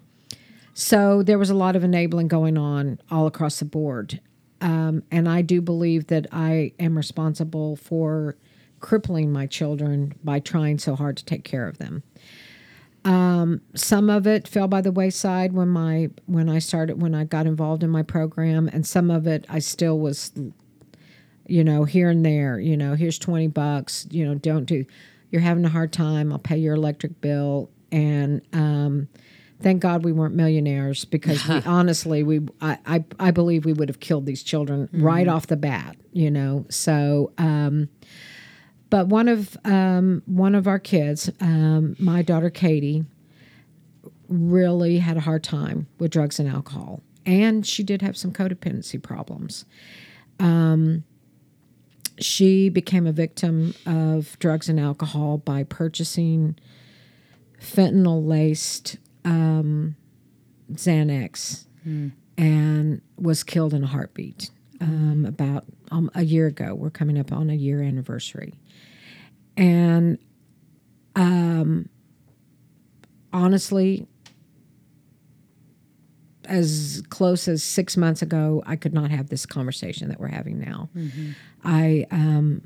so 0.74 1.24
there 1.24 1.38
was 1.38 1.50
a 1.50 1.54
lot 1.54 1.74
of 1.74 1.82
enabling 1.82 2.28
going 2.28 2.56
on 2.56 3.00
all 3.10 3.26
across 3.26 3.58
the 3.58 3.64
board. 3.64 4.20
Um, 4.60 5.02
and 5.10 5.28
I 5.28 5.42
do 5.42 5.60
believe 5.60 6.06
that 6.06 6.28
I 6.30 6.72
am 6.78 6.96
responsible 6.96 7.74
for 7.74 8.36
crippling 8.80 9.32
my 9.32 9.46
children 9.46 10.14
by 10.22 10.40
trying 10.40 10.78
so 10.78 10.94
hard 10.96 11.16
to 11.16 11.24
take 11.24 11.44
care 11.44 11.66
of 11.66 11.78
them. 11.78 12.02
Um, 13.04 13.60
some 13.74 14.10
of 14.10 14.26
it 14.26 14.48
fell 14.48 14.68
by 14.68 14.80
the 14.80 14.92
wayside 14.92 15.52
when 15.52 15.68
my 15.68 16.10
when 16.26 16.48
I 16.48 16.58
started 16.58 17.00
when 17.00 17.14
I 17.14 17.24
got 17.24 17.46
involved 17.46 17.82
in 17.82 17.90
my 17.90 18.02
program, 18.02 18.68
and 18.68 18.86
some 18.86 19.10
of 19.10 19.26
it 19.26 19.46
I 19.48 19.60
still 19.60 19.98
was 19.98 20.32
you 21.48 21.64
know, 21.64 21.84
here 21.84 22.10
and 22.10 22.24
there, 22.24 22.60
you 22.60 22.76
know, 22.76 22.94
here's 22.94 23.18
20 23.18 23.48
bucks, 23.48 24.06
you 24.10 24.24
know, 24.24 24.34
don't 24.34 24.66
do, 24.66 24.84
you're 25.30 25.42
having 25.42 25.64
a 25.64 25.68
hard 25.68 25.92
time, 25.92 26.30
I'll 26.30 26.38
pay 26.38 26.58
your 26.58 26.74
electric 26.74 27.20
bill. 27.20 27.70
And 27.90 28.42
um, 28.52 29.08
thank 29.60 29.80
God 29.80 30.04
we 30.04 30.12
weren't 30.12 30.34
millionaires 30.34 31.06
because 31.06 31.48
we 31.48 31.54
honestly, 31.66 32.22
we, 32.22 32.46
I, 32.60 32.78
I, 32.86 33.04
I 33.18 33.30
believe 33.30 33.64
we 33.64 33.72
would 33.72 33.88
have 33.88 33.98
killed 33.98 34.26
these 34.26 34.42
children 34.42 34.90
right 34.92 35.26
off 35.26 35.46
the 35.46 35.56
bat, 35.56 35.96
you 36.12 36.30
know. 36.30 36.66
So, 36.68 37.32
um, 37.38 37.88
but 38.90 39.08
one 39.08 39.28
of, 39.28 39.56
um, 39.64 40.22
one 40.26 40.54
of 40.54 40.66
our 40.66 40.78
kids, 40.78 41.30
um, 41.40 41.96
my 41.98 42.22
daughter 42.22 42.50
Katie, 42.50 43.04
really 44.28 44.98
had 44.98 45.16
a 45.16 45.20
hard 45.20 45.42
time 45.42 45.86
with 45.98 46.10
drugs 46.10 46.38
and 46.38 46.48
alcohol. 46.48 47.02
And 47.24 47.66
she 47.66 47.82
did 47.82 48.02
have 48.02 48.16
some 48.16 48.32
codependency 48.32 49.02
problems 49.02 49.64
she 52.20 52.68
became 52.68 53.06
a 53.06 53.12
victim 53.12 53.74
of 53.86 54.38
drugs 54.38 54.68
and 54.68 54.78
alcohol 54.78 55.38
by 55.38 55.62
purchasing 55.64 56.56
fentanyl 57.60 58.26
laced 58.26 58.96
um, 59.24 59.96
Xanax 60.72 61.66
and 62.36 63.00
was 63.16 63.42
killed 63.42 63.74
in 63.74 63.84
a 63.84 63.86
heartbeat 63.86 64.50
um, 64.80 65.24
about 65.26 65.64
um, 65.90 66.10
a 66.14 66.22
year 66.22 66.46
ago. 66.46 66.74
We're 66.74 66.90
coming 66.90 67.18
up 67.18 67.32
on 67.32 67.50
a 67.50 67.54
year 67.54 67.82
anniversary. 67.82 68.54
And 69.58 70.18
um, 71.16 71.88
honestly, 73.32 74.06
as 76.44 77.02
close 77.10 77.48
as 77.48 77.62
six 77.62 77.96
months 77.96 78.22
ago, 78.22 78.62
I 78.66 78.76
could 78.76 78.94
not 78.94 79.10
have 79.10 79.28
this 79.28 79.44
conversation 79.44 80.08
that 80.08 80.20
we're 80.20 80.28
having 80.28 80.60
now. 80.60 80.88
I 81.64 82.06
um, 82.10 82.62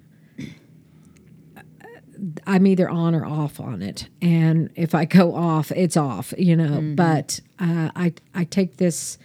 I'm 2.46 2.66
either 2.66 2.88
on 2.88 3.14
or 3.14 3.24
off 3.24 3.58
on 3.58 3.82
it, 3.82 4.08
and 4.20 4.70
if 4.76 4.94
I 4.94 5.06
go 5.06 5.34
off, 5.34 5.72
it's 5.72 5.96
off, 5.96 6.32
you 6.38 6.54
know. 6.54 6.94
But 6.94 7.40
uh, 7.58 7.90
I 7.96 8.12
I 8.34 8.44
take 8.44 8.76
this 8.76 9.18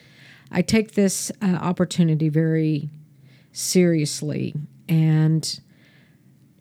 I 0.52 0.62
take 0.62 0.94
this 0.94 1.32
uh, 1.42 1.58
opportunity 1.62 2.30
very 2.30 2.90
seriously, 3.52 4.56
and 4.88 5.60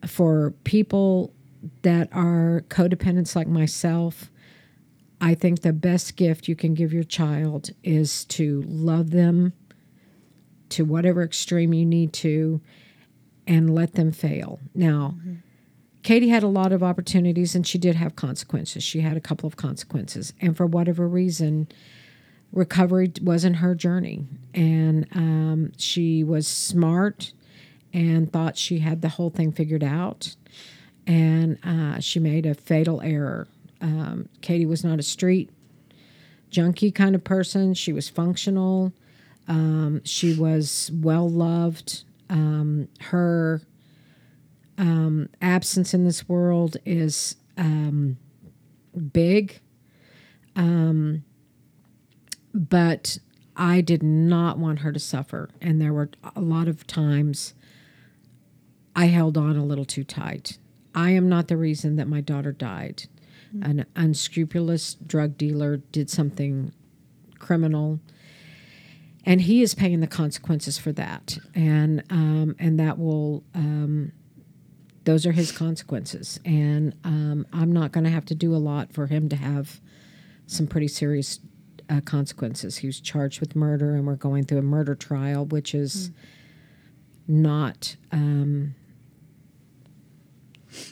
for 0.05 0.53
people 0.65 1.33
that 1.83 2.09
are 2.13 2.65
codependents 2.69 3.35
like 3.35 3.49
myself, 3.49 4.31
I 5.21 5.35
think 5.35 5.63
the 5.63 5.73
best 5.73 6.17
gift 6.17 6.49
you 6.49 6.57
can 6.57 6.75
give 6.75 6.93
your 6.93 7.05
child 7.05 7.71
is 7.83 8.25
to 8.27 8.63
love 8.67 9.11
them 9.11 9.53
to 10.71 10.85
whatever 10.85 11.23
extreme 11.23 11.73
you 11.73 11.87
need 11.87 12.13
to 12.13 12.61
and 13.47 13.75
let 13.75 13.95
them 13.95 14.13
fail. 14.13 14.59
Now, 14.75 15.15
Katie 16.03 16.29
had 16.29 16.43
a 16.43 16.49
lot 16.49 16.73
of 16.73 16.83
opportunities 16.83 17.55
and 17.55 17.67
she 17.67 17.79
did 17.79 17.97
have 17.97 18.17
consequences. 18.17 18.83
She 18.83 19.01
had 19.01 19.17
a 19.17 19.21
couple 19.21 19.47
of 19.47 19.57
consequences. 19.57 20.33
And 20.41 20.57
for 20.57 20.67
whatever 20.67 21.09
reason, 21.09 21.69
recovery 22.53 23.13
wasn't 23.21 23.57
her 23.57 23.75
journey. 23.75 24.27
And 24.55 25.07
um, 25.13 25.73
she 25.77 26.23
was 26.23 26.47
smart 26.47 27.33
and 27.93 28.33
thought 28.33 28.57
she 28.57 28.81
had 28.81 29.03
the 29.03 29.11
whole 29.11 29.31
thing 29.31 29.53
figured 29.53 29.85
out. 29.85 30.35
And 31.07 31.59
uh, 31.65 32.01
she 32.01 32.19
made 32.19 32.47
a 32.47 32.55
fatal 32.55 33.01
error. 33.01 33.47
Um, 33.81 34.29
Katie 34.41 34.67
was 34.67 34.83
not 34.83 34.99
a 34.99 35.03
street 35.03 35.51
junkie 36.51 36.91
kind 36.91 37.15
of 37.15 37.25
person. 37.25 37.75
She 37.75 37.93
was 37.93 38.09
functional. 38.09 38.93
Um, 39.49 40.01
she 40.05 40.35
was 40.35 40.91
well 40.93 41.29
loved. 41.29 42.05
Um, 42.29 42.89
her 43.01 43.63
um, 44.79 45.29
absence 45.41 45.95
in 45.95 46.05
this 46.05 46.29
world 46.29 46.77
is 46.85 47.37
um, 47.57 48.17
big. 49.13 49.61
Um, 50.55 51.25
but 52.55 53.19
I 53.55 53.81
did 53.81 54.03
not 54.03 54.59
want 54.59 54.81
her 54.81 54.93
to 54.93 54.99
suffer. 54.99 55.51
And 55.61 55.81
there 55.81 55.93
were 55.93 56.11
a 56.35 56.41
lot 56.41 56.69
of 56.69 56.87
times 56.87 57.55
I 58.97 59.07
held 59.07 59.37
on 59.37 59.57
a 59.57 59.65
little 59.65 59.85
too 59.85 60.05
tight. 60.05 60.59
I 60.95 61.11
am 61.11 61.29
not 61.29 61.49
the 61.49 61.57
reason 61.59 61.97
that 61.97 62.09
my 62.09 62.23
daughter 62.23 62.51
died. 62.51 63.05
An 63.63 63.87
unscrupulous 63.95 64.95
drug 64.95 65.37
dealer 65.39 65.77
did 65.77 66.11
something 66.11 66.73
criminal, 67.39 68.01
and 69.25 69.43
he 69.43 69.63
is 69.63 69.75
paying 69.75 70.01
the 70.01 70.07
consequences 70.07 70.79
for 70.79 70.93
that. 70.93 71.39
And 71.55 72.03
um, 72.11 72.57
and 72.59 72.81
that 72.81 72.99
will 72.99 73.45
um, 73.55 74.13
those 75.05 75.27
are 75.27 75.33
his 75.33 75.53
consequences. 75.53 76.41
And 76.45 76.95
um, 77.05 77.47
I'm 77.53 77.73
not 77.73 77.93
going 77.93 78.05
to 78.05 78.11
have 78.11 78.25
to 78.27 78.35
do 78.35 78.55
a 78.55 78.59
lot 78.59 78.93
for 78.93 79.07
him 79.07 79.29
to 79.29 79.37
have 79.37 79.81
some 80.47 80.67
pretty 80.67 80.89
serious 80.89 81.39
uh, 81.89 82.01
consequences. 82.01 82.79
He 82.79 82.87
was 82.87 83.01
charged 83.01 83.41
with 83.41 83.55
murder, 83.55 83.95
and 83.95 84.07
we're 84.07 84.17
going 84.17 84.45
through 84.45 84.59
a 84.59 84.63
murder 84.63 84.95
trial, 84.95 85.47
which 85.47 85.75
is 85.75 86.11
not 87.29 87.97
um, 88.13 88.75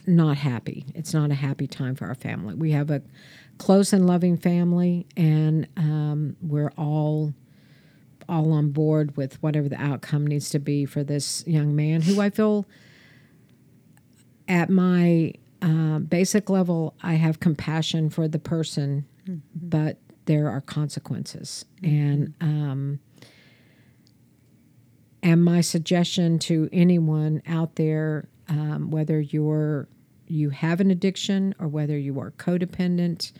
not 0.06 0.36
happy. 0.36 0.86
It's 0.94 1.14
not 1.14 1.30
a 1.30 1.34
happy 1.34 1.66
time 1.66 1.94
for 1.94 2.06
our 2.06 2.14
family. 2.14 2.54
We 2.54 2.72
have 2.72 2.90
a 2.90 3.02
close 3.58 3.92
and 3.92 4.06
loving 4.06 4.36
family, 4.36 5.06
and 5.16 5.66
um, 5.76 6.36
we're 6.42 6.72
all 6.76 7.34
all 8.26 8.52
on 8.52 8.70
board 8.70 9.14
with 9.18 9.42
whatever 9.42 9.68
the 9.68 9.80
outcome 9.80 10.26
needs 10.26 10.48
to 10.48 10.58
be 10.58 10.86
for 10.86 11.04
this 11.04 11.46
young 11.46 11.76
man, 11.76 12.00
who 12.00 12.20
I 12.22 12.30
feel 12.30 12.64
at 14.48 14.70
my 14.70 15.32
uh, 15.62 15.98
basic 15.98 16.50
level, 16.50 16.94
I 17.02 17.14
have 17.14 17.40
compassion 17.40 18.10
for 18.10 18.28
the 18.28 18.38
person, 18.38 19.06
but 19.54 19.98
there 20.26 20.48
are 20.48 20.60
consequences, 20.60 21.64
and 21.82 22.34
um, 22.40 23.00
and 25.22 25.42
my 25.42 25.60
suggestion 25.62 26.38
to 26.40 26.68
anyone 26.72 27.42
out 27.46 27.76
there, 27.76 28.28
um, 28.48 28.90
whether 28.90 29.20
you're 29.20 29.88
you 30.26 30.50
have 30.50 30.80
an 30.80 30.90
addiction 30.90 31.54
or 31.58 31.68
whether 31.68 31.98
you 31.98 32.18
are 32.18 32.30
codependent, 32.32 33.32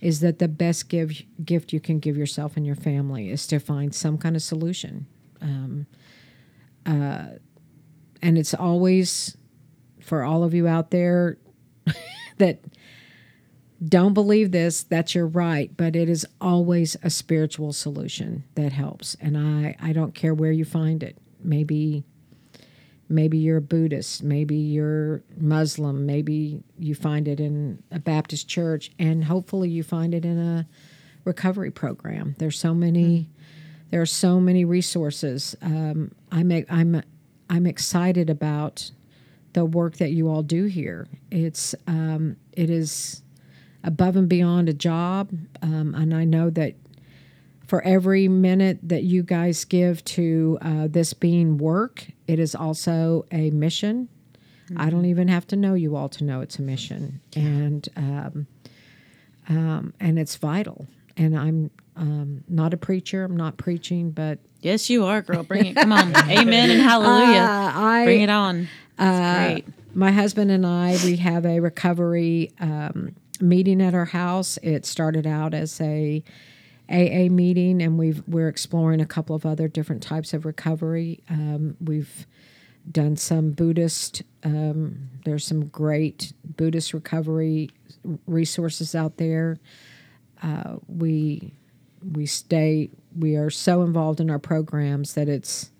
is 0.00 0.20
that 0.20 0.38
the 0.38 0.48
best 0.48 0.88
give, 0.88 1.22
gift 1.44 1.72
you 1.72 1.80
can 1.80 1.98
give 1.98 2.16
yourself 2.16 2.56
and 2.56 2.66
your 2.66 2.74
family 2.74 3.30
is 3.30 3.46
to 3.46 3.58
find 3.58 3.94
some 3.94 4.18
kind 4.18 4.36
of 4.36 4.42
solution. 4.42 5.06
Um, 5.40 5.86
uh, 6.84 7.26
and 8.22 8.38
it's 8.38 8.54
always 8.54 9.36
for 10.00 10.22
all 10.22 10.44
of 10.44 10.54
you 10.54 10.66
out 10.66 10.90
there 10.90 11.38
that 12.38 12.60
don't 13.86 14.14
believe 14.14 14.52
this, 14.52 14.82
that's 14.84 15.14
your 15.14 15.26
right, 15.26 15.70
but 15.76 15.94
it 15.94 16.08
is 16.08 16.26
always 16.40 16.96
a 17.02 17.10
spiritual 17.10 17.72
solution 17.72 18.44
that 18.54 18.72
helps. 18.72 19.16
And 19.20 19.36
I, 19.36 19.76
I 19.80 19.92
don't 19.92 20.14
care 20.14 20.34
where 20.34 20.52
you 20.52 20.64
find 20.64 21.02
it. 21.02 21.18
Maybe 21.42 22.04
maybe 23.08 23.38
you're 23.38 23.58
a 23.58 23.62
Buddhist, 23.62 24.22
maybe 24.22 24.56
you're 24.56 25.22
Muslim, 25.36 26.06
maybe 26.06 26.62
you 26.78 26.94
find 26.94 27.28
it 27.28 27.40
in 27.40 27.82
a 27.90 27.98
Baptist 27.98 28.48
church, 28.48 28.90
and 28.98 29.24
hopefully 29.24 29.68
you 29.68 29.82
find 29.82 30.14
it 30.14 30.24
in 30.24 30.38
a 30.38 30.66
recovery 31.24 31.70
program. 31.70 32.34
There's 32.38 32.58
so 32.58 32.74
many 32.74 33.28
there 33.90 34.02
are 34.02 34.06
so 34.06 34.40
many 34.40 34.64
resources. 34.64 35.56
Um, 35.62 36.12
I'm 36.32 36.50
I'm 36.68 37.02
I'm 37.48 37.66
excited 37.66 38.30
about 38.30 38.90
the 39.52 39.64
work 39.64 39.96
that 39.98 40.10
you 40.10 40.28
all 40.28 40.42
do 40.42 40.64
here. 40.64 41.06
It's 41.30 41.74
um, 41.86 42.36
it 42.52 42.68
is 42.68 43.22
above 43.84 44.16
and 44.16 44.28
beyond 44.28 44.68
a 44.68 44.74
job, 44.74 45.30
um, 45.62 45.94
and 45.94 46.12
I 46.12 46.24
know 46.24 46.50
that 46.50 46.74
for 47.66 47.82
every 47.82 48.28
minute 48.28 48.78
that 48.82 49.02
you 49.02 49.22
guys 49.22 49.64
give 49.64 50.04
to 50.04 50.58
uh, 50.62 50.86
this 50.88 51.12
being 51.12 51.58
work, 51.58 52.06
it 52.26 52.38
is 52.38 52.54
also 52.54 53.26
a 53.32 53.50
mission. 53.50 54.08
I 54.76 54.90
don't 54.90 55.04
even 55.04 55.28
have 55.28 55.46
to 55.48 55.56
know 55.56 55.74
you 55.74 55.94
all 55.94 56.08
to 56.08 56.24
know 56.24 56.40
it's 56.40 56.58
a 56.58 56.62
mission, 56.62 57.20
and 57.36 57.88
um, 57.96 58.46
um, 59.48 59.94
and 60.00 60.18
it's 60.18 60.36
vital. 60.36 60.86
And 61.16 61.38
I'm 61.38 61.70
um, 61.96 62.44
not 62.48 62.74
a 62.74 62.76
preacher. 62.76 63.24
I'm 63.24 63.36
not 63.36 63.56
preaching, 63.56 64.10
but 64.10 64.38
Yes, 64.60 64.90
you 64.90 65.04
are, 65.04 65.22
girl. 65.22 65.44
Bring 65.44 65.66
it. 65.66 65.76
Come 65.76 65.92
on. 65.92 66.14
Amen 66.30 66.70
and 66.70 66.80
hallelujah. 66.80 67.40
Uh, 67.42 67.72
I- 67.74 68.04
Bring 68.04 68.22
it 68.22 68.30
on. 68.30 68.68
That's 68.96 69.18
Uh, 69.20 69.52
great. 69.52 69.64
my 69.94 70.10
husband 70.10 70.50
and 70.50 70.66
I, 70.66 70.96
we 71.04 71.16
have 71.18 71.46
a 71.46 71.60
recovery 71.60 72.50
um, 72.58 73.14
meeting 73.40 73.80
at 73.80 73.94
our 73.94 74.06
house. 74.06 74.58
It 74.64 74.84
started 74.84 75.26
out 75.26 75.54
as 75.54 75.80
a 75.80 76.24
AA 76.88 77.28
meeting, 77.30 77.82
and 77.82 77.98
we've 77.98 78.22
we're 78.26 78.48
exploring 78.48 79.00
a 79.00 79.06
couple 79.06 79.34
of 79.34 79.44
other 79.44 79.68
different 79.68 80.02
types 80.02 80.32
of 80.32 80.44
recovery. 80.44 81.20
Um, 81.28 81.76
we've 81.80 82.26
done 82.90 83.16
some 83.16 83.50
Buddhist. 83.50 84.22
Um, 84.44 85.10
there's 85.24 85.44
some 85.44 85.66
great 85.66 86.32
Buddhist 86.44 86.94
recovery 86.94 87.70
resources 88.26 88.94
out 88.94 89.16
there. 89.16 89.58
Uh, 90.42 90.76
we 90.86 91.54
we 92.12 92.26
stay. 92.26 92.90
We 93.18 93.36
are 93.36 93.50
so 93.50 93.82
involved 93.82 94.20
in 94.20 94.30
our 94.30 94.38
programs 94.38 95.14
that 95.14 95.28
it's 95.28 95.70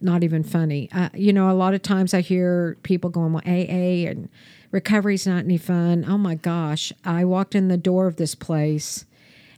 not 0.00 0.24
even 0.24 0.42
funny. 0.42 0.88
Uh, 0.92 1.08
you 1.14 1.32
know, 1.32 1.50
a 1.50 1.54
lot 1.54 1.74
of 1.74 1.82
times 1.82 2.14
I 2.14 2.20
hear 2.20 2.76
people 2.82 3.10
going, 3.10 3.32
"Well, 3.32 3.42
AA 3.46 4.08
and 4.08 4.28
recovery's 4.70 5.26
not 5.26 5.44
any 5.44 5.58
fun." 5.58 6.04
Oh 6.06 6.18
my 6.18 6.34
gosh! 6.34 6.92
I 7.04 7.24
walked 7.24 7.54
in 7.54 7.68
the 7.68 7.76
door 7.76 8.06
of 8.06 8.16
this 8.16 8.34
place 8.34 9.04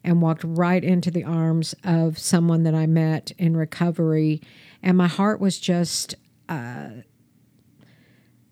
and 0.02 0.22
walked 0.22 0.44
right 0.44 0.82
into 0.82 1.10
the 1.10 1.24
arms 1.24 1.74
of 1.84 2.18
someone 2.18 2.62
that 2.62 2.74
I 2.74 2.86
met 2.86 3.32
in 3.38 3.56
recovery, 3.56 4.40
and 4.82 4.96
my 4.96 5.08
heart 5.08 5.40
was 5.40 5.58
just. 5.58 6.14
Uh, 6.48 7.02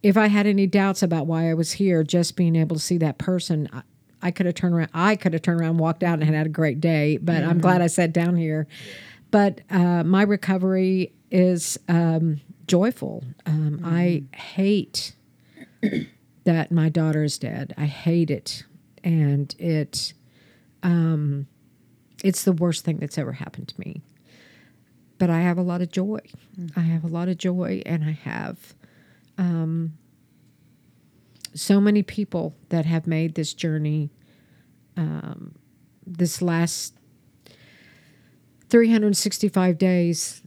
if 0.00 0.16
I 0.16 0.28
had 0.28 0.46
any 0.46 0.68
doubts 0.68 1.02
about 1.02 1.26
why 1.26 1.50
I 1.50 1.54
was 1.54 1.72
here, 1.72 2.04
just 2.04 2.36
being 2.36 2.54
able 2.54 2.76
to 2.76 2.82
see 2.82 2.98
that 2.98 3.18
person, 3.18 3.68
I, 3.72 3.82
I 4.22 4.30
could 4.30 4.46
have 4.46 4.54
turned 4.54 4.74
around. 4.74 4.90
I 4.94 5.16
could 5.16 5.32
have 5.32 5.42
turned 5.42 5.60
around, 5.60 5.78
walked 5.78 6.02
out, 6.02 6.14
and 6.14 6.24
had 6.24 6.34
had 6.34 6.46
a 6.46 6.50
great 6.50 6.80
day. 6.80 7.16
But 7.16 7.42
I'm 7.42 7.58
glad 7.60 7.82
I 7.82 7.88
sat 7.88 8.12
down 8.12 8.36
here. 8.36 8.66
But 9.30 9.60
uh, 9.70 10.04
my 10.04 10.22
recovery 10.22 11.12
is 11.30 11.78
um, 11.88 12.40
joyful. 12.66 13.24
Um, 13.46 13.80
I 13.84 14.24
hate 14.34 15.14
that 16.44 16.70
my 16.70 16.88
daughter 16.88 17.24
is 17.24 17.38
dead. 17.38 17.74
I 17.76 17.86
hate 17.86 18.30
it, 18.30 18.64
and 19.04 19.54
it 19.58 20.14
um, 20.82 21.46
it's 22.24 22.44
the 22.44 22.52
worst 22.52 22.84
thing 22.84 22.98
that's 22.98 23.18
ever 23.18 23.32
happened 23.32 23.68
to 23.68 23.80
me. 23.80 24.02
But 25.18 25.30
I 25.30 25.40
have 25.40 25.58
a 25.58 25.62
lot 25.62 25.82
of 25.82 25.90
joy. 25.90 26.20
I 26.76 26.80
have 26.80 27.04
a 27.04 27.08
lot 27.08 27.28
of 27.28 27.38
joy, 27.38 27.82
and 27.84 28.04
I 28.04 28.12
have 28.12 28.74
um, 29.36 29.94
so 31.54 31.80
many 31.80 32.02
people 32.02 32.54
that 32.68 32.86
have 32.86 33.06
made 33.06 33.34
this 33.34 33.52
journey 33.52 34.10
um, 34.96 35.54
this 36.06 36.40
last 36.42 36.94
365 38.68 39.78
days 39.78 40.42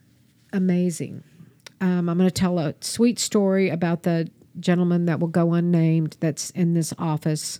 amazing. 0.53 1.23
Um, 1.79 2.09
I'm 2.09 2.17
going 2.17 2.29
to 2.29 2.31
tell 2.31 2.59
a 2.59 2.75
sweet 2.81 3.19
story 3.19 3.69
about 3.69 4.03
the 4.03 4.29
gentleman 4.59 5.05
that 5.05 5.19
will 5.19 5.27
go 5.27 5.53
unnamed 5.53 6.17
that's 6.19 6.49
in 6.51 6.73
this 6.73 6.93
office 6.99 7.59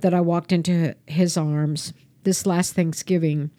that 0.00 0.14
I 0.14 0.20
walked 0.20 0.52
into 0.52 0.94
his 1.06 1.36
arms 1.36 1.92
this 2.24 2.46
last 2.46 2.74
Thanksgiving. 2.74 3.50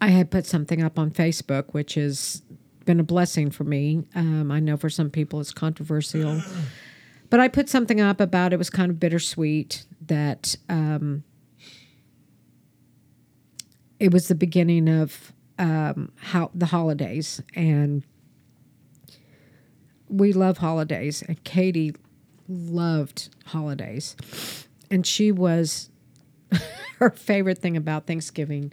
I 0.00 0.08
had 0.08 0.30
put 0.30 0.46
something 0.46 0.82
up 0.82 0.98
on 0.98 1.10
Facebook, 1.10 1.72
which 1.72 1.94
has 1.94 2.42
been 2.84 3.00
a 3.00 3.04
blessing 3.04 3.50
for 3.50 3.64
me. 3.64 4.04
Um, 4.14 4.50
I 4.50 4.60
know 4.60 4.76
for 4.76 4.90
some 4.90 5.10
people 5.10 5.40
it's 5.40 5.52
controversial, 5.52 6.40
but 7.30 7.40
I 7.40 7.48
put 7.48 7.68
something 7.68 8.00
up 8.00 8.20
about 8.20 8.52
it 8.52 8.58
was 8.58 8.70
kind 8.70 8.90
of 8.90 9.00
bittersweet 9.00 9.84
that 10.06 10.56
um, 10.68 11.24
it 13.98 14.12
was 14.12 14.28
the 14.28 14.34
beginning 14.34 14.88
of 14.88 15.32
um, 15.58 16.12
how 16.16 16.50
the 16.54 16.66
holidays, 16.66 17.42
and 17.54 18.04
we 20.08 20.32
love 20.32 20.58
holidays. 20.58 21.22
And 21.22 21.42
Katie 21.44 21.94
loved 22.48 23.30
holidays, 23.46 24.16
and 24.90 25.06
she 25.06 25.32
was 25.32 25.90
her 26.98 27.10
favorite 27.10 27.58
thing 27.58 27.76
about 27.76 28.06
Thanksgiving 28.06 28.72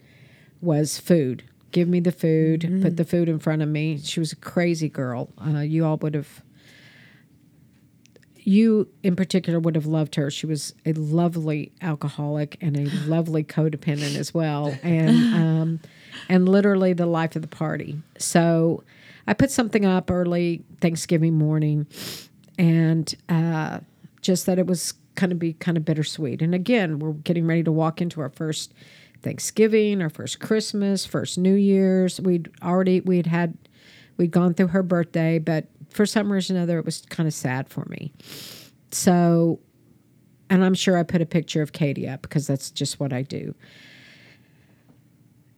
was 0.60 0.98
food. 0.98 1.44
Give 1.72 1.88
me 1.88 2.00
the 2.00 2.12
food. 2.12 2.80
Put 2.82 2.96
the 2.96 3.04
food 3.04 3.28
in 3.28 3.40
front 3.40 3.60
of 3.60 3.68
me. 3.68 3.98
She 3.98 4.20
was 4.20 4.30
a 4.30 4.36
crazy 4.36 4.88
girl. 4.88 5.30
Uh, 5.44 5.58
you 5.58 5.84
all 5.84 5.96
would 5.98 6.14
have. 6.14 6.42
You 8.36 8.88
in 9.02 9.16
particular 9.16 9.58
would 9.58 9.74
have 9.74 9.86
loved 9.86 10.14
her. 10.14 10.30
She 10.30 10.46
was 10.46 10.74
a 10.86 10.92
lovely 10.92 11.72
alcoholic 11.80 12.58
and 12.60 12.76
a 12.76 12.84
lovely 13.08 13.42
codependent 13.42 14.16
as 14.16 14.32
well, 14.32 14.76
and 14.82 15.34
um, 15.34 15.80
and 16.28 16.48
literally 16.48 16.92
the 16.92 17.06
life 17.06 17.34
of 17.34 17.42
the 17.42 17.48
party. 17.48 18.00
So, 18.18 18.84
I 19.26 19.34
put 19.34 19.50
something 19.50 19.84
up 19.84 20.10
early 20.10 20.62
Thanksgiving 20.80 21.34
morning, 21.34 21.88
and 22.56 23.12
uh, 23.28 23.80
just 24.20 24.46
that 24.46 24.60
it 24.60 24.66
was 24.66 24.94
kind 25.14 25.32
of 25.32 25.38
be 25.38 25.52
kind 25.54 25.76
of 25.76 25.84
bittersweet. 25.84 26.42
And 26.42 26.54
again, 26.54 26.98
we're 26.98 27.12
getting 27.12 27.46
ready 27.46 27.62
to 27.62 27.72
walk 27.72 28.00
into 28.00 28.20
our 28.20 28.30
first 28.30 28.72
Thanksgiving, 29.22 30.02
our 30.02 30.10
first 30.10 30.40
Christmas, 30.40 31.06
first 31.06 31.38
New 31.38 31.54
Year's. 31.54 32.20
We'd 32.20 32.50
already 32.62 33.00
we'd 33.00 33.26
had 33.26 33.56
we'd 34.16 34.30
gone 34.30 34.54
through 34.54 34.68
her 34.68 34.82
birthday, 34.82 35.38
but 35.38 35.66
for 35.90 36.06
some 36.06 36.30
reason 36.30 36.56
or 36.56 36.60
another, 36.60 36.78
it 36.78 36.84
was 36.84 37.02
kind 37.08 37.26
of 37.26 37.34
sad 37.34 37.68
for 37.68 37.86
me. 37.86 38.12
So, 38.90 39.60
and 40.50 40.64
I'm 40.64 40.74
sure 40.74 40.98
I 40.98 41.02
put 41.02 41.22
a 41.22 41.26
picture 41.26 41.62
of 41.62 41.72
Katie 41.72 42.08
up 42.08 42.22
because 42.22 42.46
that's 42.46 42.70
just 42.70 43.00
what 43.00 43.12
I 43.12 43.22
do. 43.22 43.54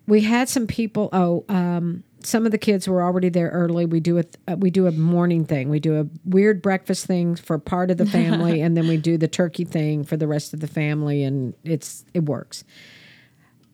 We 0.07 0.21
had 0.21 0.49
some 0.49 0.67
people. 0.67 1.09
Oh, 1.13 1.45
um, 1.49 2.05
some 2.27 2.45
of 2.45 2.51
the 2.51 2.59
kids 2.59 2.89
were 2.89 3.03
already 3.03 3.29
there 3.29 3.51
early. 3.51 3.87
We 3.87 4.01
do 4.01 4.19
a 4.19 4.25
uh, 4.49 4.57
we 4.57 4.71
do 4.71 4.89
a 4.89 4.93
morning 4.93 5.45
thing. 5.45 5.69
We 5.69 5.79
do 5.79 6.01
a 6.01 6.07
weird 6.25 6.61
breakfast 6.61 7.07
thing 7.07 7.37
for 7.37 7.57
part 7.59 7.91
of 7.91 7.99
the 7.99 8.07
family, 8.07 8.61
and 8.63 8.77
then 8.77 8.89
we 8.89 8.97
do 8.97 9.17
the 9.17 9.29
turkey 9.29 9.65
thing 9.65 10.03
for 10.03 10.17
the 10.17 10.27
rest 10.27 10.53
of 10.53 10.59
the 10.59 10.67
family, 10.67 11.23
and 11.23 11.55
it's 11.63 12.05
it 12.15 12.25
works. 12.25 12.65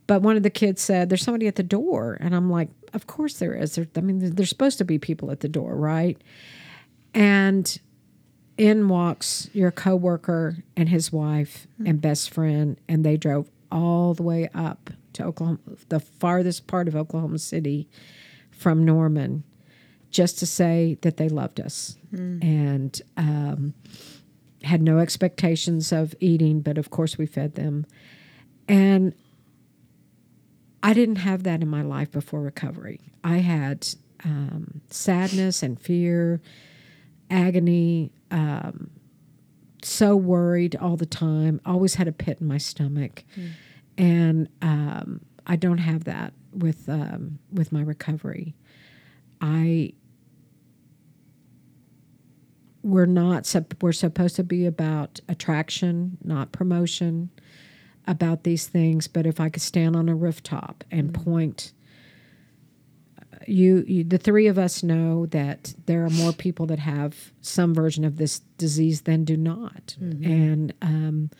But 0.07 0.21
one 0.21 0.37
of 0.37 0.43
the 0.43 0.51
kids 0.51 0.83
said, 0.83 1.09
"There's 1.09 1.23
somebody 1.23 1.47
at 1.47 1.57
the 1.57 1.63
door," 1.63 2.19
and 2.21 2.37
I'm 2.37 2.51
like, 2.51 2.69
"Of 2.93 3.07
course 3.07 3.39
there 3.39 3.55
is. 3.55 3.75
There, 3.75 3.87
I 3.97 4.01
mean, 4.03 4.35
there's 4.35 4.51
supposed 4.51 4.79
to 4.79 4.85
be 4.85 4.99
people 4.99 5.31
at 5.31 5.41
the 5.41 5.49
door, 5.49 5.75
right?" 5.75 6.21
And 7.15 7.81
in 8.59 8.87
walks 8.89 9.49
your 9.55 9.71
coworker 9.71 10.59
and 10.77 10.91
his 10.91 11.11
wife 11.11 11.67
and 11.87 12.03
best 12.03 12.29
friend, 12.29 12.79
and 12.87 13.03
they 13.03 13.17
drove 13.17 13.49
all 13.71 14.13
the 14.13 14.23
way 14.23 14.51
up 14.55 14.91
to 15.15 15.25
Oklahoma, 15.25 15.59
the 15.89 16.01
farthest 16.01 16.67
part 16.67 16.87
of 16.87 16.95
Oklahoma 16.95 17.39
City 17.39 17.89
from 18.63 18.85
Norman, 18.85 19.45
just 20.11 20.39
to 20.39 20.47
say 20.47 20.97
that 21.03 21.17
they 21.17 21.29
loved 21.29 21.61
us 21.61 21.97
and 22.43 23.03
um, 23.17 23.75
had 24.63 24.81
no 24.83 24.99
expectations 24.99 25.93
of 25.93 26.15
eating, 26.21 26.61
but 26.61 26.79
of 26.79 26.91
course 26.91 27.19
we 27.19 27.27
fed 27.27 27.55
them. 27.57 27.85
And 28.69 29.15
I 30.83 30.93
didn't 30.95 31.17
have 31.17 31.43
that 31.45 31.63
in 31.63 31.69
my 31.69 31.83
life 31.83 32.11
before 32.11 32.41
recovery. 32.41 33.01
I 33.25 33.39
had 33.39 33.89
um, 34.25 34.81
sadness 34.91 35.63
and 35.63 35.81
fear, 35.81 36.41
agony, 37.31 38.13
um, 38.31 38.91
so 39.83 40.15
worried 40.15 40.77
all 40.77 40.97
the 40.97 41.07
time, 41.07 41.61
always 41.67 41.95
had 41.95 42.07
a 42.07 42.13
pit 42.13 42.39
in 42.41 42.47
my 42.47 42.59
stomach. 42.59 43.25
And 43.99 44.49
um, 44.61 45.21
I 45.47 45.57
don't 45.57 45.79
have 45.79 46.05
that 46.05 46.33
with 46.53 46.89
um, 46.89 47.39
with 47.53 47.73
my 47.73 47.83
recovery. 47.83 48.55
I 49.41 49.93
we're 52.83 53.07
not 53.07 53.55
we're 53.81 53.93
supposed 53.93 54.37
to 54.37 54.45
be 54.45 54.67
about 54.67 55.21
attraction, 55.29 56.19
not 56.23 56.53
promotion 56.53 57.31
about 58.07 58.43
these 58.43 58.67
things, 58.67 59.07
but 59.07 59.27
if 59.27 59.39
I 59.39 59.49
could 59.49 59.63
stand 59.63 59.95
on 59.95 60.09
a 60.09 60.15
rooftop 60.15 60.83
and 60.91 61.15
point 61.15 61.73
you, 63.47 63.85
you 63.87 64.05
the 64.05 64.19
three 64.19 64.47
of 64.47 64.59
us 64.59 64.83
know 64.83 65.27
that 65.27 65.75
there 65.87 66.05
are 66.05 66.11
more 66.11 66.33
people 66.33 66.67
that 66.67 66.79
have 66.79 67.33
some 67.41 67.75
version 67.75 68.05
of 68.05 68.17
this 68.17 68.41
disease 68.59 69.03
than 69.03 69.25
do 69.25 69.37
not. 69.37 69.97
And 70.01 70.73
um, 70.83 71.31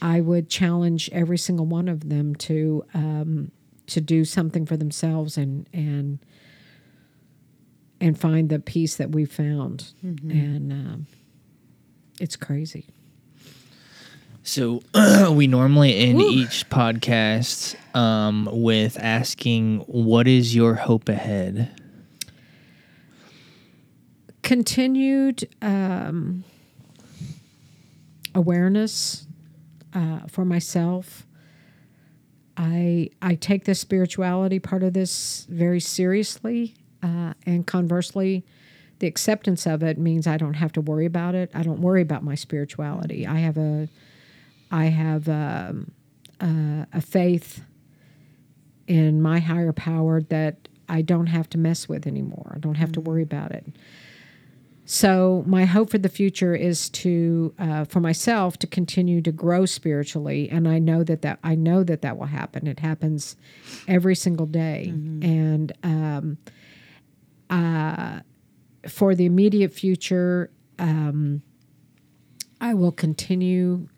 I 0.00 0.20
would 0.20 0.48
challenge 0.48 1.08
every 1.12 1.38
single 1.38 1.66
one 1.66 1.88
of 1.88 2.08
them 2.08 2.34
to 2.36 2.84
um, 2.94 3.52
to 3.86 4.00
do 4.00 4.24
something 4.24 4.66
for 4.66 4.76
themselves 4.76 5.36
and 5.36 5.68
and 5.72 6.18
and 8.00 8.18
find 8.18 8.48
the 8.48 8.58
peace 8.58 8.96
that 8.96 9.10
we 9.10 9.24
found. 9.24 9.92
And 10.32 10.72
um, 10.72 11.06
it's 12.20 12.34
crazy. 12.36 12.86
So 14.42 14.82
we 15.30 15.46
normally 15.46 15.96
end 15.96 16.20
each 16.20 16.68
podcast 16.68 17.76
um, 17.94 18.48
with 18.50 18.98
asking, 18.98 19.80
"What 19.80 20.26
is 20.26 20.54
your 20.54 20.74
hope 20.74 21.08
ahead?" 21.08 21.70
continued 24.42 25.48
um, 25.62 26.44
awareness 28.34 29.26
uh, 29.94 30.20
for 30.28 30.44
myself. 30.44 31.26
I 32.56 33.10
I 33.20 33.34
take 33.34 33.64
the 33.64 33.74
spirituality 33.74 34.58
part 34.58 34.82
of 34.82 34.92
this 34.92 35.46
very 35.48 35.80
seriously, 35.80 36.74
uh, 37.02 37.34
and 37.46 37.66
conversely, 37.66 38.44
the 38.98 39.06
acceptance 39.06 39.66
of 39.66 39.82
it 39.82 39.98
means 39.98 40.26
I 40.26 40.36
don't 40.36 40.54
have 40.54 40.72
to 40.72 40.80
worry 40.80 41.06
about 41.06 41.34
it. 41.34 41.50
I 41.54 41.62
don't 41.62 41.80
worry 41.80 42.02
about 42.02 42.22
my 42.22 42.34
spirituality. 42.34 43.26
I 43.26 43.38
have 43.38 43.56
a 43.56 43.88
I 44.70 44.86
have 44.86 45.28
um, 45.28 45.92
uh, 46.40 46.86
a 46.92 47.00
faith 47.00 47.62
in 48.86 49.22
my 49.22 49.38
higher 49.38 49.72
power 49.72 50.20
that 50.22 50.68
I 50.88 51.02
don't 51.02 51.26
have 51.26 51.48
to 51.50 51.58
mess 51.58 51.88
with 51.88 52.06
anymore. 52.06 52.52
I 52.54 52.58
don't 52.58 52.74
have 52.74 52.92
to 52.92 53.00
worry 53.00 53.22
about 53.22 53.52
it. 53.52 53.66
So 54.84 55.44
my 55.46 55.64
hope 55.64 55.90
for 55.90 55.98
the 55.98 56.08
future 56.08 56.54
is 56.54 56.90
to, 56.90 57.54
uh, 57.58 57.84
for 57.84 58.00
myself, 58.00 58.58
to 58.58 58.66
continue 58.66 59.22
to 59.22 59.30
grow 59.30 59.64
spiritually, 59.64 60.48
and 60.50 60.66
I 60.66 60.80
know 60.80 61.04
that 61.04 61.22
that 61.22 61.38
I 61.44 61.54
know 61.54 61.84
that 61.84 62.02
that 62.02 62.18
will 62.18 62.26
happen. 62.26 62.66
It 62.66 62.80
happens 62.80 63.36
every 63.86 64.16
single 64.16 64.46
day, 64.46 64.92
and 65.22 65.72
um, 65.84 66.38
uh, 67.48 68.20
for 68.88 69.14
the 69.14 69.24
immediate 69.24 69.72
future, 69.72 70.50
um, 70.80 71.42
I 72.60 72.74
will 72.74 72.92
continue 72.92 73.88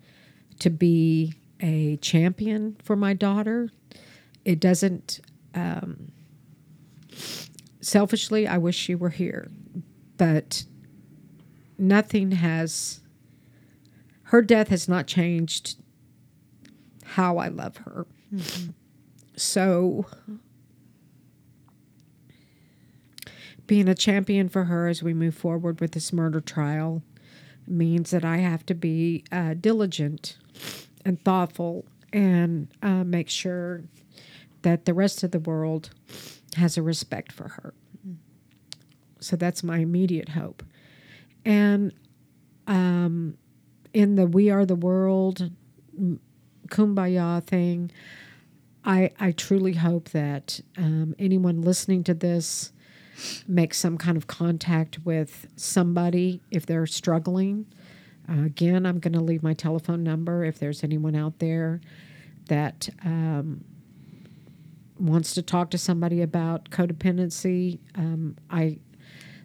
to 0.59 0.69
be 0.71 1.33
a 1.61 1.97
champion 1.97 2.77
for 2.85 2.95
my 2.95 3.15
daughter. 3.15 3.71
It 4.45 4.61
doesn't. 4.61 5.21
Um, 5.55 6.13
selfishly, 7.81 8.47
I 8.47 8.59
wish 8.59 8.77
she 8.77 8.95
were 8.95 9.11
here, 9.11 9.49
but 10.17 10.65
nothing 11.79 12.33
has. 12.33 13.01
Her 14.25 14.43
death 14.43 14.69
has 14.69 14.89
not 14.89 15.07
changed 15.07 15.77
how 17.05 17.39
I 17.39 17.49
love 17.49 17.77
her. 17.79 18.07
So, 19.37 20.07
being 23.67 23.89
a 23.89 23.95
champion 23.95 24.49
for 24.49 24.65
her 24.65 24.89
as 24.89 25.03
we 25.03 25.15
move 25.15 25.35
forward 25.35 25.81
with 25.81 25.93
this 25.93 26.13
murder 26.13 26.41
trial 26.41 27.03
means 27.67 28.11
that 28.11 28.25
I 28.25 28.39
have 28.39 28.67
to 28.67 28.75
be 28.75 29.25
uh, 29.33 29.55
diligent 29.55 30.37
and 31.05 31.23
thoughtful 31.23 31.85
and 32.13 32.69
uh, 32.83 33.05
make 33.05 33.29
sure 33.29 33.83
that 34.63 34.85
the 34.85 34.95
rest 34.95 35.23
of 35.23 35.31
the 35.31 35.39
world 35.39 35.91
has 36.57 36.77
a 36.77 36.83
respect 36.83 37.33
for 37.33 37.49
her. 37.49 37.75
So 39.21 39.37
that's 39.37 39.63
my 39.63 39.79
immediate 39.79 40.31
hope. 40.31 40.63
And 41.45 41.93
um, 42.67 43.37
in 43.93 44.17
the 44.17 44.27
We 44.27 44.51
Are 44.51 44.65
the 44.65 44.75
World 44.75 45.51
kumbaya 46.69 47.43
thing, 47.45 47.91
I, 48.85 49.11
I 49.19 49.33
truly 49.33 49.75
hope 49.75 50.11
that 50.11 50.61
um, 50.77 51.15
anyone 51.19 51.63
listening 51.63 52.05
to 52.05 52.15
this 52.15 52.73
makes 53.47 53.79
some 53.79 53.97
kind 53.97 54.17
of 54.17 54.27
contact 54.27 54.99
with 55.05 55.47
somebody 55.57 56.41
if 56.51 56.67
they're 56.67 56.87
struggling. 56.87 57.67
Uh, 58.29 58.43
again, 58.45 58.87
I'm 58.87 58.99
going 58.99 59.13
to 59.13 59.21
leave 59.21 59.43
my 59.43 59.55
telephone 59.55 60.03
number 60.03 60.45
if 60.45 60.59
there's 60.59 60.83
anyone 60.83 61.15
out 61.15 61.39
there 61.39 61.81
that 62.49 62.89
um, 63.05 63.65
wants 64.99 65.35
to 65.35 65.43
talk 65.43 65.71
to 65.71 65.79
somebody 65.79 66.23
about 66.23 66.71
codependency. 66.71 67.79
Um, 67.95 68.37
I 68.51 68.79